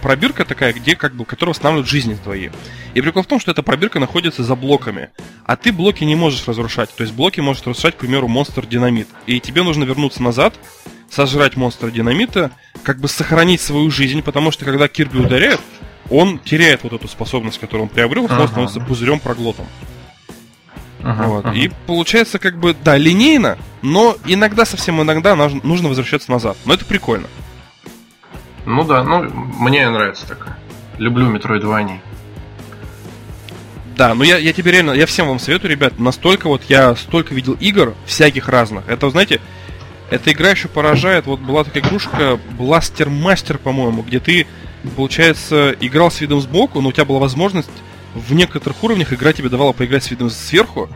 пробирка 0.00 0.44
такая, 0.44 0.72
где 0.72 0.96
как 0.96 1.14
бы, 1.14 1.24
которая 1.24 1.54
восстанавливает 1.54 1.88
жизни 1.88 2.14
твои. 2.14 2.50
И 2.94 3.00
прикол 3.00 3.22
в 3.22 3.26
том, 3.26 3.38
что 3.40 3.52
эта 3.52 3.62
пробирка 3.62 4.00
находится 4.00 4.42
за 4.42 4.56
блоками, 4.56 5.10
а 5.46 5.56
ты 5.56 5.72
блоки 5.72 6.04
не 6.04 6.16
можешь 6.16 6.46
разрушать. 6.46 6.94
То 6.94 7.02
есть 7.02 7.14
блоки 7.14 7.40
может 7.40 7.66
разрушать, 7.66 7.94
к 7.94 7.98
примеру, 7.98 8.28
монстр 8.28 8.66
динамит. 8.66 9.08
И 9.26 9.38
тебе 9.40 9.62
нужно 9.62 9.84
вернуться 9.84 10.22
назад, 10.22 10.54
сожрать 11.10 11.56
монстра 11.56 11.90
динамита, 11.90 12.50
как 12.82 12.98
бы 12.98 13.08
сохранить 13.08 13.60
свою 13.60 13.90
жизнь, 13.90 14.22
потому 14.22 14.50
что 14.50 14.64
когда 14.64 14.88
Кирби 14.88 15.18
ударяет, 15.18 15.60
он 16.10 16.38
теряет 16.38 16.82
вот 16.82 16.92
эту 16.92 17.06
способность, 17.06 17.58
которую 17.58 17.84
он 17.84 17.88
приобрел, 17.88 18.24
ага. 18.24 18.46
становится 18.48 18.80
пузырем 18.80 19.20
проглотом. 19.20 19.66
Ага, 21.02 21.28
вот. 21.28 21.44
ага. 21.44 21.56
И 21.56 21.70
получается, 21.86 22.38
как 22.38 22.58
бы, 22.58 22.74
да, 22.74 22.96
линейно, 22.96 23.58
но 23.82 24.16
иногда, 24.26 24.64
совсем 24.64 25.00
иногда 25.02 25.36
нужно 25.36 25.88
возвращаться 25.88 26.30
назад. 26.30 26.56
Но 26.64 26.74
это 26.74 26.84
прикольно. 26.84 27.28
Ну 28.66 28.84
да, 28.84 29.02
ну 29.02 29.22
мне 29.58 29.88
нравится 29.88 30.26
такое. 30.26 30.56
Люблю 30.98 31.34
Metroidvania. 31.34 31.98
Да, 33.96 34.14
ну 34.14 34.24
я, 34.24 34.38
я 34.38 34.52
тебе 34.52 34.72
реально, 34.72 34.92
я 34.92 35.06
всем 35.06 35.28
вам 35.28 35.38
советую, 35.38 35.70
ребят, 35.70 35.98
настолько 35.98 36.48
вот 36.48 36.62
я 36.68 36.96
столько 36.96 37.34
видел 37.34 37.54
игр 37.60 37.94
всяких 38.06 38.48
разных. 38.48 38.88
Это, 38.88 39.10
знаете, 39.10 39.40
эта 40.10 40.32
игра 40.32 40.50
еще 40.50 40.68
поражает. 40.68 41.26
Вот 41.26 41.40
была 41.40 41.64
такая 41.64 41.82
игрушка 41.82 42.38
Blaster 42.58 43.08
Master, 43.08 43.58
по-моему, 43.58 44.02
где 44.02 44.20
ты, 44.20 44.46
получается, 44.96 45.74
играл 45.80 46.10
с 46.10 46.20
видом 46.20 46.40
сбоку, 46.40 46.80
но 46.80 46.88
у 46.88 46.92
тебя 46.92 47.04
была 47.04 47.18
возможность 47.18 47.70
в 48.14 48.34
некоторых 48.34 48.82
уровнях 48.84 49.12
игра 49.12 49.32
тебе 49.32 49.48
давала 49.48 49.72
поиграть 49.72 50.04
с 50.04 50.10
видом 50.10 50.30
сверху, 50.30 50.88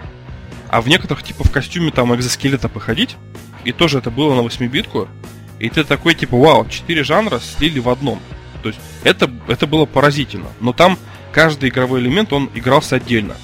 а 0.69 0.81
в 0.81 0.89
некоторых, 0.89 1.23
типа, 1.23 1.45
в 1.45 1.51
костюме 1.51 1.91
там 1.91 2.15
экзоскелета 2.15 2.69
походить. 2.69 3.17
и 3.65 3.73
тоже 3.73 3.99
это 3.99 4.11
было 4.11 4.35
на 4.35 4.47
8-битку, 4.47 5.09
и 5.59 5.69
ты 5.69 5.85
такой, 5.85 6.15
типа, 6.15 6.37
вау, 6.37 6.69
четыре 6.69 7.03
жанра 7.05 7.41
слили 7.41 7.79
в 7.79 7.89
одном. 7.89 8.21
То 8.63 8.69
есть 8.69 8.81
это, 9.05 9.31
это 9.49 9.67
было 9.67 9.87
поразительно. 9.87 10.49
Но 10.61 10.73
там 10.73 10.99
каждый 11.33 11.71
игровой 11.71 12.01
элемент, 12.01 12.33
он 12.33 12.51
игрался 12.55 12.97
отдельно. 12.97 13.37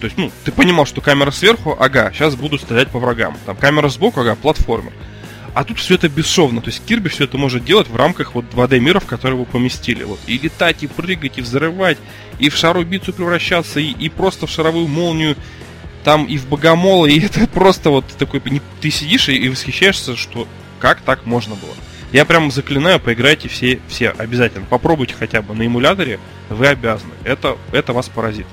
То 0.00 0.04
есть, 0.04 0.16
ну, 0.16 0.30
ты 0.44 0.52
понимал, 0.52 0.86
что 0.86 1.00
камера 1.00 1.30
сверху, 1.30 1.76
ага, 1.78 2.12
сейчас 2.12 2.36
буду 2.36 2.58
стрелять 2.58 2.88
по 2.88 2.98
врагам. 2.98 3.36
Там 3.46 3.56
камера 3.56 3.88
сбоку, 3.88 4.20
ага, 4.20 4.36
платформер. 4.36 4.92
А 5.54 5.64
тут 5.64 5.78
все 5.78 5.96
это 5.96 6.08
бесшовно. 6.08 6.60
То 6.60 6.68
есть 6.68 6.84
Кирби 6.86 7.08
все 7.08 7.24
это 7.24 7.36
может 7.36 7.64
делать 7.64 7.88
в 7.88 7.96
рамках 7.96 8.34
вот 8.34 8.44
2D 8.52 8.78
миров, 8.78 9.06
которые 9.06 9.38
вы 9.38 9.44
поместили. 9.44 10.04
Вот. 10.04 10.20
И 10.26 10.38
летать, 10.38 10.82
и 10.82 10.86
прыгать, 10.86 11.38
и 11.38 11.40
взрывать, 11.40 11.98
и 12.38 12.48
в 12.48 12.56
шарубицу 12.56 13.12
превращаться, 13.12 13.80
и, 13.80 13.90
и 13.90 14.08
просто 14.08 14.46
в 14.46 14.50
шаровую 14.50 14.86
молнию, 14.86 15.36
там 16.04 16.26
и 16.26 16.38
в 16.38 16.46
богомола, 16.46 17.06
и 17.06 17.18
это 17.24 17.46
просто 17.48 17.90
вот 17.90 18.06
такой... 18.18 18.40
Ты 18.80 18.90
сидишь 18.90 19.28
и, 19.28 19.34
и 19.34 19.48
восхищаешься, 19.48 20.16
что 20.16 20.46
как 20.78 21.00
так 21.00 21.26
можно 21.26 21.54
было. 21.54 21.74
Я 22.12 22.24
прям 22.24 22.50
заклинаю, 22.50 23.00
поиграйте 23.00 23.48
все, 23.48 23.80
все 23.88 24.10
обязательно. 24.10 24.66
Попробуйте 24.66 25.14
хотя 25.18 25.42
бы 25.42 25.54
на 25.54 25.66
эмуляторе, 25.66 26.18
вы 26.48 26.66
обязаны. 26.66 27.12
Это, 27.24 27.58
это 27.72 27.92
вас 27.92 28.08
поразит. 28.08 28.46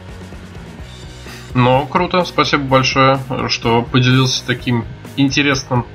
Ну, 1.54 1.88
круто, 1.88 2.26
спасибо 2.26 2.64
большое, 2.64 3.20
что 3.48 3.82
поделился 3.82 4.46
таким 4.46 4.84
интересным 5.16 5.86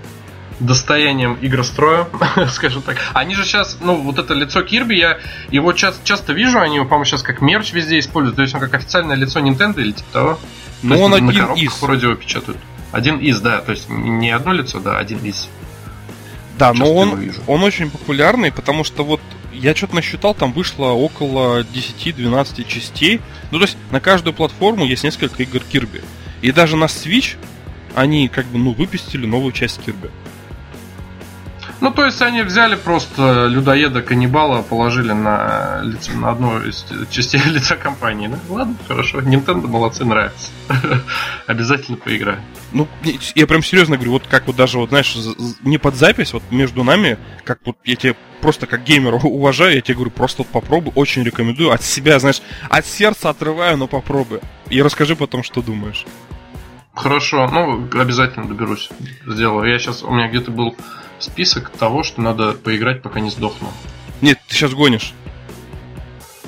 достоянием 0.58 1.38
игростроя, 1.40 2.08
скажем 2.50 2.82
так. 2.82 2.98
Они 3.12 3.34
же 3.34 3.44
сейчас, 3.44 3.78
ну, 3.82 3.96
вот 3.96 4.18
это 4.18 4.34
лицо 4.34 4.62
Кирби, 4.62 4.94
я 4.94 5.18
его 5.50 5.72
часто, 5.72 6.06
часто 6.06 6.32
вижу, 6.32 6.60
они 6.60 6.76
его, 6.76 6.84
по-моему, 6.84 7.04
сейчас 7.04 7.22
как 7.22 7.40
мерч 7.40 7.72
везде 7.72 7.98
используют, 7.98 8.36
то 8.36 8.42
есть 8.42 8.54
он 8.54 8.60
как 8.60 8.74
официальное 8.74 9.16
лицо 9.16 9.40
Nintendo 9.40 9.80
или 9.80 9.92
типа 9.92 10.08
того. 10.12 10.38
Ну, 10.82 11.00
он 11.00 11.14
один 11.14 11.52
из. 11.54 11.80
вроде 11.82 12.06
его 12.06 12.14
печатают. 12.14 12.58
Один 12.92 13.18
из, 13.18 13.40
да, 13.40 13.60
то 13.60 13.72
есть 13.72 13.88
не 13.88 14.30
одно 14.30 14.52
лицо, 14.52 14.80
да, 14.80 14.98
один 14.98 15.18
из. 15.18 15.48
Да, 16.60 16.74
но 16.74 16.94
он, 16.94 17.32
он 17.46 17.62
очень 17.62 17.90
популярный, 17.90 18.52
потому 18.52 18.84
что 18.84 19.02
вот 19.02 19.22
я 19.50 19.74
что-то 19.74 19.94
насчитал, 19.94 20.34
там 20.34 20.52
вышло 20.52 20.88
около 20.88 21.62
10-12 21.62 22.64
частей. 22.68 23.22
Ну, 23.50 23.58
то 23.58 23.64
есть 23.64 23.78
на 23.90 23.98
каждую 23.98 24.34
платформу 24.34 24.84
есть 24.84 25.02
несколько 25.02 25.42
игр 25.42 25.60
Кирби. 25.60 26.02
И 26.42 26.52
даже 26.52 26.76
на 26.76 26.84
Switch 26.84 27.36
они 27.94 28.28
как 28.28 28.44
бы, 28.46 28.58
ну, 28.58 28.72
выпустили 28.74 29.24
новую 29.24 29.52
часть 29.52 29.82
Кирби. 29.82 30.10
Ну, 31.80 31.90
то 31.90 32.04
есть 32.04 32.20
они 32.20 32.42
взяли 32.42 32.74
просто 32.74 33.46
людоеда 33.46 34.02
каннибала, 34.02 34.60
положили 34.62 35.12
на, 35.12 35.80
лицо, 35.82 36.12
на 36.12 36.30
одну 36.30 36.60
из 36.62 36.84
частей 37.10 37.40
лица 37.46 37.76
компании. 37.76 38.26
Ну, 38.26 38.54
ладно, 38.54 38.76
хорошо. 38.86 39.20
Nintendo 39.20 39.66
молодцы, 39.66 40.04
нравится. 40.04 40.50
Обязательно 41.46 41.96
поиграю. 41.96 42.40
Ну, 42.72 42.86
я 43.34 43.46
прям 43.46 43.62
серьезно 43.62 43.96
говорю, 43.96 44.12
вот 44.12 44.26
как 44.28 44.46
вот 44.46 44.56
даже, 44.56 44.78
вот, 44.78 44.90
знаешь, 44.90 45.16
не 45.62 45.78
под 45.78 45.94
запись, 45.94 46.34
вот 46.34 46.42
между 46.50 46.84
нами, 46.84 47.18
как 47.44 47.60
вот 47.64 47.76
я 47.84 47.96
тебе 47.96 48.14
просто 48.42 48.66
как 48.66 48.84
геймера 48.84 49.16
уважаю, 49.22 49.74
я 49.74 49.80
тебе 49.80 49.94
говорю, 49.94 50.10
просто 50.10 50.42
вот 50.42 50.48
попробуй, 50.48 50.92
очень 50.94 51.22
рекомендую. 51.22 51.72
От 51.72 51.82
себя, 51.82 52.18
знаешь, 52.18 52.42
от 52.68 52.84
сердца 52.84 53.30
отрываю, 53.30 53.78
но 53.78 53.86
попробуй. 53.86 54.40
И 54.68 54.82
расскажи 54.82 55.16
потом, 55.16 55.42
что 55.42 55.62
думаешь. 55.62 56.04
Хорошо, 56.94 57.48
ну, 57.48 57.88
обязательно 57.98 58.46
доберусь. 58.46 58.90
Сделаю. 59.26 59.70
Я 59.70 59.78
сейчас, 59.78 60.02
у 60.02 60.10
меня 60.10 60.28
где-то 60.28 60.50
был 60.50 60.76
список 61.20 61.70
того, 61.70 62.02
что 62.02 62.20
надо 62.20 62.52
поиграть, 62.52 63.02
пока 63.02 63.20
не 63.20 63.30
сдохну. 63.30 63.68
Нет, 64.20 64.38
ты 64.48 64.54
сейчас 64.54 64.72
гонишь. 64.72 65.14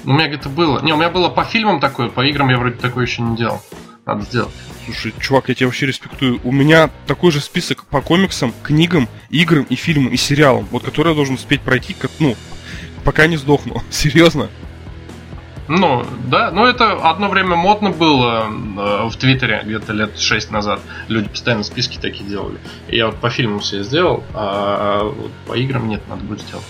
У 0.04 0.12
меня 0.12 0.28
где-то 0.28 0.48
было. 0.48 0.80
Не, 0.82 0.92
у 0.92 0.96
меня 0.96 1.10
было 1.10 1.28
по 1.28 1.44
фильмам 1.44 1.80
такое, 1.80 2.08
по 2.08 2.26
играм 2.26 2.48
я 2.48 2.58
вроде 2.58 2.76
такое 2.76 3.06
еще 3.06 3.22
не 3.22 3.36
делал. 3.36 3.62
Надо 4.04 4.22
сделать. 4.22 4.52
Слушай, 4.84 5.14
чувак, 5.20 5.48
я 5.48 5.54
тебя 5.54 5.68
вообще 5.68 5.86
респектую. 5.86 6.40
У 6.42 6.50
меня 6.50 6.90
такой 7.06 7.30
же 7.30 7.40
список 7.40 7.84
по 7.84 8.00
комиксам, 8.00 8.52
книгам, 8.62 9.08
играм 9.30 9.62
и 9.64 9.76
фильмам 9.76 10.12
и 10.12 10.16
сериалам, 10.16 10.66
вот 10.72 10.82
который 10.82 11.10
я 11.10 11.14
должен 11.14 11.36
успеть 11.36 11.60
пройти, 11.60 11.94
как, 11.94 12.10
ну, 12.18 12.36
пока 13.04 13.28
не 13.28 13.36
сдохну. 13.36 13.80
Серьезно? 13.90 14.50
Ну, 15.74 16.04
да, 16.26 16.50
ну 16.50 16.66
это 16.66 16.92
одно 16.92 17.30
время 17.30 17.56
модно 17.56 17.90
было 17.90 18.44
э, 18.46 19.08
в 19.08 19.16
Твиттере 19.16 19.62
где-то 19.64 19.94
лет 19.94 20.18
шесть 20.18 20.50
назад. 20.50 20.80
Люди 21.08 21.30
постоянно 21.30 21.62
списки 21.62 21.96
такие 21.96 22.28
делали. 22.28 22.58
И 22.88 22.96
я 22.96 23.06
вот 23.06 23.16
по 23.16 23.30
фильму 23.30 23.62
себе 23.62 23.82
сделал, 23.82 24.22
а 24.34 25.04
вот 25.04 25.32
по 25.46 25.54
играм 25.54 25.88
нет, 25.88 26.02
надо 26.08 26.24
будет 26.24 26.42
сделать. 26.42 26.66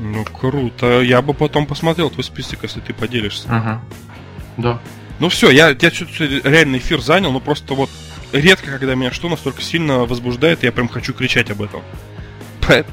Ну, 0.00 0.24
круто. 0.24 1.00
Я 1.00 1.22
бы 1.22 1.32
потом 1.32 1.66
посмотрел 1.66 2.10
твой 2.10 2.24
список, 2.24 2.64
если 2.64 2.80
ты 2.80 2.92
поделишься. 2.92 3.46
Угу. 3.46 4.62
Да. 4.62 4.80
Ну 5.20 5.28
все, 5.28 5.50
я, 5.50 5.68
я 5.68 5.90
что-то 5.92 6.24
реально 6.24 6.78
эфир 6.78 7.00
занял, 7.00 7.30
но 7.30 7.38
просто 7.38 7.74
вот 7.74 7.90
редко, 8.32 8.72
когда 8.72 8.96
меня 8.96 9.12
что 9.12 9.28
настолько 9.28 9.62
сильно 9.62 9.98
возбуждает, 10.00 10.64
я 10.64 10.72
прям 10.72 10.88
хочу 10.88 11.12
кричать 11.12 11.52
об 11.52 11.62
этом. 11.62 11.82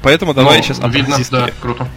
Поэтому 0.02 0.34
давай 0.34 0.58
ну, 0.58 0.62
сейчас 0.62 0.78
Видно, 0.84 1.16
да, 1.32 1.50
круто. 1.60 1.88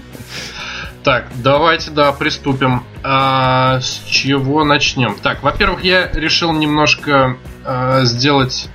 Так, 1.05 1.27
давайте, 1.35 1.91
да, 1.91 2.11
приступим. 2.13 2.83
А, 3.03 3.79
с 3.79 4.01
чего 4.07 4.63
начнем? 4.63 5.15
Так, 5.21 5.43
во-первых, 5.43 5.83
я 5.83 6.09
решил 6.11 6.51
немножко 6.51 7.37
а, 7.63 8.03
сделать 8.05 8.69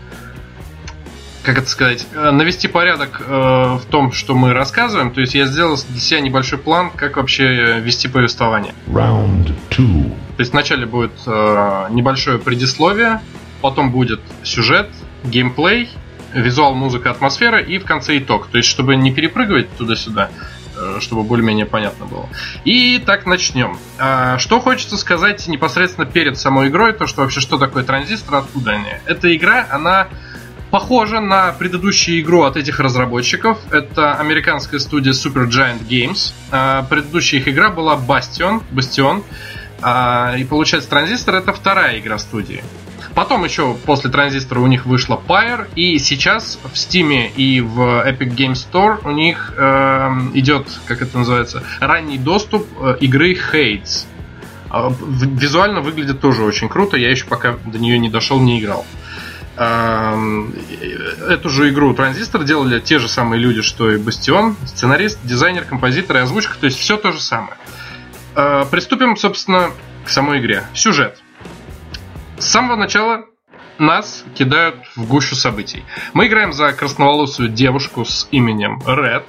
как 1.43 1.57
это 1.57 1.69
сказать, 1.69 2.07
э, 2.13 2.31
навести 2.33 2.69
порядок 2.69 3.23
э, 3.27 3.33
в 3.33 3.83
том, 3.91 4.13
что 4.13 4.35
мы 4.35 4.53
рассказываем. 4.53 5.11
То 5.11 5.23
есть 5.23 5.35
я 5.35 5.47
сделал 5.47 5.79
для 5.89 5.99
себя 5.99 6.21
небольшой 6.21 6.59
план, 6.59 6.91
как 6.95 7.17
вообще 7.17 7.81
вести 7.81 8.09
повествование. 8.09 8.75
Round 8.87 9.55
two. 9.71 10.11
То 10.37 10.41
есть 10.41 10.53
вначале 10.53 10.85
будет 10.85 11.13
э, 11.27 11.87
небольшое 11.91 12.39
предисловие, 12.39 13.23
потом 13.63 13.91
будет 13.91 14.21
сюжет, 14.43 14.91
геймплей, 15.25 15.89
визуал, 16.35 16.75
музыка, 16.75 17.11
атмосфера 17.11 17.59
и 17.59 17.79
в 17.79 17.87
конце 17.87 18.19
итог. 18.19 18.49
То 18.49 18.59
есть 18.59 18.69
чтобы 18.69 18.97
не 18.97 19.11
перепрыгивать 19.11 19.75
туда-сюда, 19.79 20.29
чтобы 21.01 21.23
более-менее 21.23 21.67
понятно 21.67 22.07
было. 22.07 22.29
И 22.65 22.99
так 23.05 23.27
начнем. 23.27 23.79
А, 23.99 24.39
что 24.39 24.61
хочется 24.61 24.97
сказать 24.97 25.47
непосредственно 25.49 26.07
перед 26.07 26.39
самой 26.39 26.69
игрой, 26.69 26.93
то 26.93 27.07
что 27.07 27.23
вообще 27.23 27.41
что 27.41 27.59
такое 27.59 27.85
транзистор, 27.85 28.37
откуда 28.37 28.73
они. 28.73 28.91
Эта 29.07 29.35
игра, 29.35 29.67
она 29.71 30.09
похожа 30.71 31.21
на 31.21 31.53
предыдущую 31.53 32.21
игру 32.21 32.43
от 32.43 32.57
этих 32.57 32.81
разработчиков. 32.81 33.59
Это 33.71 34.15
американская 34.15 34.81
студия 34.81 35.13
Super 35.13 35.49
Giant 35.49 35.87
Games. 35.89 36.33
А, 36.51 36.83
предыдущая 36.85 37.41
их 37.41 37.49
игра 37.49 37.71
была 37.71 37.97
Bastion. 37.97 38.63
Bastion. 38.71 39.25
А, 39.83 40.35
и 40.37 40.45
получается, 40.45 40.91
транзистор 40.91 41.37
это 41.37 41.53
вторая 41.53 41.99
игра 41.99 42.19
студии. 42.19 42.63
Потом 43.15 43.45
еще 43.45 43.75
после 43.75 44.11
транзистора 44.11 44.61
у 44.61 44.67
них 44.67 44.87
вышла 44.87 45.21
Pyre, 45.27 45.69
и 45.75 45.99
сейчас 45.99 46.59
в 46.63 46.75
Steam 46.75 47.33
и 47.37 47.61
в 47.61 47.81
Epic 47.81 48.35
Game 48.35 48.53
Store 48.53 49.01
у 49.05 49.11
них 49.11 49.53
э, 49.57 50.09
идет, 50.35 50.69
как 50.87 51.03
это 51.03 51.19
называется, 51.19 51.63
ранний 51.81 52.19
доступ 52.19 52.67
э, 52.81 52.97
игры 53.01 53.35
Hades. 53.35 54.07
Э, 54.73 54.91
визуально 55.01 55.81
выглядит 55.81 56.21
тоже 56.21 56.45
очень 56.45 56.69
круто, 56.69 56.97
я 56.97 57.11
еще 57.11 57.27
пока 57.27 57.57
до 57.65 57.79
нее 57.79 57.99
не 57.99 58.09
дошел, 58.09 58.41
не 58.41 58.61
играл. 58.61 58.87
Э, 59.57 60.17
эту 61.29 61.51
же 61.51 61.69
игру 61.71 61.93
Транзистор 61.95 62.45
делали 62.45 62.79
те 62.79 62.99
же 62.99 63.09
самые 63.09 63.41
люди, 63.41 63.63
что 63.63 63.91
и 63.91 63.99
Бастион, 63.99 64.57
сценарист, 64.67 65.19
дизайнер, 65.25 65.65
композитор 65.65 66.19
и 66.19 66.21
озвучка, 66.21 66.57
то 66.59 66.67
есть 66.67 66.79
все 66.79 66.97
то 66.97 67.11
же 67.13 67.21
самое. 67.21 67.57
Э, 68.37 68.65
приступим, 68.71 69.17
собственно, 69.17 69.73
к 70.05 70.09
самой 70.09 70.41
игре. 70.41 70.63
Сюжет. 70.75 71.21
С 72.41 72.49
самого 72.49 72.77
начала 72.77 73.27
нас 73.79 74.25
кидают 74.35 74.77
в 74.97 75.07
гущу 75.07 75.35
событий. 75.35 75.85
Мы 76.15 76.27
играем 76.27 76.55
за 76.55 76.73
красноволосую 76.73 77.51
девушку 77.51 78.07
с 78.07 78.29
именем 78.31 78.81
Ред, 78.87 79.29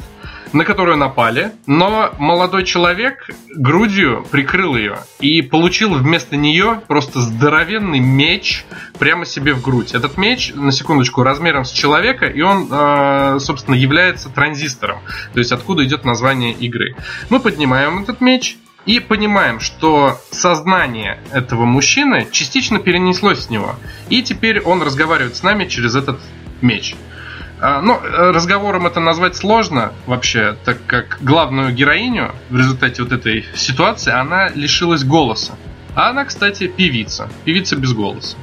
на 0.54 0.64
которую 0.64 0.96
напали, 0.96 1.52
но 1.66 2.14
молодой 2.20 2.64
человек 2.64 3.30
грудью 3.54 4.26
прикрыл 4.32 4.78
ее 4.78 5.00
и 5.20 5.42
получил 5.42 5.94
вместо 5.94 6.38
нее 6.38 6.82
просто 6.88 7.20
здоровенный 7.20 8.00
меч 8.00 8.64
прямо 8.98 9.26
себе 9.26 9.54
в 9.54 9.62
грудь. 9.62 9.94
Этот 9.94 10.18
меч, 10.18 10.54
на 10.56 10.72
секундочку, 10.72 11.22
размером 11.22 11.66
с 11.66 11.72
человека, 11.72 12.28
и 12.28 12.42
он, 12.42 12.70
э, 12.72 13.40
собственно, 13.40 13.76
является 13.76 14.30
транзистором, 14.30 15.00
то 15.34 15.40
есть 15.40 15.52
откуда 15.52 15.84
идет 15.84 16.06
название 16.06 16.54
игры. 16.54 16.96
Мы 17.30 17.42
поднимаем 17.42 18.04
этот 18.04 18.22
меч, 18.22 18.58
и 18.86 19.00
понимаем, 19.00 19.60
что 19.60 20.20
сознание 20.32 21.20
этого 21.32 21.66
мужчины 21.66 22.28
частично 22.32 22.80
перенеслось 22.80 23.46
с 23.46 23.50
него. 23.50 23.76
И 24.10 24.24
теперь 24.24 24.60
он 24.62 24.82
разговаривает 24.82 25.36
с 25.36 25.44
нами 25.44 25.66
через 25.66 25.96
этот 25.96 26.20
меч. 26.62 26.96
А, 27.60 27.80
ну, 27.82 28.00
разговором 28.02 28.88
это 28.88 29.00
назвать 29.00 29.36
сложно 29.36 29.94
вообще, 30.08 30.58
так 30.66 30.80
как 30.88 31.20
главную 31.22 31.72
героиню 31.74 32.32
в 32.50 32.58
результате 32.58 33.04
вот 33.04 33.12
этой 33.12 33.46
ситуации 33.56 34.12
она 34.12 34.50
лишилась 34.50 35.04
голоса. 35.04 35.54
А 35.94 36.10
она, 36.10 36.26
кстати, 36.26 36.68
певица. 36.68 37.30
Певица 37.46 37.76
без 37.76 37.94
голоса. 37.94 38.36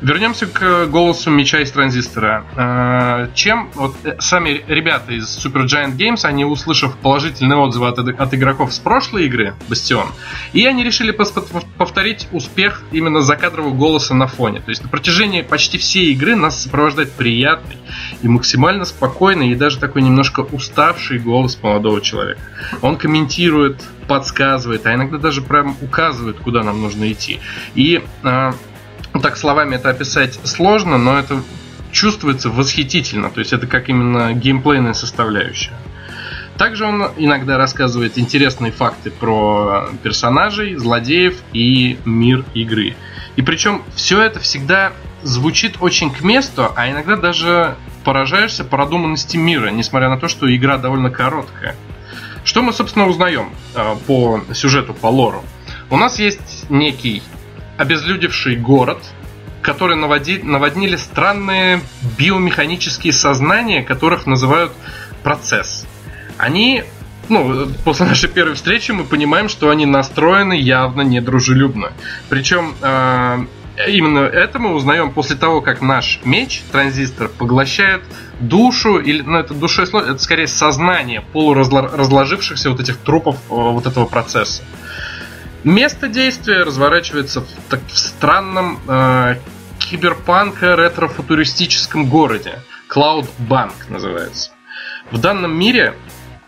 Вернемся 0.00 0.46
к 0.46 0.86
голосу 0.86 1.30
меча 1.30 1.60
из 1.60 1.72
транзистора. 1.72 2.44
А, 2.56 3.30
чем 3.34 3.68
вот 3.74 3.96
э, 4.04 4.16
сами 4.20 4.62
ребята 4.68 5.12
из 5.12 5.44
Super 5.44 5.64
Giant 5.64 5.96
Games, 5.96 6.24
они 6.24 6.44
услышав 6.44 6.96
положительные 6.98 7.58
отзывы 7.58 7.88
от, 7.88 7.98
от 7.98 8.34
игроков 8.34 8.72
с 8.72 8.78
прошлой 8.78 9.26
игры 9.26 9.54
Bastion, 9.68 10.06
и 10.52 10.64
они 10.66 10.84
решили 10.84 11.10
повторить 11.10 12.28
успех 12.30 12.82
именно 12.92 13.22
закадрового 13.22 13.74
голоса 13.74 14.14
на 14.14 14.28
фоне. 14.28 14.60
То 14.60 14.70
есть 14.70 14.84
на 14.84 14.88
протяжении 14.88 15.42
почти 15.42 15.78
всей 15.78 16.12
игры 16.12 16.36
нас 16.36 16.62
сопровождает 16.62 17.12
приятный 17.12 17.76
и 18.22 18.28
максимально 18.28 18.84
спокойный 18.84 19.50
и 19.50 19.56
даже 19.56 19.80
такой 19.80 20.02
немножко 20.02 20.40
уставший 20.40 21.18
голос 21.18 21.58
молодого 21.60 22.00
человека. 22.00 22.40
Он 22.82 22.96
комментирует, 22.96 23.82
подсказывает, 24.06 24.86
а 24.86 24.94
иногда 24.94 25.18
даже 25.18 25.42
прям 25.42 25.76
указывает, 25.80 26.38
куда 26.38 26.62
нам 26.62 26.80
нужно 26.80 27.10
идти. 27.10 27.40
И 27.74 28.02
ну, 28.22 28.52
так 29.22 29.36
словами 29.36 29.76
это 29.76 29.90
описать 29.90 30.38
сложно, 30.44 30.98
но 30.98 31.18
это 31.18 31.42
чувствуется 31.90 32.50
восхитительно. 32.50 33.30
То 33.30 33.40
есть 33.40 33.52
это 33.52 33.66
как 33.66 33.88
именно 33.88 34.32
геймплейная 34.32 34.92
составляющая. 34.92 35.74
Также 36.56 36.86
он 36.86 37.12
иногда 37.16 37.56
рассказывает 37.56 38.18
интересные 38.18 38.72
факты 38.72 39.10
про 39.12 39.88
персонажей, 40.02 40.74
злодеев 40.74 41.36
и 41.52 41.98
мир 42.04 42.44
игры. 42.54 42.96
И 43.36 43.42
причем 43.42 43.84
все 43.94 44.20
это 44.20 44.40
всегда 44.40 44.92
звучит 45.22 45.76
очень 45.80 46.10
к 46.10 46.22
месту, 46.22 46.72
а 46.74 46.90
иногда 46.90 47.16
даже 47.16 47.76
поражаешься 48.04 48.64
продуманности 48.64 49.36
мира, 49.36 49.68
несмотря 49.68 50.08
на 50.08 50.18
то, 50.18 50.26
что 50.26 50.52
игра 50.54 50.78
довольно 50.78 51.10
короткая. 51.10 51.76
Что 52.42 52.62
мы, 52.62 52.72
собственно, 52.72 53.06
узнаем 53.06 53.50
э, 53.74 53.94
по 54.06 54.40
сюжету, 54.52 54.94
по 54.94 55.06
лору? 55.06 55.44
У 55.90 55.96
нас 55.96 56.18
есть 56.18 56.68
некий 56.70 57.22
обезлюдевший 57.78 58.56
город, 58.56 58.98
который 59.62 59.96
наводи, 59.96 60.40
наводнили 60.42 60.96
странные 60.96 61.80
биомеханические 62.18 63.12
сознания, 63.12 63.82
которых 63.82 64.26
называют 64.26 64.72
процесс. 65.22 65.86
Они, 66.36 66.84
ну, 67.28 67.68
после 67.84 68.06
нашей 68.06 68.28
первой 68.28 68.54
встречи 68.54 68.90
мы 68.90 69.04
понимаем, 69.04 69.48
что 69.48 69.70
они 69.70 69.86
настроены 69.86 70.54
явно 70.54 71.02
недружелюбно. 71.02 71.92
Причем 72.28 72.74
э, 72.82 73.44
именно 73.86 74.20
это 74.20 74.58
мы 74.58 74.74
узнаем 74.74 75.12
после 75.12 75.36
того, 75.36 75.60
как 75.60 75.80
наш 75.80 76.20
меч, 76.24 76.62
транзистор, 76.72 77.28
поглощает 77.28 78.02
душу, 78.40 78.98
или, 78.98 79.22
ну, 79.22 79.38
это 79.38 79.54
душой 79.54 79.86
это 79.86 80.18
скорее 80.18 80.46
сознание 80.46 81.22
полуразложившихся 81.32 82.70
вот 82.70 82.80
этих 82.80 82.98
трупов 82.98 83.36
э, 83.36 83.54
вот 83.54 83.86
этого 83.86 84.06
процесса. 84.06 84.62
Место 85.64 86.08
действия 86.08 86.62
разворачивается 86.62 87.40
в, 87.40 87.46
так, 87.68 87.80
в 87.88 87.98
странном 87.98 88.78
э, 88.88 89.36
киберпанка 89.78 90.76
ретро-футуристическом 90.76 92.08
городе. 92.08 92.60
Bank 93.38 93.72
называется. 93.88 94.52
В 95.10 95.18
данном 95.18 95.58
мире 95.58 95.94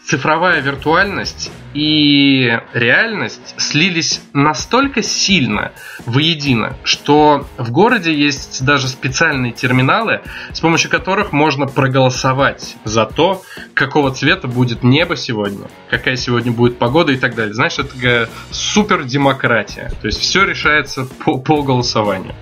цифровая 0.05 0.61
виртуальность 0.61 1.51
и 1.73 2.59
реальность 2.73 3.55
слились 3.59 4.21
настолько 4.33 5.03
сильно 5.03 5.73
воедино, 6.05 6.77
что 6.83 7.47
в 7.59 7.71
городе 7.71 8.13
есть 8.13 8.65
даже 8.65 8.89
специальные 8.89 9.53
терминалы, 9.53 10.23
с 10.53 10.61
помощью 10.61 10.91
которых 10.91 11.33
можно 11.33 11.67
проголосовать 11.67 12.77
за 12.85 13.07
то, 13.07 13.43
какого 13.75 14.11
цвета 14.11 14.49
будет 14.49 14.83
небо 14.83 15.17
сегодня, 15.17 15.69
какая 15.89 16.17
сегодня 16.17 16.51
будет 16.51 16.79
погода 16.79 17.13
и 17.13 17.17
так 17.17 17.35
далее. 17.35 17.55
Знаешь, 17.55 17.79
это 17.79 18.29
супер 18.51 19.05
демократия. 19.05 19.93
То 20.01 20.07
есть 20.07 20.21
все 20.21 20.45
решается 20.45 21.07
по, 21.25 21.39
по 21.39 21.63
голосованию. 21.63 22.35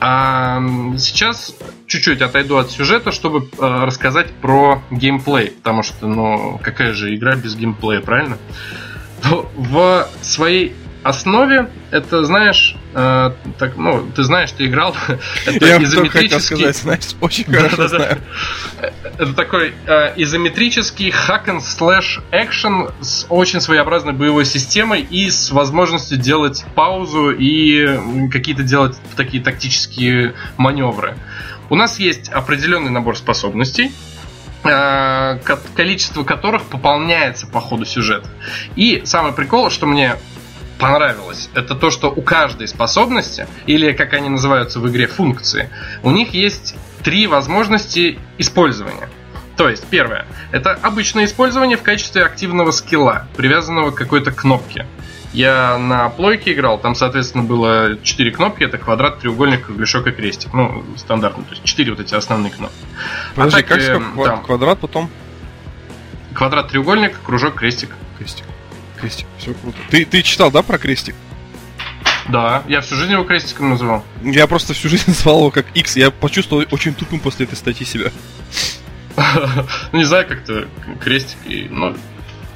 А 0.00 0.60
сейчас 0.98 1.54
чуть-чуть 1.86 2.22
отойду 2.22 2.56
от 2.56 2.70
сюжета, 2.70 3.12
чтобы 3.12 3.48
э, 3.58 3.84
рассказать 3.84 4.30
про 4.32 4.82
геймплей, 4.90 5.50
потому 5.50 5.82
что, 5.82 6.06
ну, 6.06 6.60
какая 6.62 6.92
же 6.92 7.14
игра 7.14 7.36
без 7.36 7.56
геймплея, 7.56 8.00
правильно? 8.00 8.38
В 9.22 10.08
своей 10.22 10.74
основе 11.04 11.70
это, 11.90 12.24
знаешь, 12.24 12.74
э, 12.94 13.30
так, 13.58 13.76
ну, 13.76 14.10
ты 14.16 14.24
знаешь, 14.24 14.50
ты 14.52 14.66
играл. 14.66 14.96
это 15.46 15.64
Я 15.64 15.82
изометрический... 15.82 16.56
сказать, 16.56 16.76
знаешь, 16.76 17.14
очень 17.20 17.44
хорошо 17.44 17.88
знаю. 17.88 18.18
Это 19.18 19.32
такой 19.34 19.74
э, 19.86 20.14
изометрический 20.16 21.10
hack 21.10 21.46
and 21.46 21.60
slash 21.60 22.22
экшен 22.32 22.88
с 23.00 23.26
очень 23.28 23.60
своеобразной 23.60 24.14
боевой 24.14 24.46
системой 24.46 25.02
и 25.02 25.30
с 25.30 25.50
возможностью 25.50 26.16
делать 26.16 26.64
паузу 26.74 27.30
и 27.30 28.28
какие-то 28.32 28.62
делать 28.62 28.96
такие 29.14 29.42
тактические 29.42 30.34
маневры. 30.56 31.16
У 31.68 31.76
нас 31.76 31.98
есть 31.98 32.30
определенный 32.30 32.90
набор 32.90 33.16
способностей, 33.18 33.92
э, 34.64 35.38
количество 35.74 36.24
которых 36.24 36.62
пополняется 36.64 37.46
по 37.46 37.60
ходу 37.60 37.84
сюжета. 37.84 38.28
И 38.74 39.02
самый 39.04 39.32
прикол, 39.32 39.70
что 39.70 39.84
мне 39.84 40.16
понравилось, 40.78 41.50
это 41.54 41.74
то, 41.74 41.90
что 41.90 42.10
у 42.10 42.22
каждой 42.22 42.68
способности, 42.68 43.46
или 43.66 43.92
как 43.92 44.12
они 44.12 44.28
называются 44.28 44.80
в 44.80 44.88
игре 44.88 45.06
функции, 45.06 45.70
у 46.02 46.10
них 46.10 46.34
есть 46.34 46.74
три 47.02 47.26
возможности 47.26 48.18
использования. 48.38 49.08
То 49.56 49.68
есть, 49.68 49.86
первое, 49.86 50.26
это 50.50 50.72
обычное 50.72 51.26
использование 51.26 51.76
в 51.76 51.82
качестве 51.82 52.24
активного 52.24 52.72
скилла, 52.72 53.28
привязанного 53.36 53.92
к 53.92 53.94
какой-то 53.94 54.32
кнопке. 54.32 54.86
Я 55.32 55.78
на 55.78 56.08
плойке 56.10 56.52
играл, 56.52 56.78
там, 56.78 56.94
соответственно, 56.94 57.44
было 57.44 57.98
четыре 58.02 58.30
кнопки, 58.30 58.62
это 58.62 58.78
квадрат, 58.78 59.18
треугольник, 59.18 59.66
кругляшок 59.66 60.06
и 60.06 60.12
крестик. 60.12 60.52
Ну, 60.52 60.84
стандартно, 60.96 61.44
то 61.44 61.50
есть 61.50 61.64
четыре 61.64 61.90
вот 61.90 62.00
эти 62.00 62.14
основные 62.14 62.52
кнопки. 62.52 62.76
Подожди, 63.34 63.58
а 63.58 63.62
так, 63.62 63.68
как 63.68 63.78
э, 63.80 64.24
там, 64.24 64.42
квадрат 64.44 64.78
потом? 64.78 65.10
Квадрат, 66.34 66.68
треугольник, 66.68 67.20
кружок, 67.24 67.54
крестик. 67.54 67.90
Крестик 68.18 68.44
крестик. 69.04 69.26
Все 69.38 69.54
круто. 69.54 69.78
Ты, 69.90 70.04
ты 70.04 70.22
читал, 70.22 70.50
да, 70.50 70.62
про 70.62 70.78
крестик? 70.78 71.14
Да, 72.28 72.62
я 72.68 72.80
всю 72.80 72.96
жизнь 72.96 73.12
его 73.12 73.24
крестиком 73.24 73.68
называл. 73.70 74.02
Я 74.22 74.46
просто 74.46 74.72
всю 74.72 74.88
жизнь 74.88 75.04
называл 75.06 75.40
его 75.40 75.50
как 75.50 75.66
X. 75.74 75.96
Я 75.96 76.10
почувствовал 76.10 76.64
очень 76.70 76.94
тупым 76.94 77.20
после 77.20 77.46
этой 77.46 77.56
статьи 77.56 77.86
себя. 77.86 78.10
Ну, 79.92 79.98
не 79.98 80.04
знаю, 80.04 80.26
как-то 80.26 80.66
крестик 81.00 81.38
и... 81.46 81.68
Ну, 81.70 81.96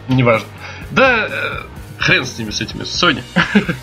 неважно. 0.08 0.48
Да, 0.90 1.28
э, 1.30 1.62
хрен 1.98 2.24
с 2.24 2.36
ними, 2.36 2.50
с 2.50 2.60
этими, 2.60 2.82
с 2.82 3.02
Sony. 3.02 3.22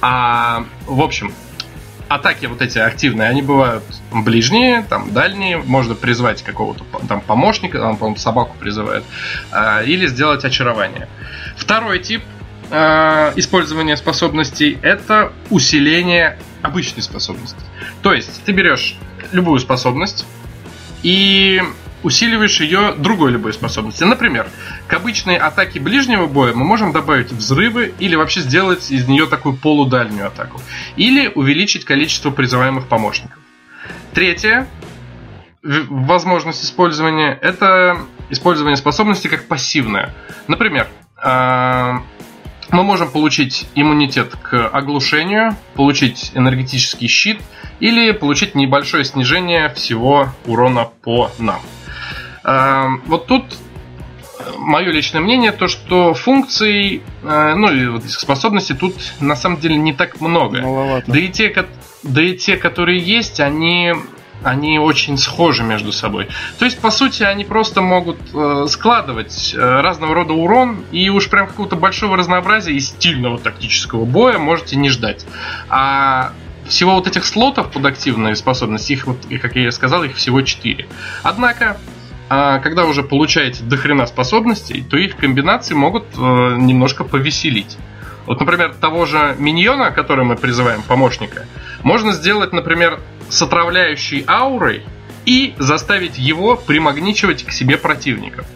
А, 0.00 0.64
в 0.86 1.00
общем, 1.00 1.32
атаки 2.08 2.46
вот 2.46 2.62
эти 2.62 2.78
активные, 2.78 3.28
они 3.28 3.42
бывают 3.42 3.84
ближние, 4.12 4.82
там 4.88 5.12
дальние, 5.12 5.58
можно 5.58 5.94
призвать 5.94 6.42
какого-то 6.42 6.84
там 7.06 7.20
помощника, 7.20 7.78
там, 7.78 7.96
по 7.96 8.14
собаку 8.16 8.56
призывает, 8.58 9.04
э, 9.52 9.84
или 9.84 10.06
сделать 10.06 10.44
очарование. 10.44 11.08
Второй 11.56 11.98
тип 12.00 12.22
э, 12.70 13.32
использования 13.36 13.96
способностей 13.96 14.78
это 14.82 15.32
усиление 15.50 16.38
обычной 16.62 17.02
способности. 17.02 17.60
То 18.02 18.12
есть 18.12 18.42
ты 18.44 18.52
берешь 18.52 18.96
любую 19.32 19.60
способность 19.60 20.26
и 21.02 21.62
усиливаешь 22.02 22.60
ее 22.60 22.94
другой 22.96 23.32
любой 23.32 23.52
способностью. 23.52 24.06
Например, 24.06 24.48
к 24.86 24.94
обычной 24.94 25.36
атаке 25.36 25.80
ближнего 25.80 26.26
боя 26.26 26.52
мы 26.54 26.64
можем 26.64 26.92
добавить 26.92 27.32
взрывы 27.32 27.94
или 27.98 28.14
вообще 28.14 28.40
сделать 28.40 28.90
из 28.90 29.08
нее 29.08 29.26
такую 29.26 29.56
полудальнюю 29.56 30.26
атаку. 30.26 30.60
Или 30.96 31.28
увеличить 31.34 31.84
количество 31.84 32.30
призываемых 32.30 32.86
помощников. 32.86 33.38
Третье, 34.12 34.68
возможность 35.62 36.64
использования, 36.64 37.38
это 37.40 37.98
использование 38.30 38.76
способности 38.76 39.28
как 39.28 39.46
пассивная. 39.46 40.14
Например, 40.46 40.88
а, 41.16 42.02
мы 42.70 42.82
можем 42.82 43.10
получить 43.10 43.66
иммунитет 43.74 44.34
к 44.36 44.68
оглушению, 44.68 45.56
получить 45.74 46.32
энергетический 46.34 47.08
щит 47.08 47.40
или 47.80 48.12
получить 48.12 48.54
небольшое 48.54 49.04
снижение 49.04 49.68
всего 49.70 50.28
урона 50.46 50.84
по 50.84 51.30
нам. 51.38 51.60
Эм, 52.48 53.02
вот 53.06 53.26
тут 53.26 53.44
мое 54.56 54.90
личное 54.90 55.20
мнение, 55.20 55.52
то 55.52 55.68
что 55.68 56.14
функций, 56.14 57.02
э, 57.22 57.54
ну 57.54 57.70
и 57.70 57.86
вот 57.88 58.04
способностей 58.04 58.74
тут 58.74 58.94
на 59.20 59.36
самом 59.36 59.58
деле 59.58 59.76
не 59.76 59.92
так 59.92 60.20
много. 60.20 60.62
Маловато. 60.62 61.10
Да 61.10 61.18
и 61.18 61.28
те, 61.28 61.66
да 62.02 62.22
и 62.22 62.36
те, 62.36 62.56
которые 62.56 63.00
есть, 63.00 63.40
они 63.40 63.94
они 64.44 64.78
очень 64.78 65.18
схожи 65.18 65.64
между 65.64 65.90
собой. 65.90 66.28
То 66.60 66.64
есть, 66.64 66.78
по 66.78 66.92
сути, 66.92 67.24
они 67.24 67.44
просто 67.44 67.80
могут 67.80 68.18
э, 68.32 68.66
складывать 68.68 69.52
э, 69.52 69.58
разного 69.58 70.14
рода 70.14 70.32
урон, 70.32 70.84
и 70.92 71.08
уж 71.10 71.28
прям 71.28 71.48
какого-то 71.48 71.74
большого 71.74 72.16
разнообразия 72.16 72.72
и 72.72 72.78
стильного 72.78 73.38
тактического 73.38 74.04
боя 74.04 74.38
можете 74.38 74.76
не 74.76 74.90
ждать. 74.90 75.26
А 75.68 76.32
всего 76.68 76.94
вот 76.94 77.08
этих 77.08 77.24
слотов 77.24 77.72
под 77.72 77.84
активные 77.86 78.36
способности, 78.36 78.92
их 78.92 79.08
вот, 79.08 79.26
как 79.42 79.56
я 79.56 79.72
сказал, 79.72 80.04
их 80.04 80.14
всего 80.14 80.42
4. 80.42 80.86
Однако, 81.24 81.78
а 82.28 82.58
когда 82.58 82.84
уже 82.84 83.02
получаете 83.02 83.62
дохрена 83.64 84.06
способностей, 84.06 84.82
то 84.88 84.96
их 84.96 85.16
комбинации 85.16 85.74
могут 85.74 86.04
э, 86.16 86.18
немножко 86.18 87.04
повеселить. 87.04 87.78
Вот, 88.26 88.40
например, 88.40 88.74
того 88.74 89.06
же 89.06 89.34
миньона, 89.38 89.90
который 89.90 90.24
мы 90.24 90.36
призываем 90.36 90.82
помощника, 90.82 91.46
можно 91.82 92.12
сделать, 92.12 92.52
например, 92.52 93.00
с 93.30 93.40
отравляющей 93.40 94.24
аурой 94.26 94.82
и 95.24 95.54
заставить 95.58 96.18
его 96.18 96.56
примагничивать 96.56 97.44
к 97.44 97.52
себе 97.52 97.78
противников. 97.78 98.46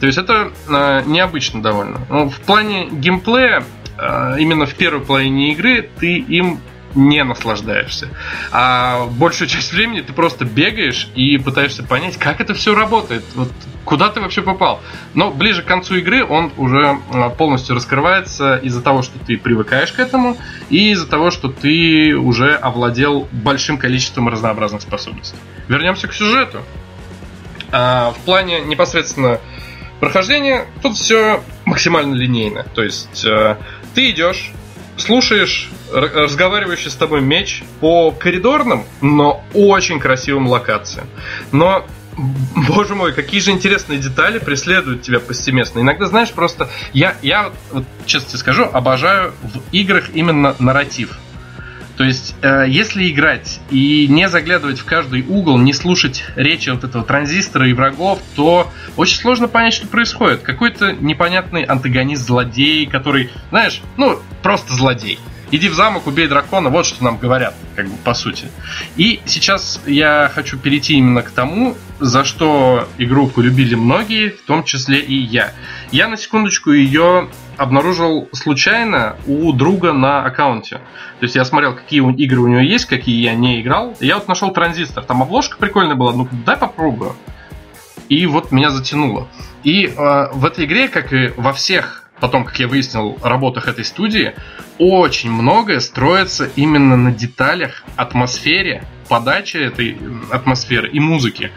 То 0.00 0.06
есть 0.06 0.18
это 0.18 0.50
э, 0.68 1.02
необычно 1.06 1.62
довольно. 1.62 2.00
Но 2.08 2.28
в 2.28 2.40
плане 2.40 2.88
геймплея, 2.90 3.62
э, 3.96 4.36
именно 4.40 4.66
в 4.66 4.74
первой 4.74 5.04
половине 5.04 5.52
игры, 5.52 5.88
ты 6.00 6.18
им 6.18 6.58
не 6.94 7.22
наслаждаешься. 7.24 8.08
А 8.50 9.06
большую 9.06 9.48
часть 9.48 9.72
времени 9.72 10.00
ты 10.00 10.12
просто 10.12 10.44
бегаешь 10.44 11.08
и 11.14 11.38
пытаешься 11.38 11.82
понять, 11.82 12.16
как 12.16 12.40
это 12.40 12.54
все 12.54 12.74
работает. 12.74 13.24
Вот 13.34 13.50
куда 13.84 14.08
ты 14.08 14.20
вообще 14.20 14.42
попал. 14.42 14.80
Но 15.14 15.30
ближе 15.30 15.62
к 15.62 15.66
концу 15.66 15.96
игры 15.96 16.24
он 16.24 16.52
уже 16.56 16.98
а, 17.12 17.30
полностью 17.30 17.74
раскрывается 17.74 18.56
из-за 18.56 18.82
того, 18.82 19.02
что 19.02 19.18
ты 19.18 19.36
привыкаешь 19.36 19.92
к 19.92 19.98
этому, 19.98 20.36
и 20.70 20.90
из-за 20.92 21.06
того, 21.06 21.30
что 21.30 21.48
ты 21.48 22.14
уже 22.14 22.54
овладел 22.54 23.28
большим 23.32 23.78
количеством 23.78 24.28
разнообразных 24.28 24.82
способностей. 24.82 25.36
Вернемся 25.68 26.08
к 26.08 26.14
сюжету. 26.14 26.60
А, 27.70 28.12
в 28.12 28.18
плане 28.24 28.60
непосредственно 28.60 29.40
прохождения 30.00 30.66
тут 30.82 30.96
все 30.96 31.42
максимально 31.64 32.14
линейно. 32.14 32.64
То 32.74 32.82
есть 32.82 33.24
э, 33.24 33.56
ты 33.94 34.10
идешь, 34.10 34.52
слушаешь 35.02 35.70
разговаривающий 35.92 36.90
с 36.90 36.94
тобой 36.94 37.20
меч 37.20 37.62
по 37.80 38.10
коридорным, 38.10 38.84
но 39.00 39.44
очень 39.52 40.00
красивым 40.00 40.48
локациям. 40.48 41.06
Но 41.50 41.84
Боже 42.68 42.94
мой, 42.94 43.12
какие 43.12 43.40
же 43.40 43.50
интересные 43.52 43.98
детали 43.98 44.38
преследуют 44.38 45.02
тебя 45.02 45.18
повсеместно. 45.20 45.80
Иногда, 45.80 46.06
знаешь, 46.06 46.30
просто 46.30 46.68
я, 46.92 47.16
я 47.22 47.52
вот, 47.70 47.84
честно 48.06 48.28
тебе 48.28 48.38
скажу, 48.38 48.64
обожаю 48.70 49.32
в 49.42 49.60
играх 49.72 50.10
именно 50.14 50.54
нарратив. 50.58 51.18
То 51.96 52.04
есть, 52.04 52.34
э, 52.42 52.64
если 52.68 53.10
играть 53.10 53.60
и 53.70 54.06
не 54.08 54.28
заглядывать 54.28 54.78
в 54.78 54.84
каждый 54.84 55.22
угол, 55.22 55.58
не 55.58 55.72
слушать 55.72 56.24
речи 56.36 56.70
вот 56.70 56.84
этого 56.84 57.04
транзистора 57.04 57.68
и 57.68 57.72
врагов, 57.72 58.20
то 58.34 58.70
очень 58.96 59.18
сложно 59.18 59.48
понять, 59.48 59.74
что 59.74 59.86
происходит. 59.86 60.40
Какой-то 60.40 60.92
непонятный 60.92 61.64
антагонист 61.64 62.26
злодей, 62.26 62.86
который, 62.86 63.30
знаешь, 63.50 63.82
ну, 63.96 64.18
просто 64.42 64.74
злодей 64.74 65.18
иди 65.52 65.68
в 65.68 65.74
замок, 65.74 66.06
убей 66.06 66.26
дракона, 66.26 66.70
вот 66.70 66.86
что 66.86 67.04
нам 67.04 67.18
говорят, 67.18 67.54
как 67.76 67.86
бы 67.86 67.96
по 67.98 68.14
сути. 68.14 68.46
И 68.96 69.20
сейчас 69.26 69.80
я 69.86 70.30
хочу 70.34 70.58
перейти 70.58 70.94
именно 70.94 71.22
к 71.22 71.30
тому, 71.30 71.76
за 72.02 72.24
что 72.24 72.88
игру 72.98 73.28
полюбили 73.28 73.74
многие, 73.74 74.30
в 74.30 74.42
том 74.42 74.64
числе 74.64 74.98
и 74.98 75.14
я. 75.14 75.52
Я 75.90 76.08
на 76.08 76.16
секундочку 76.16 76.72
ее 76.72 77.28
обнаружил 77.56 78.28
случайно 78.32 79.16
у 79.26 79.52
друга 79.52 79.92
на 79.92 80.24
аккаунте. 80.24 80.76
То 80.76 81.24
есть 81.24 81.36
я 81.36 81.44
смотрел, 81.44 81.74
какие 81.74 82.00
игры 82.16 82.40
у 82.40 82.48
него 82.48 82.60
есть, 82.60 82.86
какие 82.86 83.22
я 83.22 83.34
не 83.34 83.60
играл. 83.60 83.96
Я 84.00 84.16
вот 84.16 84.28
нашел 84.28 84.50
транзистор. 84.52 85.04
Там 85.04 85.22
обложка 85.22 85.56
прикольная 85.58 85.94
была, 85.94 86.12
ну 86.12 86.28
дай 86.44 86.56
попробую. 86.56 87.14
И 88.08 88.26
вот 88.26 88.52
меня 88.52 88.70
затянуло. 88.70 89.28
И 89.62 89.86
э, 89.86 90.28
в 90.32 90.44
этой 90.44 90.64
игре, 90.64 90.88
как 90.88 91.12
и 91.12 91.32
во 91.36 91.52
всех 91.52 92.02
потом, 92.22 92.44
как 92.44 92.58
я 92.60 92.68
выяснил, 92.68 93.18
работах 93.20 93.66
этой 93.66 93.84
студии, 93.84 94.34
очень 94.78 95.32
многое 95.32 95.80
строится 95.80 96.48
именно 96.54 96.96
на 96.96 97.10
деталях, 97.10 97.82
атмосфере, 97.96 98.84
подаче 99.08 99.62
этой 99.64 99.96
атмосферы 100.30 100.88
и 100.88 101.00
музыки. 101.00 101.50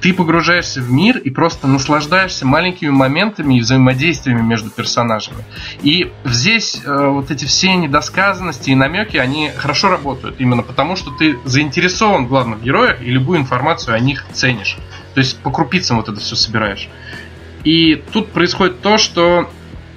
Ты 0.00 0.12
погружаешься 0.12 0.80
в 0.80 0.90
мир 0.90 1.18
и 1.18 1.30
просто 1.30 1.66
наслаждаешься 1.66 2.46
маленькими 2.46 2.90
моментами 2.90 3.58
и 3.58 3.60
взаимодействиями 3.60 4.42
между 4.42 4.70
персонажами. 4.70 5.44
И 5.82 6.12
здесь 6.24 6.80
э, 6.84 7.08
вот 7.08 7.30
эти 7.30 7.44
все 7.44 7.74
недосказанности 7.74 8.70
и 8.70 8.74
намеки, 8.74 9.16
они 9.16 9.50
хорошо 9.54 9.88
работают, 9.88 10.36
именно 10.40 10.62
потому 10.62 10.96
что 10.96 11.10
ты 11.10 11.38
заинтересован 11.44 12.26
в 12.26 12.28
главных 12.28 12.62
героях 12.62 13.02
и 13.02 13.06
любую 13.06 13.40
информацию 13.40 13.94
о 13.94 14.00
них 14.00 14.24
ценишь. 14.32 14.76
То 15.14 15.20
есть 15.20 15.38
по 15.38 15.50
крупицам 15.50 15.96
вот 15.96 16.08
это 16.08 16.20
все 16.20 16.36
собираешь. 16.36 16.88
И 17.64 18.02
тут 18.12 18.30
происходит 18.32 18.80
то, 18.80 18.96
что 18.96 19.50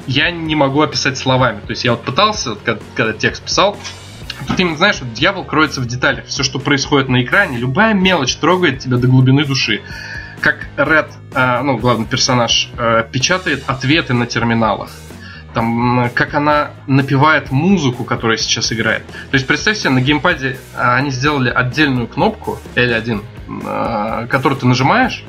я 0.08 0.32
не 0.32 0.56
могу 0.56 0.82
описать 0.82 1.18
словами. 1.18 1.62
То 1.62 1.72
есть 1.72 1.86
я 1.86 1.92
вот 1.92 2.04
пытался, 2.04 2.56
когда, 2.56 2.82
когда 2.96 3.14
текст 3.14 3.44
писал, 3.44 3.78
Тут 4.48 4.60
именно 4.60 4.78
знаешь, 4.78 5.00
вот 5.00 5.14
дьявол 5.14 5.44
кроется 5.46 5.82
в 5.82 5.86
деталях. 5.86 6.26
Все, 6.26 6.44
что 6.44 6.60
происходит 6.60 7.10
на 7.10 7.24
экране, 7.24 7.58
любая 7.58 7.94
мелочь 7.94 8.36
трогает 8.36 8.80
тебя 8.80 8.98
до 8.98 9.08
глубины 9.08 9.46
души. 9.46 9.82
Как 10.42 10.68
Ред, 10.78 11.12
э, 11.34 11.62
ну, 11.62 11.78
главный 11.78 12.06
персонаж, 12.06 12.70
э, 12.78 13.06
печатает 13.12 13.64
ответы 13.68 14.14
на 14.14 14.26
терминалах. 14.26 14.92
Там, 15.54 16.10
как 16.16 16.34
она 16.34 16.72
напевает 16.88 17.52
музыку, 17.52 18.04
которая 18.04 18.38
сейчас 18.38 18.74
играет. 18.74 19.06
То 19.06 19.36
есть, 19.36 19.46
представь 19.46 19.78
себе, 19.78 19.92
на 19.92 20.02
геймпаде 20.02 20.58
э, 20.76 20.78
они 20.78 21.12
сделали 21.12 21.50
отдельную 21.50 22.08
кнопку 22.08 22.60
L1, 22.76 23.22
э, 23.48 24.28
которую 24.28 24.60
ты 24.60 24.66
нажимаешь, 24.66 25.24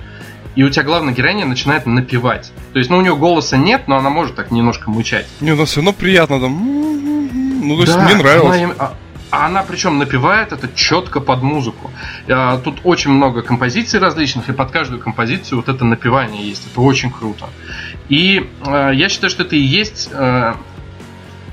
и 0.56 0.62
у 0.62 0.70
тебя 0.70 0.84
главная 0.84 1.12
героиня 1.12 1.46
начинает 1.46 1.86
напевать. 1.86 2.52
То 2.72 2.78
есть, 2.78 2.90
ну, 2.90 2.98
у 2.98 3.02
нее 3.02 3.16
голоса 3.16 3.56
нет, 3.56 3.88
но 3.88 3.96
она 3.96 4.10
может 4.10 4.36
так 4.36 4.50
немножко 4.50 4.90
мычать. 4.90 5.26
Не, 5.40 5.52
у 5.52 5.56
нас 5.56 5.70
все 5.70 5.80
равно 5.80 5.92
приятно 5.92 6.40
там. 6.40 7.23
Ну, 7.64 7.76
то 7.76 7.82
есть, 7.82 7.96
да, 7.96 8.04
мне 8.04 8.14
нравилось. 8.14 8.62
Она, 8.62 8.74
а, 8.78 8.94
а 9.30 9.46
она 9.46 9.62
причем 9.62 9.98
напевает 9.98 10.52
это 10.52 10.68
четко 10.74 11.20
под 11.20 11.42
музыку. 11.42 11.90
А, 12.28 12.58
тут 12.58 12.80
очень 12.84 13.10
много 13.10 13.42
композиций 13.42 13.98
различных, 13.98 14.48
и 14.48 14.52
под 14.52 14.70
каждую 14.70 15.00
композицию 15.00 15.58
вот 15.58 15.68
это 15.68 15.84
напевание 15.84 16.46
есть. 16.46 16.66
Это 16.70 16.80
очень 16.80 17.10
круто. 17.10 17.48
И 18.08 18.48
э, 18.64 18.90
я 18.94 19.08
считаю, 19.08 19.30
что 19.30 19.42
это 19.42 19.56
и 19.56 19.60
есть 19.60 20.08
э, 20.12 20.54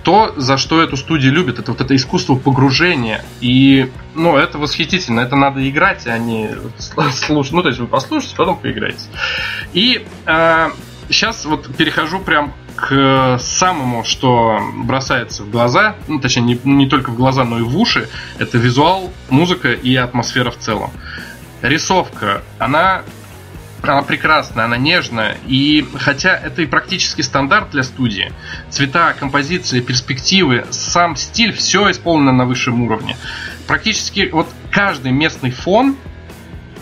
то, 0.03 0.34
за 0.38 0.57
что 0.57 0.82
эту 0.82 0.97
студию 0.97 1.34
любят, 1.34 1.59
это 1.59 1.72
вот 1.72 1.82
это 1.82 1.95
искусство 1.95 2.36
погружения. 2.36 3.24
И, 3.39 3.89
ну, 4.16 4.38
это 4.38 4.57
восхитительно. 4.57 5.22
Это 5.22 5.36
надо 5.36 5.68
играть, 5.68 6.05
а 6.07 6.18
не 6.18 6.51
слушать. 7.12 7.53
Ну, 7.53 7.62
то 7.64 7.70
есть 7.70 7.80
вы 7.80 7.88
послушаете, 7.88 8.36
потом 8.36 8.57
поиграете. 8.57 9.05
И 9.74 10.05
э, 10.26 10.70
сейчас 11.09 11.45
вот 11.45 11.76
перехожу 11.76 12.20
прям 12.20 12.53
к 12.76 13.38
самому, 13.39 14.03
что 14.03 14.59
бросается 14.76 15.43
в 15.43 15.49
глаза, 15.49 15.95
ну, 16.07 16.19
точнее, 16.19 16.41
не, 16.41 16.59
не 16.63 16.88
только 16.88 17.11
в 17.11 17.15
глаза, 17.15 17.43
но 17.43 17.59
и 17.59 17.61
в 17.61 17.78
уши, 17.78 18.09
это 18.38 18.57
визуал, 18.57 19.11
музыка 19.30 19.72
и 19.72 19.95
атмосфера 19.95 20.51
в 20.51 20.57
целом. 20.57 20.91
Рисовка, 21.61 22.41
она 22.57 23.03
она 23.89 24.03
прекрасная, 24.03 24.65
она 24.65 24.78
нежная, 24.78 25.38
и 25.47 25.86
хотя 25.95 26.36
это 26.36 26.61
и 26.61 26.67
практически 26.67 27.22
стандарт 27.22 27.72
для 27.72 27.84
студии, 27.84 28.32
цвета, 28.69 29.13
композиции, 29.13 29.80
перспективы, 29.80 30.65
сам 30.69 31.15
стиль, 31.15 31.51
все 31.53 31.89
исполнено 31.89 32.32
на 32.32 32.45
высшем 32.45 32.84
уровне. 32.84 33.17
Практически 33.67 34.30
вот 34.32 34.47
каждый 34.69 35.11
местный 35.11 35.51
фон, 35.51 35.95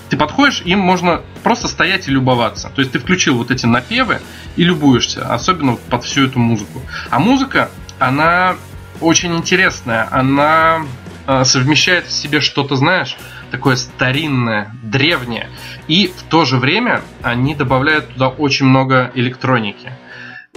ты 0.10 0.18
подходишь, 0.18 0.62
им 0.66 0.80
можно 0.80 1.22
просто 1.44 1.68
стоять 1.68 2.08
и 2.08 2.12
любоваться. 2.12 2.72
То 2.74 2.82
есть 2.82 2.92
ты 2.92 3.00
включил 3.00 3.38
вот 3.38 3.52
эти 3.52 3.66
напевы 3.66 4.20
и 4.56 4.64
любуешься, 4.64 5.32
особенно 5.34 5.76
под 5.76 6.04
всю 6.04 6.26
эту 6.26 6.40
музыку. 6.40 6.82
А 7.10 7.20
музыка, 7.20 7.70
она 8.00 8.56
очень 9.02 9.36
интересная, 9.36 10.08
она 10.12 10.82
э, 11.28 11.44
совмещает 11.44 12.08
в 12.08 12.12
себе 12.12 12.42
что-то, 12.42 12.76
знаешь, 12.76 13.18
такое 13.52 13.76
старинное, 13.76 14.76
древнее. 14.84 15.50
И 15.88 16.08
в 16.08 16.24
то 16.24 16.46
же 16.46 16.58
время 16.58 17.02
они 17.22 17.56
добавляют 17.56 18.14
туда 18.14 18.30
очень 18.30 18.66
много 18.66 19.12
электроники. 19.16 19.94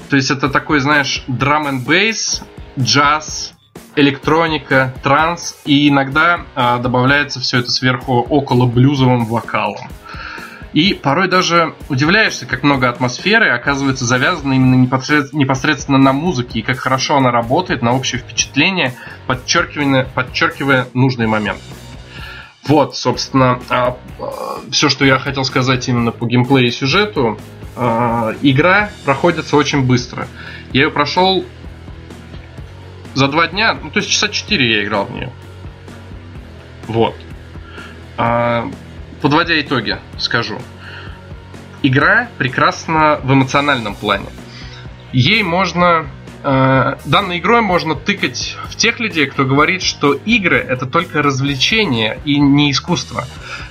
То 0.09 0.17
есть 0.17 0.31
это 0.31 0.49
такой, 0.49 0.81
знаешь, 0.81 1.25
драм 1.29 1.67
and 1.67 1.85
бейс, 1.85 2.43
джаз, 2.79 3.55
электроника, 3.97 4.95
транс, 5.03 5.61
и 5.65 5.89
иногда 5.89 6.43
а, 6.55 6.79
добавляется 6.79 7.41
все 7.41 7.59
это 7.59 7.71
сверху 7.71 8.21
около 8.21 8.67
блюзовым 8.67 9.27
вокалом. 9.27 9.89
И 10.73 10.95
порой 10.95 11.29
даже 11.29 11.75
удивляешься, 11.91 12.47
как 12.47 12.63
много 12.63 12.89
атмосферы 12.89 13.51
оказывается 13.51 14.07
завязано 14.07 14.55
именно 14.55 14.75
непосредственно 14.75 15.99
на 15.99 16.15
музыке, 16.15 16.61
и 16.61 16.63
как 16.63 16.79
хорошо 16.79 17.17
она 17.17 17.31
работает 17.31 17.83
на 17.83 17.95
общее 17.95 18.21
впечатление, 18.23 18.95
подчеркивая, 19.27 20.07
подчеркивая 20.15 20.89
нужные 20.95 21.29
моменты. 21.29 21.63
Вот, 22.67 22.97
собственно, 22.97 23.61
а, 23.69 23.99
а, 24.19 24.61
все, 24.71 24.89
что 24.89 25.05
я 25.05 25.19
хотел 25.19 25.45
сказать 25.45 25.87
именно 25.89 26.13
по 26.13 26.27
геймплею 26.27 26.69
и 26.69 26.71
сюжету. 26.71 27.39
Игра 27.75 28.91
проходится 29.07 29.57
очень 29.57 29.87
быстро. 29.87 30.29
Я 30.75 30.83
ее 30.83 30.91
прошел 30.91 31.43
за 33.15 33.29
два 33.29 33.47
дня, 33.49 33.75
ну 33.75 33.91
то 33.91 33.99
есть 33.99 34.11
часа 34.11 34.29
четыре 34.29 34.79
я 34.79 34.85
играл 34.85 35.07
в 35.07 35.13
нее. 35.13 35.31
Вот. 36.87 37.15
Подводя 39.21 39.61
итоги, 39.61 39.99
скажу. 40.19 40.59
Игра 41.83 42.29
прекрасна 42.39 43.21
в 43.23 43.33
эмоциональном 43.33 43.95
плане. 43.95 44.27
Ей 45.13 45.43
можно 45.43 46.07
данной 46.43 47.39
игрой 47.39 47.61
можно 47.61 47.95
тыкать 47.95 48.57
в 48.69 48.77
тех 48.77 48.99
людей, 49.01 49.27
кто 49.27 49.45
говорит, 49.45 49.83
что 49.83 50.15
игры 50.15 50.59
это 50.59 50.87
только 50.87 51.23
развлечение 51.23 52.19
и 52.25 52.39
не 52.39 52.71
искусство. 52.71 53.25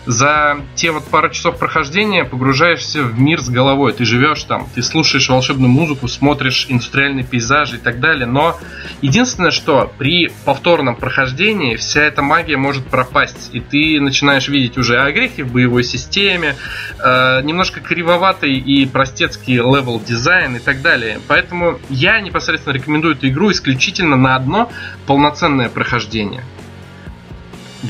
за 0.05 0.57
те 0.75 0.91
вот 0.91 1.05
пару 1.05 1.29
часов 1.29 1.59
прохождения 1.59 2.23
погружаешься 2.23 3.03
в 3.03 3.19
мир 3.19 3.41
с 3.41 3.49
головой. 3.49 3.93
Ты 3.93 4.05
живешь 4.05 4.43
там, 4.43 4.67
ты 4.73 4.81
слушаешь 4.81 5.29
волшебную 5.29 5.69
музыку, 5.69 6.07
смотришь 6.07 6.65
индустриальные 6.69 7.25
пейзажи 7.25 7.75
и 7.75 7.79
так 7.79 7.99
далее. 7.99 8.25
Но 8.25 8.57
единственное, 9.01 9.51
что 9.51 9.91
при 9.97 10.31
повторном 10.45 10.95
прохождении 10.95 11.75
вся 11.75 12.01
эта 12.01 12.21
магия 12.21 12.57
может 12.57 12.87
пропасть. 12.87 13.49
И 13.53 13.59
ты 13.59 13.99
начинаешь 13.99 14.47
видеть 14.47 14.77
уже 14.77 15.01
огрехи 15.01 15.41
в 15.41 15.51
боевой 15.51 15.83
системе, 15.83 16.55
э, 16.99 17.41
немножко 17.43 17.79
кривоватый 17.79 18.57
и 18.57 18.85
простецкий 18.85 19.55
левел 19.55 19.99
дизайн 19.99 20.55
и 20.55 20.59
так 20.59 20.81
далее. 20.81 21.19
Поэтому 21.27 21.79
я 21.89 22.19
непосредственно 22.21 22.60
рекомендую 22.67 23.15
эту 23.15 23.27
игру 23.29 23.51
исключительно 23.51 24.15
на 24.15 24.35
одно 24.35 24.71
полноценное 25.07 25.69
прохождение. 25.69 26.43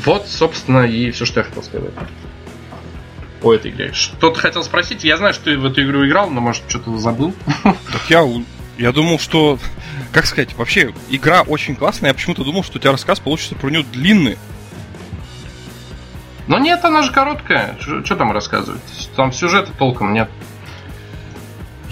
Вот, 0.06 0.28
собственно, 0.28 0.86
и 0.86 1.12
все, 1.12 1.26
что 1.26 1.42
я 1.42 1.44
хотел 1.44 1.64
сказать. 1.64 1.92
О 3.42 3.54
этой 3.54 3.72
игре. 3.72 3.92
Что-то 3.94 4.40
хотел 4.40 4.64
спросить. 4.64 5.04
Я 5.04 5.18
знаю, 5.18 5.34
что 5.34 5.46
ты 5.46 5.58
в 5.58 5.66
эту 5.66 5.84
игру 5.84 6.06
играл, 6.08 6.30
но, 6.30 6.40
может, 6.42 6.64
что-то 6.70 6.98
забыл. 6.98 7.34
Так 7.64 8.10
я, 8.10 8.24
я 8.78 8.92
думал, 8.92 9.20
что... 9.20 9.60
Как 10.14 10.26
сказать, 10.26 10.56
вообще, 10.56 10.94
игра 11.10 11.42
очень 11.42 11.76
классная. 11.76 12.10
Я 12.10 12.14
почему-то 12.14 12.44
думал, 12.44 12.64
что 12.64 12.78
у 12.78 12.82
тебя 12.82 12.92
рассказ 12.92 13.20
получится 13.20 13.56
про 13.56 13.70
нее 13.70 13.84
длинный. 13.84 14.38
Но 16.48 16.60
нет, 16.60 16.84
она 16.84 17.02
же 17.02 17.12
короткая. 17.12 17.78
Что 17.80 18.16
там 18.16 18.32
рассказывать? 18.32 18.82
Там 19.16 19.32
сюжета 19.32 19.72
толком 19.78 20.14
нет. 20.14 20.30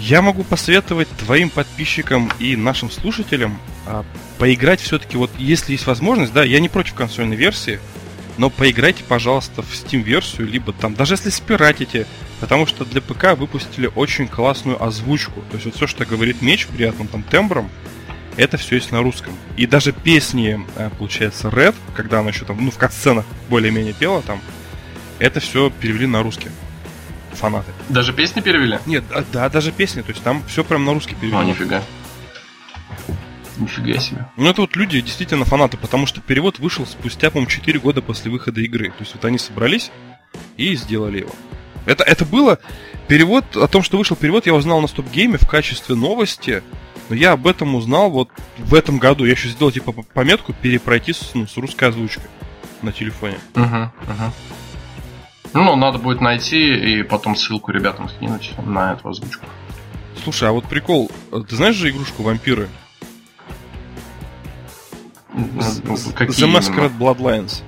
Я 0.00 0.22
могу 0.22 0.44
посоветовать 0.44 1.08
твоим 1.10 1.50
подписчикам 1.50 2.32
и 2.38 2.56
нашим 2.56 2.90
слушателям 2.90 3.60
а, 3.86 4.02
поиграть 4.38 4.80
все-таки, 4.80 5.18
вот 5.18 5.30
если 5.36 5.72
есть 5.72 5.86
возможность, 5.86 6.32
да, 6.32 6.42
я 6.42 6.58
не 6.58 6.70
против 6.70 6.94
консольной 6.94 7.36
версии, 7.36 7.78
но 8.38 8.48
поиграйте, 8.48 9.04
пожалуйста, 9.04 9.60
в 9.60 9.70
Steam-версию, 9.74 10.48
либо 10.48 10.72
там, 10.72 10.94
даже 10.94 11.14
если 11.14 11.28
спиратите, 11.28 12.06
потому 12.40 12.64
что 12.64 12.86
для 12.86 13.02
ПК 13.02 13.38
выпустили 13.38 13.90
очень 13.94 14.26
классную 14.26 14.82
озвучку. 14.82 15.42
То 15.50 15.56
есть 15.56 15.66
вот 15.66 15.76
все, 15.76 15.86
что 15.86 16.06
говорит 16.06 16.40
меч 16.40 16.66
приятным 16.66 17.06
там 17.06 17.22
тембром, 17.22 17.70
это 18.38 18.56
все 18.56 18.76
есть 18.76 18.92
на 18.92 19.02
русском. 19.02 19.34
И 19.58 19.66
даже 19.66 19.92
песни, 19.92 20.64
э, 20.76 20.88
получается, 20.98 21.48
Red, 21.48 21.74
когда 21.94 22.20
она 22.20 22.30
еще 22.30 22.46
там, 22.46 22.64
ну, 22.64 22.70
в 22.70 22.78
катсценах 22.78 23.26
более-менее 23.50 23.92
пела 23.92 24.22
там, 24.22 24.40
это 25.18 25.40
все 25.40 25.68
перевели 25.68 26.06
на 26.06 26.22
русский 26.22 26.48
фанаты. 27.32 27.72
Даже 27.88 28.12
песни 28.12 28.40
перевели? 28.40 28.78
Нет, 28.86 29.04
да, 29.08 29.24
да, 29.32 29.48
даже 29.48 29.72
песни, 29.72 30.02
то 30.02 30.10
есть 30.10 30.22
там 30.22 30.42
все 30.46 30.64
прям 30.64 30.84
на 30.84 30.92
русский 30.92 31.14
перевели. 31.14 31.36
О, 31.36 31.44
нифига. 31.44 31.82
Нифига 33.56 33.98
себе. 33.98 34.26
Ну, 34.36 34.48
это 34.48 34.62
вот 34.62 34.76
люди 34.76 35.00
действительно 35.00 35.44
фанаты, 35.44 35.76
потому 35.76 36.06
что 36.06 36.20
перевод 36.20 36.58
вышел 36.58 36.86
спустя, 36.86 37.30
по-моему, 37.30 37.50
4 37.50 37.78
года 37.78 38.02
после 38.02 38.30
выхода 38.30 38.60
игры. 38.60 38.88
То 38.88 39.00
есть 39.00 39.14
вот 39.14 39.24
они 39.24 39.38
собрались 39.38 39.90
и 40.56 40.74
сделали 40.74 41.20
его. 41.20 41.32
Это, 41.86 42.04
это 42.04 42.24
было... 42.24 42.58
Перевод, 43.08 43.56
о 43.56 43.66
том, 43.66 43.82
что 43.82 43.98
вышел 43.98 44.16
перевод, 44.16 44.46
я 44.46 44.54
узнал 44.54 44.80
на 44.80 44.86
стоп-гейме 44.86 45.36
в 45.36 45.48
качестве 45.48 45.96
новости, 45.96 46.62
но 47.08 47.16
я 47.16 47.32
об 47.32 47.48
этом 47.48 47.74
узнал 47.74 48.08
вот 48.08 48.30
в 48.56 48.72
этом 48.72 48.98
году. 48.98 49.24
Я 49.24 49.32
еще 49.32 49.48
сделал 49.48 49.72
типа 49.72 49.92
пометку 50.14 50.52
перепройти 50.52 51.12
с, 51.12 51.32
ну, 51.34 51.48
с 51.48 51.56
русской 51.56 51.88
озвучкой 51.88 52.26
на 52.82 52.92
телефоне. 52.92 53.38
Угу, 53.56 53.64
угу. 53.64 54.32
Ну, 55.52 55.76
надо 55.76 55.98
будет 55.98 56.20
найти 56.20 56.98
и 56.98 57.02
потом 57.02 57.34
ссылку 57.34 57.72
ребятам 57.72 58.08
скинуть 58.08 58.52
на 58.64 58.92
эту 58.92 59.08
озвучку. 59.08 59.46
Слушай, 60.22 60.48
а 60.48 60.52
вот 60.52 60.66
прикол, 60.66 61.10
ты 61.48 61.56
знаешь 61.56 61.76
же 61.76 61.90
игрушку 61.90 62.22
вампиры? 62.22 62.68
Какие 66.14 66.46
The 66.46 66.58
Masquerade 66.58 66.96
Bloodlines. 66.98 67.62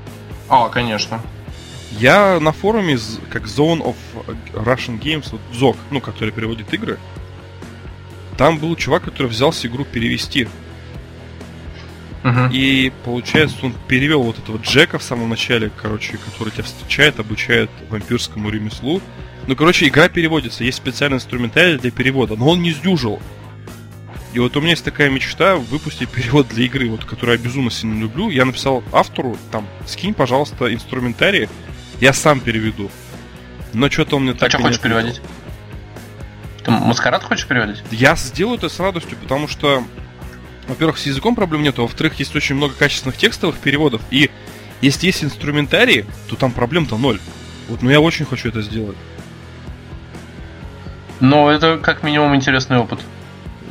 А, 0.49 0.69
конечно. 0.69 1.21
Я 1.93 2.39
на 2.41 2.53
форуме, 2.53 2.99
как 3.31 3.45
Zone 3.45 3.83
of 3.83 3.97
Russian 4.53 5.01
Games, 5.01 5.29
вот 5.31 5.41
ZOG, 5.53 5.77
ну, 5.91 6.01
который 6.01 6.31
переводит 6.31 6.73
игры, 6.75 6.99
там 8.37 8.59
был 8.59 8.75
чувак, 8.77 9.05
который 9.05 9.29
взялся 9.29 9.69
игру 9.69 9.85
перевести. 9.85 10.49
Uh-huh. 12.23 12.53
И 12.53 12.93
получается, 13.05 13.57
он 13.63 13.75
перевел 13.89 14.23
вот 14.23 14.39
этого 14.39 14.59
Джека 14.59 14.99
в 14.99 15.03
самом 15.03 15.31
начале, 15.31 15.71
короче, 15.81 16.19
который 16.19 16.51
тебя 16.53 16.63
встречает, 16.63 17.19
обучает 17.19 17.71
вампирскому 17.91 18.49
ремеслу. 18.49 19.01
Ну, 19.49 19.57
короче, 19.57 19.89
игра 19.89 20.09
переводится, 20.09 20.63
есть 20.63 20.79
специальный 20.79 21.17
инструментарий 21.17 21.79
для 21.79 21.91
перевода, 21.91 22.37
но 22.37 22.49
он 22.49 22.63
не 22.63 22.73
сдюжил. 22.73 23.21
И 24.33 24.39
вот 24.39 24.57
у 24.57 24.61
меня 24.61 24.71
есть 24.71 24.85
такая 24.85 25.11
мечта 25.11 25.57
выпустить 25.57 26.09
перевод 26.09 26.49
для 26.49 26.65
игры, 26.65 26.89
вот, 26.89 27.05
которую 27.05 27.37
я 27.37 27.45
безумно 27.45 27.71
сильно 27.71 28.01
люблю. 28.01 28.31
Я 28.31 28.45
написал 28.45 28.83
автору, 28.93 29.37
там, 29.51 29.67
скинь, 29.87 30.15
пожалуйста, 30.15 30.73
инструментарий, 30.73 31.49
я 32.01 32.13
сам 32.13 32.41
переведу. 32.41 32.91
Но 33.75 33.91
что-то 33.91 34.17
он 34.17 34.23
мне 34.23 34.33
а 34.33 34.35
так 34.35 34.49
А 34.49 34.51
что 34.51 34.63
хочешь 34.63 34.81
переводить? 34.81 35.21
Ты 36.65 36.71
маскарад 36.71 37.25
хочешь 37.25 37.47
переводить? 37.47 37.83
Я 37.91 38.17
сделаю 38.17 38.57
это 38.57 38.69
с 38.69 38.79
радостью, 38.79 39.19
потому 39.19 39.49
что, 39.49 39.85
во-первых, 40.69 40.99
с 40.99 41.07
языком 41.07 41.35
проблем 41.35 41.63
нет, 41.63 41.79
а 41.79 41.83
во-вторых, 41.83 42.19
есть 42.19 42.35
очень 42.37 42.55
много 42.55 42.75
качественных 42.75 43.17
текстовых 43.17 43.59
переводов, 43.59 44.03
и 44.11 44.31
если 44.81 45.07
есть 45.07 45.25
инструментарий, 45.25 46.05
то 46.29 46.37
там 46.37 46.53
проблем-то 46.53 46.97
ноль. 46.97 47.21
Вот, 47.69 47.83
но 47.83 47.91
я 47.91 48.01
очень 48.01 48.25
хочу 48.25 48.49
это 48.49 48.63
сделать. 48.63 48.97
Но 51.21 51.51
это 51.51 51.79
как 51.79 52.03
минимум 52.03 52.35
интересный 52.35 52.79
опыт. 52.79 53.01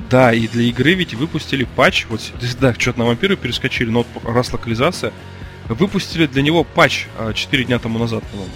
Да, 0.10 0.34
и 0.34 0.48
для 0.48 0.64
игры 0.64 0.94
ведь 0.94 1.14
выпустили 1.14 1.66
патч, 1.76 2.06
вот, 2.10 2.22
да, 2.60 2.74
что-то 2.74 3.00
на 3.00 3.06
вампиры 3.06 3.36
перескочили, 3.36 3.90
но 3.90 4.06
раз 4.24 4.52
локализация, 4.54 5.12
выпустили 5.68 6.28
для 6.28 6.42
него 6.42 6.64
патч 6.64 7.08
4 7.34 7.64
а, 7.64 7.66
дня 7.66 7.80
тому 7.80 8.00
назад, 8.00 8.24
по-моему. 8.32 8.54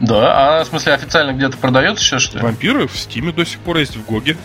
Да, 0.00 0.58
а 0.60 0.64
в 0.64 0.66
смысле 0.66 0.92
официально 0.92 1.32
где-то 1.32 1.56
продается 1.56 2.04
сейчас, 2.04 2.22
что 2.22 2.38
ли? 2.38 2.44
Вампиры 2.44 2.86
в 2.86 2.96
Стиме 2.96 3.32
до 3.32 3.46
сих 3.46 3.58
пор 3.60 3.78
есть, 3.78 3.96
в 3.96 4.04
Гоге. 4.04 4.36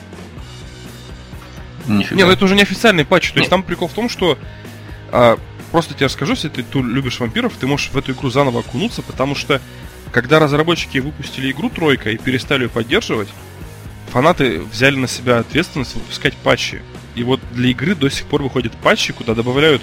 Нифига. 1.88 2.15
Не, 2.15 2.23
ну 2.25 2.32
это 2.32 2.45
уже 2.45 2.55
не 2.55 2.61
официальный 2.61 3.05
патч. 3.05 3.32
То 3.32 3.39
есть 3.39 3.49
там 3.49 3.63
прикол 3.63 3.88
в 3.88 3.93
том, 3.93 4.09
что 4.09 4.38
а, 5.11 5.38
просто 5.71 5.93
тебе 5.93 6.05
расскажу, 6.05 6.34
если 6.34 6.49
ты, 6.49 6.63
ты 6.63 6.79
любишь 6.79 7.19
вампиров, 7.19 7.53
ты 7.59 7.67
можешь 7.67 7.89
в 7.91 7.97
эту 7.97 8.11
игру 8.13 8.29
заново 8.29 8.61
окунуться, 8.61 9.01
потому 9.01 9.36
что 9.36 9.61
когда 10.11 10.39
разработчики 10.39 10.97
выпустили 10.99 11.51
игру 11.51 11.69
тройка 11.69 12.11
и 12.11 12.17
перестали 12.17 12.63
ее 12.63 12.69
поддерживать, 12.69 13.29
фанаты 14.11 14.61
взяли 14.61 14.97
на 14.97 15.07
себя 15.07 15.39
ответственность 15.39 15.95
выпускать 15.95 16.36
патчи. 16.36 16.82
И 17.15 17.23
вот 17.23 17.39
для 17.53 17.69
игры 17.69 17.95
до 17.95 18.09
сих 18.09 18.25
пор 18.25 18.43
выходят 18.43 18.73
патчи, 18.73 19.13
куда 19.13 19.34
добавляют 19.34 19.82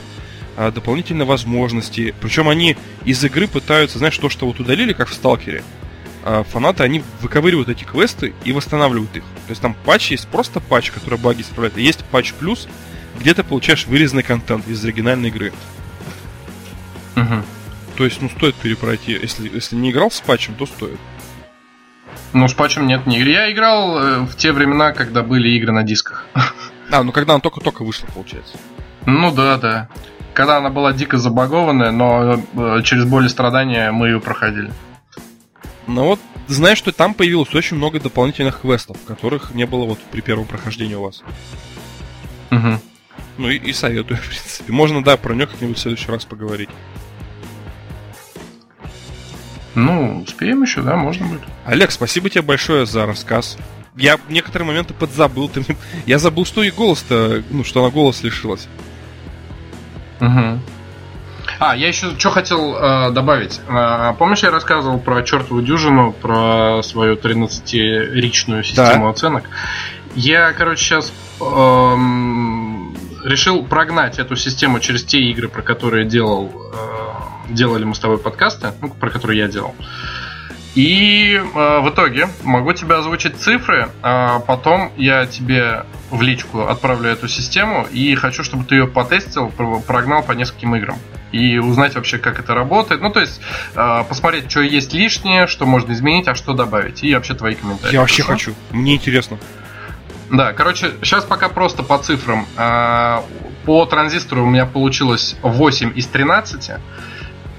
а, 0.57 0.70
дополнительные 0.70 1.26
возможности. 1.26 2.14
Причем 2.20 2.49
они 2.49 2.76
из 3.05 3.22
игры 3.24 3.49
пытаются, 3.49 3.99
знаешь, 3.99 4.18
то, 4.18 4.28
что 4.28 4.46
вот 4.46 4.61
удалили, 4.61 4.92
как 4.92 5.09
в 5.09 5.14
Сталкере, 5.14 5.62
фанаты, 6.51 6.83
они 6.83 7.03
выковыривают 7.20 7.68
эти 7.68 7.85
квесты 7.85 8.35
и 8.45 8.53
восстанавливают 8.53 9.16
их. 9.16 9.22
То 9.22 9.51
есть 9.51 9.62
там 9.62 9.74
патч 9.85 10.11
есть 10.11 10.29
просто 10.29 10.61
патч, 10.61 10.91
который 10.91 11.18
баги 11.18 11.43
исправляет, 11.43 11.79
и 11.79 11.83
есть 11.83 12.05
патч 12.07 12.33
плюс, 12.35 12.68
где 13.18 13.35
ты 13.35 13.43
получаешь 13.43 13.87
вырезанный 13.87 14.22
контент 14.22 14.68
из 14.68 14.85
оригинальной 14.85 15.29
игры. 15.29 15.53
Угу. 17.16 17.43
То 17.97 18.05
есть, 18.05 18.22
ну, 18.22 18.29
стоит 18.29 18.55
перепройти. 18.55 19.12
Если, 19.12 19.49
если 19.53 19.74
не 19.74 19.91
играл 19.91 20.11
с 20.11 20.20
патчем, 20.20 20.55
то 20.55 20.66
стоит. 20.66 21.01
Ну, 22.33 22.47
с 22.47 22.55
патчем 22.55 22.87
нет, 22.87 23.07
не. 23.07 23.18
Я 23.20 23.51
играл 23.51 23.99
э, 23.99 24.18
в 24.20 24.37
те 24.37 24.53
времена, 24.53 24.93
когда 24.93 25.22
были 25.22 25.49
игры 25.51 25.72
на 25.72 25.83
дисках. 25.83 26.26
А, 26.91 27.03
ну 27.03 27.12
когда 27.12 27.35
она 27.35 27.41
только-только 27.41 27.85
вышла, 27.85 28.07
получается. 28.07 28.57
Ну 29.05 29.31
да, 29.31 29.59
да. 29.59 29.89
Когда 30.33 30.57
она 30.57 30.70
была 30.70 30.95
дико 30.95 31.18
забагованная, 31.18 31.91
но 31.91 32.43
э, 32.55 32.83
через 32.83 33.05
боль 33.05 33.26
и 33.26 33.29
страдания 33.29 33.91
мы 33.93 34.07
ее 34.07 34.20
проходили. 34.20 34.72
Ну 35.89 36.05
вот, 36.05 36.20
знаешь, 36.49 36.76
что 36.76 36.93
там 36.93 37.14
появилось 37.14 37.55
очень 37.55 37.78
много 37.78 37.99
дополнительных 37.99 38.61
квестов, 38.61 38.99
которых 39.07 39.55
не 39.55 39.64
было 39.64 39.86
вот 39.86 39.99
при 40.12 40.20
первом 40.20 40.45
прохождении 40.45 40.95
у 40.95 41.03
вас. 41.03 41.22
Угу. 42.51 42.80
Ну 43.39 43.49
и, 43.49 43.57
и 43.57 43.72
советую, 43.72 44.18
в 44.22 44.28
принципе. 44.28 44.70
Можно, 44.70 45.03
да, 45.03 45.16
про 45.16 45.34
нее 45.34 45.47
как-нибудь 45.47 45.78
в 45.78 45.80
следующий 45.80 46.11
раз 46.12 46.26
поговорить. 46.26 46.68
Ну, 49.74 50.22
успеем 50.22 50.62
еще, 50.62 50.82
да, 50.82 50.97
можно 50.97 51.26
будет. 51.26 51.43
Олег, 51.64 51.91
спасибо 51.91 52.28
тебе 52.28 52.43
большое 52.43 52.84
за 52.84 53.07
рассказ. 53.07 53.57
Я 53.97 54.18
некоторые 54.28 54.66
моменты 54.66 54.93
подзабыл. 54.93 55.49
Ты 55.53 55.61
мне... 55.61 55.76
Я 56.05 56.18
забыл, 56.18 56.45
что 56.45 56.62
и 56.62 56.70
голос-то, 56.70 57.43
ну, 57.49 57.64
что 57.64 57.82
она 57.82 57.91
голос 57.91 58.22
лишилась. 58.22 58.68
Угу. 60.20 60.61
А, 61.59 61.77
я 61.77 61.89
еще 61.89 62.19
что 62.19 62.31
хотел 62.31 62.77
э, 62.77 63.11
добавить. 63.11 63.61
Э, 63.69 64.15
помнишь, 64.19 64.43
я 64.43 64.51
рассказывал 64.51 64.99
про 64.99 65.23
чертову 65.23 65.61
дюжину, 65.61 66.13
про 66.13 66.83
свою 66.83 67.17
13-ричную 67.17 68.63
систему 68.63 69.05
да. 69.07 69.11
оценок? 69.11 69.45
Я, 70.15 70.53
короче, 70.53 70.85
сейчас 70.85 71.13
э, 71.41 71.45
решил 73.25 73.65
прогнать 73.65 74.19
эту 74.19 74.37
систему 74.37 74.81
через 74.81 75.05
те 75.05 75.19
игры, 75.19 75.49
про 75.49 75.63
которые 75.63 76.05
делал 76.05 76.53
э, 76.73 76.99
делали 77.49 77.85
мы 77.85 77.95
с 77.95 77.99
тобой 77.99 78.19
подкасты, 78.19 78.73
ну, 78.81 78.91
про 78.91 79.11
которые 79.11 79.39
я 79.41 79.49
делал. 79.49 79.75
И 80.75 81.35
э, 81.35 81.81
в 81.81 81.89
итоге 81.91 82.29
могу 82.45 82.73
тебе 82.73 82.97
озвучить 82.97 83.37
цифры, 83.37 83.89
а 84.03 84.41
потом 84.41 84.93
я 84.97 85.27
тебе 85.27 85.85
в 86.11 86.23
личку 86.23 86.62
отправлю 86.66 87.11
эту 87.11 87.29
систему 87.29 87.87
и 87.91 88.14
хочу, 88.14 88.45
чтобы 88.45 88.64
ты 88.64 88.77
ее 88.77 88.87
потестил, 88.87 89.51
прогнал 89.87 90.23
по 90.23 90.33
нескольким 90.33 90.77
играм. 90.77 90.99
И 91.33 91.59
узнать 91.59 91.95
вообще, 91.95 92.16
как 92.16 92.41
это 92.41 92.55
работает. 92.55 93.03
Ну, 93.03 93.11
то 93.11 93.21
есть, 93.21 93.41
э, 93.75 94.05
посмотреть, 94.09 94.51
что 94.51 94.61
есть 94.61 94.95
лишнее, 94.95 95.47
что 95.47 95.66
можно 95.66 95.93
изменить, 95.93 96.27
а 96.27 96.35
что 96.35 96.55
добавить. 96.55 97.03
И 97.05 97.14
вообще 97.14 97.35
твои 97.35 97.55
комментарии. 97.55 97.93
Я 97.93 98.01
вообще 98.01 98.23
хочу. 98.23 98.55
Мне 98.71 98.95
интересно. 98.95 99.39
Да, 100.31 100.53
короче, 100.53 100.93
сейчас 101.03 101.25
пока 101.25 101.49
просто 101.49 101.83
по 101.83 101.99
цифрам. 101.99 102.47
Э, 102.57 103.21
по 103.66 103.85
транзистору 103.85 104.45
у 104.45 104.47
меня 104.47 104.64
получилось 104.64 105.37
8 105.43 105.93
из 105.95 106.07
13. 106.07 106.71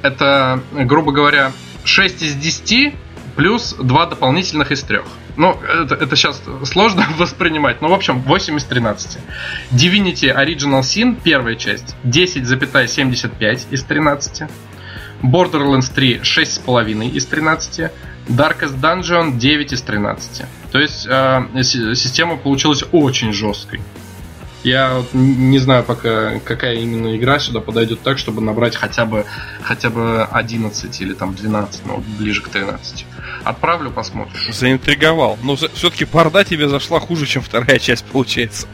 Это, 0.02 0.62
грубо 0.72 1.12
говоря, 1.12 1.52
6 1.90 2.22
из 2.22 2.36
10 2.36 2.94
плюс 3.36 3.74
2 3.74 4.06
дополнительных 4.06 4.72
из 4.72 4.84
3. 4.84 5.00
Ну, 5.38 5.58
это, 5.84 5.96
это 5.96 6.16
сейчас 6.16 6.42
сложно 6.66 7.08
воспринимать, 7.18 7.82
но 7.82 7.88
в 7.88 7.94
общем 7.94 8.22
8 8.22 8.58
из 8.58 8.66
13. 8.66 9.18
Divinity 9.72 10.36
Original 10.36 10.82
Sin, 10.82 11.18
первая 11.22 11.56
часть, 11.56 11.96
10,75 12.04 13.62
из 13.72 13.84
13. 13.84 14.44
Borderlands 15.22 15.92
3 15.94 16.20
6,5 16.20 17.10
из 17.12 17.26
13. 17.26 17.92
Darkest 18.28 18.80
Dungeon 18.80 19.38
9 19.38 19.74
из 19.74 19.82
13. 19.82 20.46
То 20.72 20.80
есть 20.80 21.08
э, 21.10 21.64
система 21.64 22.38
получилась 22.38 22.84
очень 22.92 23.34
жесткой. 23.34 23.82
Я 24.64 24.96
вот 24.96 25.14
не 25.14 25.58
знаю 25.58 25.84
пока, 25.86 26.40
какая 26.40 26.76
именно 26.76 27.16
игра 27.16 27.40
сюда 27.40 27.62
подойдет 27.62 28.02
так, 28.02 28.18
чтобы 28.18 28.42
набрать 28.42 28.76
хотя 28.76 29.06
бы, 29.06 29.26
хотя 29.62 29.90
бы 29.90 30.24
11 30.24 31.02
или 31.02 31.14
там 31.14 31.34
12, 31.34 31.86
ну, 31.86 32.04
ближе 32.18 32.42
к 32.42 32.50
13. 32.50 33.06
Отправлю, 33.46 33.90
посмотришь. 33.90 34.54
Заинтриговал. 34.54 35.38
Но 35.44 35.56
все-таки 35.56 36.04
порда 36.04 36.44
тебе 36.44 36.68
зашла 36.68 37.00
хуже, 37.00 37.26
чем 37.26 37.42
вторая 37.42 37.80
часть, 37.80 38.04
получается. 38.06 38.68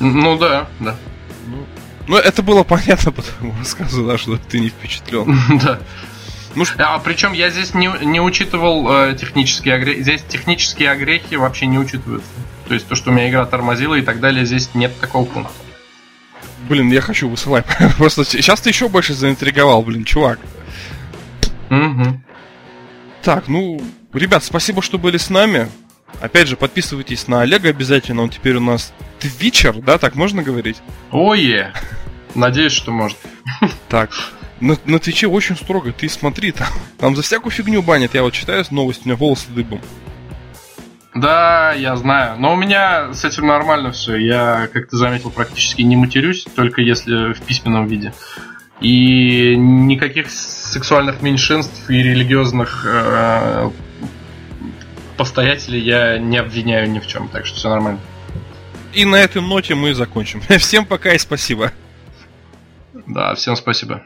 Ну 0.00 0.38
да, 0.38 0.68
да. 0.80 0.96
Ну, 1.46 1.66
ну 2.06 2.16
это 2.16 2.42
было 2.42 2.62
понятно 2.62 3.12
по 3.12 3.20
твоему 3.20 3.54
рассказу, 3.58 4.06
да, 4.06 4.16
что 4.16 4.38
ты 4.38 4.60
не 4.60 4.70
впечатлен. 4.70 5.38
Да. 5.62 5.78
Ну, 6.54 6.64
а 6.78 6.98
причем 6.98 7.34
я 7.34 7.50
здесь 7.50 7.74
не, 7.74 7.90
не 8.02 8.20
учитывал 8.20 8.90
э, 8.90 9.14
технические 9.14 9.74
огрехи. 9.74 10.02
Здесь 10.02 10.22
технические 10.26 10.90
огрехи 10.90 11.36
вообще 11.36 11.66
не 11.66 11.78
учитываются. 11.78 12.28
То 12.68 12.74
есть 12.74 12.86
то, 12.86 12.94
что 12.94 13.10
у 13.10 13.14
меня 13.14 13.30
игра 13.30 13.46
тормозила 13.46 13.94
и 13.94 14.02
так 14.02 14.20
далее, 14.20 14.44
здесь 14.44 14.74
нет 14.74 14.92
такого 15.00 15.24
пункта. 15.24 15.52
Блин, 16.68 16.90
я 16.92 17.00
хочу 17.00 17.28
высылать. 17.28 17.64
Просто 17.96 18.24
сейчас 18.24 18.60
ты 18.60 18.68
еще 18.68 18.88
больше 18.88 19.14
заинтриговал, 19.14 19.82
блин, 19.82 20.04
чувак. 20.04 20.38
Угу. 21.70 22.20
Так, 23.22 23.48
ну, 23.48 23.80
ребят, 24.12 24.44
спасибо, 24.44 24.82
что 24.82 24.98
были 24.98 25.16
с 25.16 25.30
нами. 25.30 25.68
Опять 26.20 26.48
же, 26.48 26.56
подписывайтесь 26.56 27.26
на 27.26 27.40
Олега 27.40 27.70
обязательно. 27.70 28.22
Он 28.22 28.30
теперь 28.30 28.56
у 28.56 28.60
нас 28.60 28.92
твичер, 29.18 29.74
да, 29.80 29.98
так 29.98 30.14
можно 30.14 30.42
говорить? 30.42 30.76
Ое! 31.10 31.72
Надеюсь, 32.34 32.72
что 32.72 32.92
может. 32.92 33.16
Так, 33.88 34.10
на, 34.60 34.76
на 34.84 34.98
Твиче 34.98 35.26
очень 35.26 35.56
строго, 35.56 35.92
ты 35.92 36.08
смотри, 36.08 36.52
там, 36.52 36.68
там 36.98 37.16
за 37.16 37.22
всякую 37.22 37.52
фигню 37.52 37.82
банят. 37.82 38.14
Я 38.14 38.22
вот 38.22 38.34
читаю 38.34 38.64
новости, 38.70 39.02
у 39.04 39.08
меня 39.08 39.16
волосы 39.16 39.50
дыбом. 39.50 39.80
Да, 41.14 41.72
я 41.72 41.96
знаю. 41.96 42.38
Но 42.38 42.52
у 42.52 42.56
меня 42.56 43.12
с 43.12 43.24
этим 43.24 43.46
нормально 43.46 43.92
все. 43.92 44.16
Я, 44.16 44.68
как 44.72 44.88
ты 44.88 44.96
заметил, 44.96 45.30
практически 45.30 45.82
не 45.82 45.96
матерюсь, 45.96 46.46
только 46.54 46.82
если 46.82 47.32
в 47.32 47.40
письменном 47.42 47.86
виде. 47.86 48.12
И 48.80 49.56
никаких 49.56 50.30
сексуальных 50.30 51.22
меньшинств 51.22 51.90
и 51.90 51.96
религиозных 52.00 52.86
э, 52.86 53.70
постоятелей 55.16 55.80
я 55.80 56.18
не 56.18 56.36
обвиняю 56.36 56.88
ни 56.88 57.00
в 57.00 57.06
чем, 57.06 57.28
так 57.28 57.44
что 57.44 57.56
все 57.56 57.68
нормально. 57.68 58.00
И 58.94 59.04
на 59.04 59.16
этой 59.16 59.42
ноте 59.42 59.74
мы 59.74 59.94
закончим. 59.94 60.40
Всем 60.58 60.84
пока 60.86 61.12
и 61.12 61.18
спасибо. 61.18 61.72
Да, 63.06 63.34
всем 63.34 63.56
спасибо. 63.56 63.96